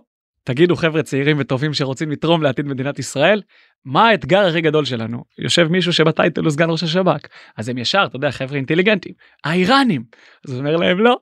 תגידו 0.49 0.77
חבר'ה 0.77 1.03
צעירים 1.03 1.37
וטובים 1.41 1.75
שרוצים 1.75 2.11
לתרום 2.11 2.43
לעתיד 2.43 2.67
מדינת 2.67 2.99
ישראל 2.99 3.43
מה 3.85 4.09
האתגר 4.09 4.47
הכי 4.47 4.61
גדול 4.61 4.85
שלנו? 4.85 5.25
יושב 5.39 5.69
מישהו 5.69 5.93
שבטייטל 5.93 6.41
הוא 6.41 6.51
סגן 6.51 6.71
ראש 6.71 6.83
השב"כ. 6.83 7.27
אז 7.57 7.69
הם 7.69 7.79
ישר 7.79 8.05
אתה 8.07 8.17
יודע 8.17 8.31
חבר'ה 8.31 8.57
אינטליגנטים. 8.57 9.13
האיראנים. 9.45 10.05
אז 10.47 10.53
הוא 10.53 10.59
אומר 10.59 10.77
להם 10.77 10.99
לא. 10.99 11.19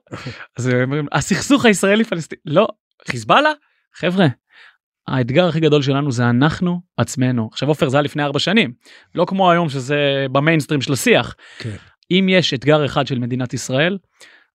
אז 0.57 0.67
הם 0.67 0.81
אומרים 0.81 1.05
הסכסוך 1.11 1.65
הישראלי 1.65 2.03
פלסטיני 2.03 2.41
לא. 2.45 2.67
חיזבאללה? 3.07 3.51
חבר'ה. 3.95 4.27
האתגר 5.07 5.47
הכי 5.47 5.59
גדול 5.59 5.81
שלנו 5.81 6.11
זה 6.11 6.29
אנחנו 6.29 6.81
עצמנו. 6.97 7.49
עכשיו 7.51 7.69
עופר 7.69 7.89
זה 7.89 7.97
היה 7.97 8.01
לפני 8.01 8.23
ארבע 8.23 8.39
שנים. 8.39 8.73
לא 9.15 9.25
כמו 9.25 9.51
היום 9.51 9.69
שזה 9.69 10.25
במיינסטרים 10.31 10.81
של 10.81 10.93
השיח. 10.93 11.35
כן. 11.59 11.75
אם 12.11 12.27
יש 12.29 12.53
אתגר 12.53 12.85
אחד 12.85 13.07
של 13.07 13.19
מדינת 13.19 13.53
ישראל 13.53 13.97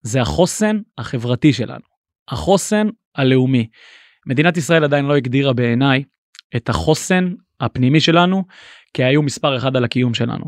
זה 0.02 0.20
החוסן 0.20 0.78
החברתי 0.98 1.52
שלנו. 1.52 1.84
החוסן 2.28 2.88
הלאומי. 3.16 3.68
מדינת 4.26 4.56
ישראל 4.56 4.84
עדיין 4.84 5.04
לא 5.04 5.16
הגדירה 5.16 5.52
בעיניי 5.52 6.04
את 6.56 6.68
החוסן 6.68 7.32
הפנימי 7.60 8.00
שלנו 8.00 8.44
כהיו 8.94 9.22
מספר 9.22 9.56
אחד 9.56 9.76
על 9.76 9.84
הקיום 9.84 10.14
שלנו. 10.14 10.44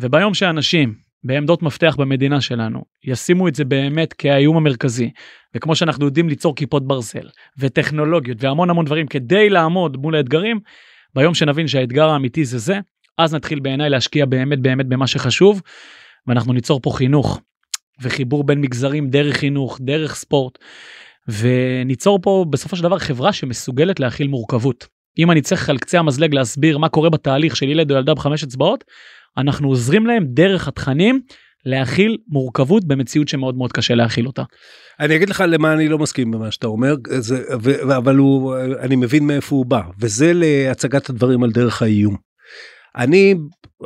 וביום 0.00 0.34
שאנשים 0.34 0.94
בעמדות 1.24 1.62
מפתח 1.62 1.96
במדינה 1.98 2.40
שלנו 2.40 2.84
ישימו 3.04 3.48
את 3.48 3.54
זה 3.54 3.64
באמת 3.64 4.12
כאיום 4.12 4.56
המרכזי 4.56 5.10
וכמו 5.54 5.76
שאנחנו 5.76 6.04
יודעים 6.04 6.28
ליצור 6.28 6.56
כיפות 6.56 6.86
ברזל 6.86 7.28
וטכנולוגיות 7.58 8.44
והמון 8.44 8.70
המון 8.70 8.84
דברים 8.84 9.06
כדי 9.06 9.50
לעמוד 9.50 9.96
מול 9.96 10.16
האתגרים 10.16 10.60
ביום 11.14 11.34
שנבין 11.34 11.68
שהאתגר 11.68 12.08
האמיתי 12.08 12.44
זה 12.44 12.58
זה 12.58 12.78
אז 13.18 13.34
נתחיל 13.34 13.60
בעיניי 13.60 13.90
להשקיע 13.90 14.26
באמת 14.26 14.58
באמת 14.58 14.86
במה 14.86 15.06
שחשוב 15.06 15.62
ואנחנו 16.26 16.52
ניצור 16.52 16.80
פה 16.80 16.90
חינוך 16.90 17.40
וחיבור 18.00 18.44
בין 18.44 18.60
מגזרים 18.60 19.10
דרך 19.10 19.36
חינוך 19.36 19.78
דרך 19.80 20.14
ספורט 20.14 20.58
וניצור 21.28 22.18
פה 22.22 22.44
בסופו 22.50 22.76
של 22.76 22.82
דבר 22.82 22.98
חברה 22.98 23.32
שמסוגלת 23.32 24.00
להכיל 24.00 24.28
מורכבות. 24.28 24.86
אם 25.18 25.30
אני 25.30 25.42
צריך 25.42 25.68
על 25.68 25.78
קצה 25.78 25.98
המזלג 25.98 26.34
להסביר 26.34 26.78
מה 26.78 26.88
קורה 26.88 27.10
בתהליך 27.10 27.56
של 27.56 27.68
ילד 27.68 27.90
או 27.90 27.96
ילדה 27.96 28.14
בחמש 28.14 28.44
אצבעות 28.44 28.84
אנחנו 29.36 29.68
עוזרים 29.68 30.06
להם 30.06 30.24
דרך 30.26 30.68
התכנים 30.68 31.20
להכיל 31.64 32.16
מורכבות 32.28 32.84
במציאות 32.84 33.28
שמאוד 33.28 33.56
מאוד 33.56 33.72
קשה 33.72 33.94
להכיל 33.94 34.26
אותה. 34.26 34.42
אני 35.00 35.16
אגיד 35.16 35.28
לך 35.28 35.44
למה 35.48 35.72
אני 35.72 35.88
לא 35.88 35.98
מסכים 35.98 36.30
במה 36.30 36.50
שאתה 36.50 36.66
אומר 36.66 36.94
זה, 37.18 37.42
ו, 37.62 37.96
אבל 37.96 38.16
הוא 38.16 38.56
אני 38.80 38.96
מבין 38.96 39.26
מאיפה 39.26 39.56
הוא 39.56 39.66
בא 39.66 39.80
וזה 40.00 40.32
להצגת 40.34 41.10
הדברים 41.10 41.42
על 41.42 41.50
דרך 41.50 41.82
האיום. 41.82 42.16
אני 42.96 43.34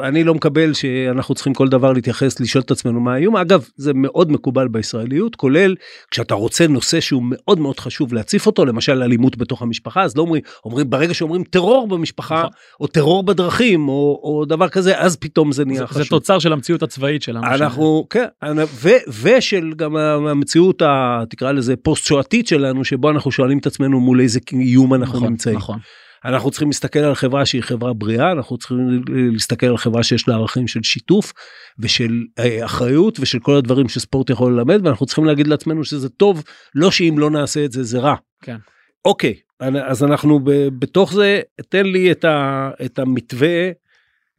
אני 0.02 0.24
לא 0.24 0.34
מקבל 0.34 0.72
שאנחנו 0.72 1.34
צריכים 1.34 1.54
כל 1.54 1.68
דבר 1.68 1.92
להתייחס 1.92 2.40
לשאול 2.40 2.62
את 2.62 2.70
עצמנו 2.70 3.00
מה 3.00 3.14
האיום 3.14 3.36
אגב 3.36 3.64
זה 3.76 3.92
מאוד 3.94 4.32
מקובל 4.32 4.68
בישראליות 4.68 5.36
כולל 5.36 5.74
כשאתה 6.10 6.34
רוצה 6.34 6.66
נושא 6.66 7.00
שהוא 7.00 7.22
מאוד 7.26 7.58
מאוד 7.60 7.80
חשוב 7.80 8.14
להציף 8.14 8.46
אותו 8.46 8.64
למשל 8.64 9.02
אלימות 9.02 9.36
בתוך 9.36 9.62
המשפחה 9.62 10.02
אז 10.02 10.16
לא 10.16 10.22
אומרים 10.22 10.42
אומרים 10.64 10.90
ברגע 10.90 11.14
שאומרים 11.14 11.44
טרור 11.44 11.88
במשפחה 11.88 12.38
נכון. 12.38 12.50
או 12.80 12.86
טרור 12.86 13.22
בדרכים 13.22 13.88
או, 13.88 14.20
או 14.22 14.44
דבר 14.44 14.68
כזה 14.68 14.98
אז 15.00 15.16
פתאום 15.16 15.52
זה 15.52 15.64
נהיה 15.64 15.78
זה, 15.78 15.86
חשוב. 15.86 16.02
זה 16.02 16.08
תוצר 16.08 16.38
של 16.38 16.52
המציאות 16.52 16.82
הצבאית 16.82 17.22
שלנו. 17.22 17.46
אנחנו 17.46 18.06
כן 18.10 18.26
ו- 18.74 19.12
ושל 19.22 19.72
גם 19.76 19.96
המציאות 19.96 20.82
ה- 20.82 21.22
תקרא 21.30 21.52
לזה 21.52 21.76
פוסט 21.76 22.04
שואתית 22.04 22.46
שלנו 22.46 22.84
שבו 22.84 23.10
אנחנו 23.10 23.30
שואלים 23.30 23.58
את 23.58 23.66
עצמנו 23.66 24.00
מול 24.00 24.20
איזה 24.20 24.40
איום 24.52 24.94
אנחנו 24.94 25.18
נכון, 25.18 25.28
נמצאים. 25.28 25.56
נכון. 25.56 25.78
אנחנו 26.24 26.50
צריכים 26.50 26.68
להסתכל 26.68 26.98
על 26.98 27.14
חברה 27.14 27.46
שהיא 27.46 27.62
חברה 27.62 27.92
בריאה 27.92 28.32
אנחנו 28.32 28.58
צריכים 28.58 29.02
להסתכל 29.32 29.66
על 29.66 29.76
חברה 29.76 30.02
שיש 30.02 30.28
לה 30.28 30.34
ערכים 30.34 30.68
של 30.68 30.82
שיתוף 30.82 31.32
ושל 31.78 32.24
אה, 32.38 32.64
אחריות 32.64 33.20
ושל 33.20 33.38
כל 33.38 33.56
הדברים 33.56 33.88
שספורט 33.88 34.30
יכול 34.30 34.52
ללמד 34.52 34.86
ואנחנו 34.86 35.06
צריכים 35.06 35.24
להגיד 35.24 35.46
לעצמנו 35.46 35.84
שזה 35.84 36.08
טוב 36.08 36.42
לא 36.74 36.90
שאם 36.90 37.14
לא 37.18 37.30
נעשה 37.30 37.64
את 37.64 37.72
זה 37.72 37.82
זה 37.82 37.98
רע. 37.98 38.14
כן. 38.42 38.56
אוקיי 39.04 39.34
אז 39.60 40.04
אנחנו 40.04 40.40
בתוך 40.78 41.12
זה 41.14 41.40
תן 41.68 41.86
לי 41.86 42.12
את, 42.12 42.24
ה, 42.24 42.70
את 42.84 42.98
המתווה 42.98 43.70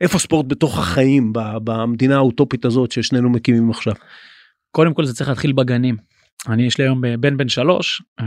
איפה 0.01 0.19
ספורט 0.19 0.45
בתוך 0.49 0.79
החיים 0.79 1.33
במדינה 1.63 2.15
האוטופית 2.15 2.65
הזאת 2.65 2.91
ששנינו 2.91 3.29
מקימים 3.29 3.69
עכשיו. 3.69 3.93
קודם 4.71 4.93
כל 4.93 5.05
זה 5.05 5.13
צריך 5.13 5.29
להתחיל 5.29 5.51
בגנים. 5.51 6.10
אני 6.49 6.63
יש 6.63 6.77
לי 6.77 6.83
היום 6.83 7.01
בן 7.19 7.37
בן 7.37 7.49
שלוש 7.49 8.01
אמ, 8.21 8.25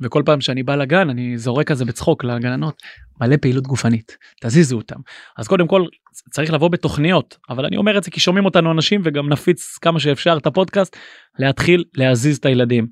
וכל 0.00 0.22
פעם 0.26 0.40
שאני 0.40 0.62
בא 0.62 0.74
לגן 0.74 1.10
אני 1.10 1.38
זורק 1.38 1.66
כזה 1.66 1.84
בצחוק 1.84 2.24
לגננות 2.24 2.82
מלא 3.20 3.36
פעילות 3.36 3.66
גופנית 3.66 4.16
תזיזו 4.40 4.76
אותם 4.76 5.00
אז 5.38 5.48
קודם 5.48 5.66
כל 5.66 5.86
צריך 6.30 6.52
לבוא 6.52 6.68
בתוכניות 6.68 7.38
אבל 7.50 7.66
אני 7.66 7.76
אומר 7.76 7.98
את 7.98 8.04
זה 8.04 8.10
כי 8.10 8.20
שומעים 8.20 8.44
אותנו 8.44 8.72
אנשים 8.72 9.00
וגם 9.04 9.28
נפיץ 9.28 9.78
כמה 9.78 10.00
שאפשר 10.00 10.36
את 10.36 10.46
הפודקאסט 10.46 10.96
להתחיל 11.38 11.84
להזיז 11.94 12.36
את 12.36 12.46
הילדים. 12.46 12.86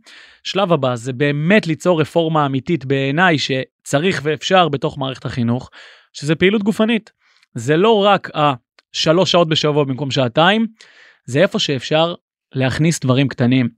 שלב 0.44 0.72
הבא 0.72 0.96
זה 0.96 1.12
באמת 1.12 1.66
ליצור 1.66 2.00
רפורמה 2.00 2.46
אמיתית 2.46 2.84
בעיניי 2.84 3.36
שצריך 3.38 4.20
ואפשר 4.24 4.68
בתוך 4.68 4.98
מערכת 4.98 5.24
החינוך 5.24 5.70
שזה 6.12 6.34
פעילות 6.34 6.62
גופנית 6.62 7.10
זה 7.54 7.76
לא 7.76 8.04
רק 8.04 8.30
השלוש 8.34 9.32
שעות 9.32 9.48
בשבוע 9.48 9.84
במקום 9.84 10.10
שעתיים 10.10 10.66
זה 11.26 11.42
איפה 11.42 11.58
שאפשר 11.58 12.14
להכניס 12.54 13.00
דברים 13.00 13.28
קטנים. 13.28 13.68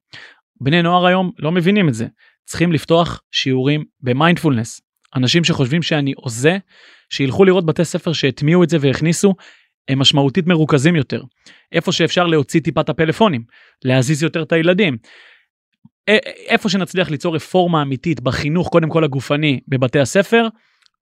בני 0.62 0.82
נוער 0.82 1.06
היום 1.06 1.30
לא 1.38 1.52
מבינים 1.52 1.88
את 1.88 1.94
זה. 1.94 2.06
צריכים 2.44 2.72
לפתוח 2.72 3.22
שיעורים 3.30 3.84
במיינדפולנס. 4.00 4.80
אנשים 5.16 5.44
שחושבים 5.44 5.82
שאני 5.82 6.12
הוזה, 6.16 6.58
שילכו 7.10 7.44
לראות 7.44 7.66
בתי 7.66 7.84
ספר 7.84 8.12
שהטמיעו 8.12 8.64
את 8.64 8.70
זה 8.70 8.76
והכניסו, 8.80 9.34
הם 9.88 9.98
משמעותית 9.98 10.46
מרוכזים 10.46 10.96
יותר. 10.96 11.22
איפה 11.72 11.92
שאפשר 11.92 12.26
להוציא 12.26 12.60
טיפה 12.60 12.80
את 12.80 12.88
הפלאפונים, 12.88 13.44
להזיז 13.84 14.22
יותר 14.22 14.42
את 14.42 14.52
הילדים. 14.52 14.96
איפה 16.48 16.68
שנצליח 16.68 17.10
ליצור 17.10 17.34
רפורמה 17.34 17.82
אמיתית 17.82 18.20
בחינוך, 18.20 18.68
קודם 18.68 18.88
כל 18.88 19.04
הגופני, 19.04 19.60
בבתי 19.68 20.00
הספר, 20.00 20.48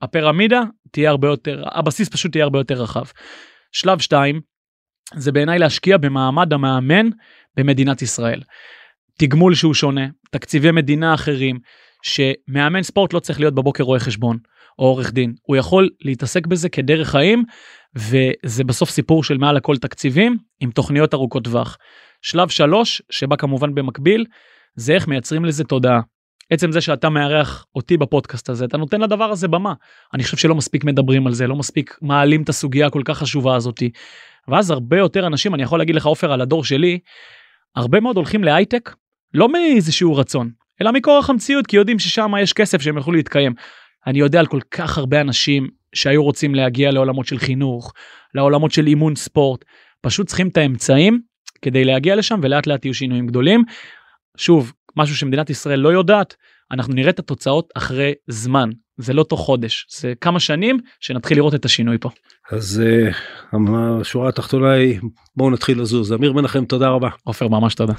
הפירמידה 0.02 0.62
תהיה 0.90 1.10
הרבה 1.10 1.28
יותר, 1.28 1.62
הבסיס 1.72 2.08
פשוט 2.08 2.36
יהיה 2.36 2.44
הרבה 2.44 2.58
יותר 2.58 2.82
רחב. 2.82 3.04
שלב 3.72 3.98
2, 3.98 4.40
זה 5.14 5.32
בעיניי 5.32 5.58
להשקיע 5.58 5.96
במעמד 5.96 6.52
המאמן 6.52 7.08
במדינת 7.56 8.02
ישראל. 8.02 8.40
תגמול 9.20 9.54
שהוא 9.54 9.74
שונה, 9.74 10.06
תקציבי 10.30 10.70
מדינה 10.70 11.14
אחרים, 11.14 11.58
שמאמן 12.02 12.82
ספורט 12.82 13.12
לא 13.12 13.20
צריך 13.20 13.40
להיות 13.40 13.54
בבוקר 13.54 13.84
רואה 13.84 14.00
חשבון 14.00 14.38
או 14.78 14.84
עורך 14.84 15.12
דין, 15.12 15.34
הוא 15.42 15.56
יכול 15.56 15.88
להתעסק 16.00 16.46
בזה 16.46 16.68
כדרך 16.68 17.08
חיים, 17.10 17.44
וזה 17.96 18.64
בסוף 18.64 18.90
סיפור 18.90 19.24
של 19.24 19.38
מעל 19.38 19.56
הכל 19.56 19.76
תקציבים 19.76 20.36
עם 20.60 20.70
תוכניות 20.70 21.14
ארוכות 21.14 21.44
טווח. 21.44 21.76
שלב 22.22 22.48
שלוש, 22.48 23.02
שבא 23.10 23.36
כמובן 23.36 23.74
במקביל, 23.74 24.26
זה 24.74 24.92
איך 24.92 25.08
מייצרים 25.08 25.44
לזה 25.44 25.64
תודעה. 25.64 26.00
עצם 26.50 26.72
זה 26.72 26.80
שאתה 26.80 27.08
מארח 27.08 27.66
אותי 27.74 27.96
בפודקאסט 27.96 28.48
הזה, 28.48 28.64
אתה 28.64 28.76
נותן 28.76 29.00
לדבר 29.00 29.30
הזה 29.30 29.48
במה. 29.48 29.74
אני 30.14 30.24
חושב 30.24 30.36
שלא 30.36 30.54
מספיק 30.54 30.84
מדברים 30.84 31.26
על 31.26 31.32
זה, 31.32 31.46
לא 31.46 31.56
מספיק 31.56 31.98
מעלים 32.02 32.42
את 32.42 32.48
הסוגיה 32.48 32.86
הכל 32.86 33.02
כך 33.04 33.18
חשובה 33.18 33.56
הזאתי. 33.56 33.90
ואז 34.48 34.70
הרבה 34.70 34.98
יותר 34.98 35.26
אנשים, 35.26 35.54
אני 35.54 35.62
יכול 35.62 35.78
להגיד 35.78 35.94
לך 35.94 36.06
עופר 36.06 36.32
על 36.32 36.40
הדור 36.40 36.64
שלי, 36.64 36.98
הרבה 37.76 38.00
מאוד 38.00 38.16
הולכים 38.16 38.44
להייטק, 38.44 38.90
לא 39.34 39.52
מאיזשהו 39.52 40.16
רצון, 40.16 40.50
אלא 40.82 40.92
מכורח 40.92 41.30
המציאות, 41.30 41.66
כי 41.66 41.76
יודעים 41.76 41.98
ששם 41.98 42.32
יש 42.42 42.52
כסף 42.52 42.82
שהם 42.82 42.96
יוכלו 42.96 43.12
להתקיים. 43.12 43.54
אני 44.06 44.18
יודע 44.18 44.40
על 44.40 44.46
כל 44.46 44.60
כך 44.70 44.98
הרבה 44.98 45.20
אנשים 45.20 45.68
שהיו 45.94 46.24
רוצים 46.24 46.54
להגיע 46.54 46.90
לעולמות 46.90 47.26
של 47.26 47.38
חינוך, 47.38 47.92
לעולמות 48.34 48.72
של 48.72 48.86
אימון 48.86 49.16
ספורט, 49.16 49.64
פשוט 50.00 50.26
צריכים 50.26 50.48
את 50.48 50.56
האמצעים 50.56 51.20
כדי 51.62 51.84
להגיע 51.84 52.16
לשם 52.16 52.40
ולאט 52.42 52.66
לאט 52.66 52.84
יהיו 52.84 52.94
שינויים 52.94 53.26
גדולים. 53.26 53.64
שוב, 54.36 54.72
משהו 54.96 55.16
שמדינת 55.16 55.50
ישראל 55.50 55.78
לא 55.78 55.88
יודעת, 55.88 56.36
אנחנו 56.72 56.94
נראה 56.94 57.10
את 57.10 57.18
התוצאות 57.18 57.72
אחרי 57.74 58.12
זמן, 58.28 58.70
זה 58.96 59.12
לא 59.12 59.22
תוך 59.22 59.40
חודש, 59.40 59.86
זה 59.90 60.12
כמה 60.20 60.40
שנים 60.40 60.78
שנתחיל 61.00 61.36
לראות 61.36 61.54
את 61.54 61.64
השינוי 61.64 61.98
פה. 62.00 62.10
אז 62.50 62.82
uh, 63.52 63.56
השורה 64.00 64.28
התחתונה 64.28 64.70
היא 64.72 65.00
בואו 65.36 65.50
נתחיל 65.50 65.80
לזוז 65.80 66.12
אמיר 66.12 66.32
מנחם 66.32 66.64
תודה 66.64 66.88
רבה. 66.88 67.08
עופר 67.24 67.48
ממש 67.48 67.74
תודה. 67.74 67.94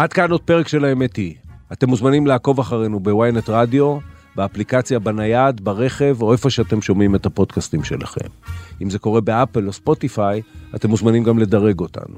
עד 0.00 0.12
כאן 0.12 0.30
עוד 0.30 0.40
פרק 0.40 0.68
של 0.68 0.84
האמת 0.84 1.16
היא. 1.16 1.34
אתם 1.72 1.88
מוזמנים 1.88 2.26
לעקוב 2.26 2.60
אחרינו 2.60 3.00
בוויינט 3.00 3.48
רדיו, 3.48 3.98
באפליקציה, 4.36 4.98
בנייד, 4.98 5.60
ברכב, 5.64 6.16
או 6.22 6.32
איפה 6.32 6.50
שאתם 6.50 6.82
שומעים 6.82 7.14
את 7.14 7.26
הפודקאסטים 7.26 7.84
שלכם. 7.84 8.26
אם 8.82 8.90
זה 8.90 8.98
קורה 8.98 9.20
באפל 9.20 9.66
או 9.66 9.72
ספוטיפיי, 9.72 10.42
אתם 10.74 10.90
מוזמנים 10.90 11.24
גם 11.24 11.38
לדרג 11.38 11.80
אותנו. 11.80 12.16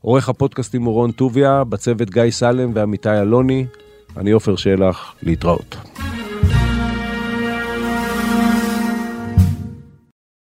עורך 0.00 0.28
הפודקאסטים 0.28 0.82
הוא 0.82 0.94
רון 0.94 1.12
טוביה, 1.12 1.64
בצוות 1.64 2.10
גיא 2.10 2.30
סלם 2.30 2.70
ועמיתי 2.74 3.20
אלוני. 3.20 3.66
אני 4.16 4.30
עופר 4.30 4.56
שלח, 4.56 5.14
להתראות. 5.22 5.76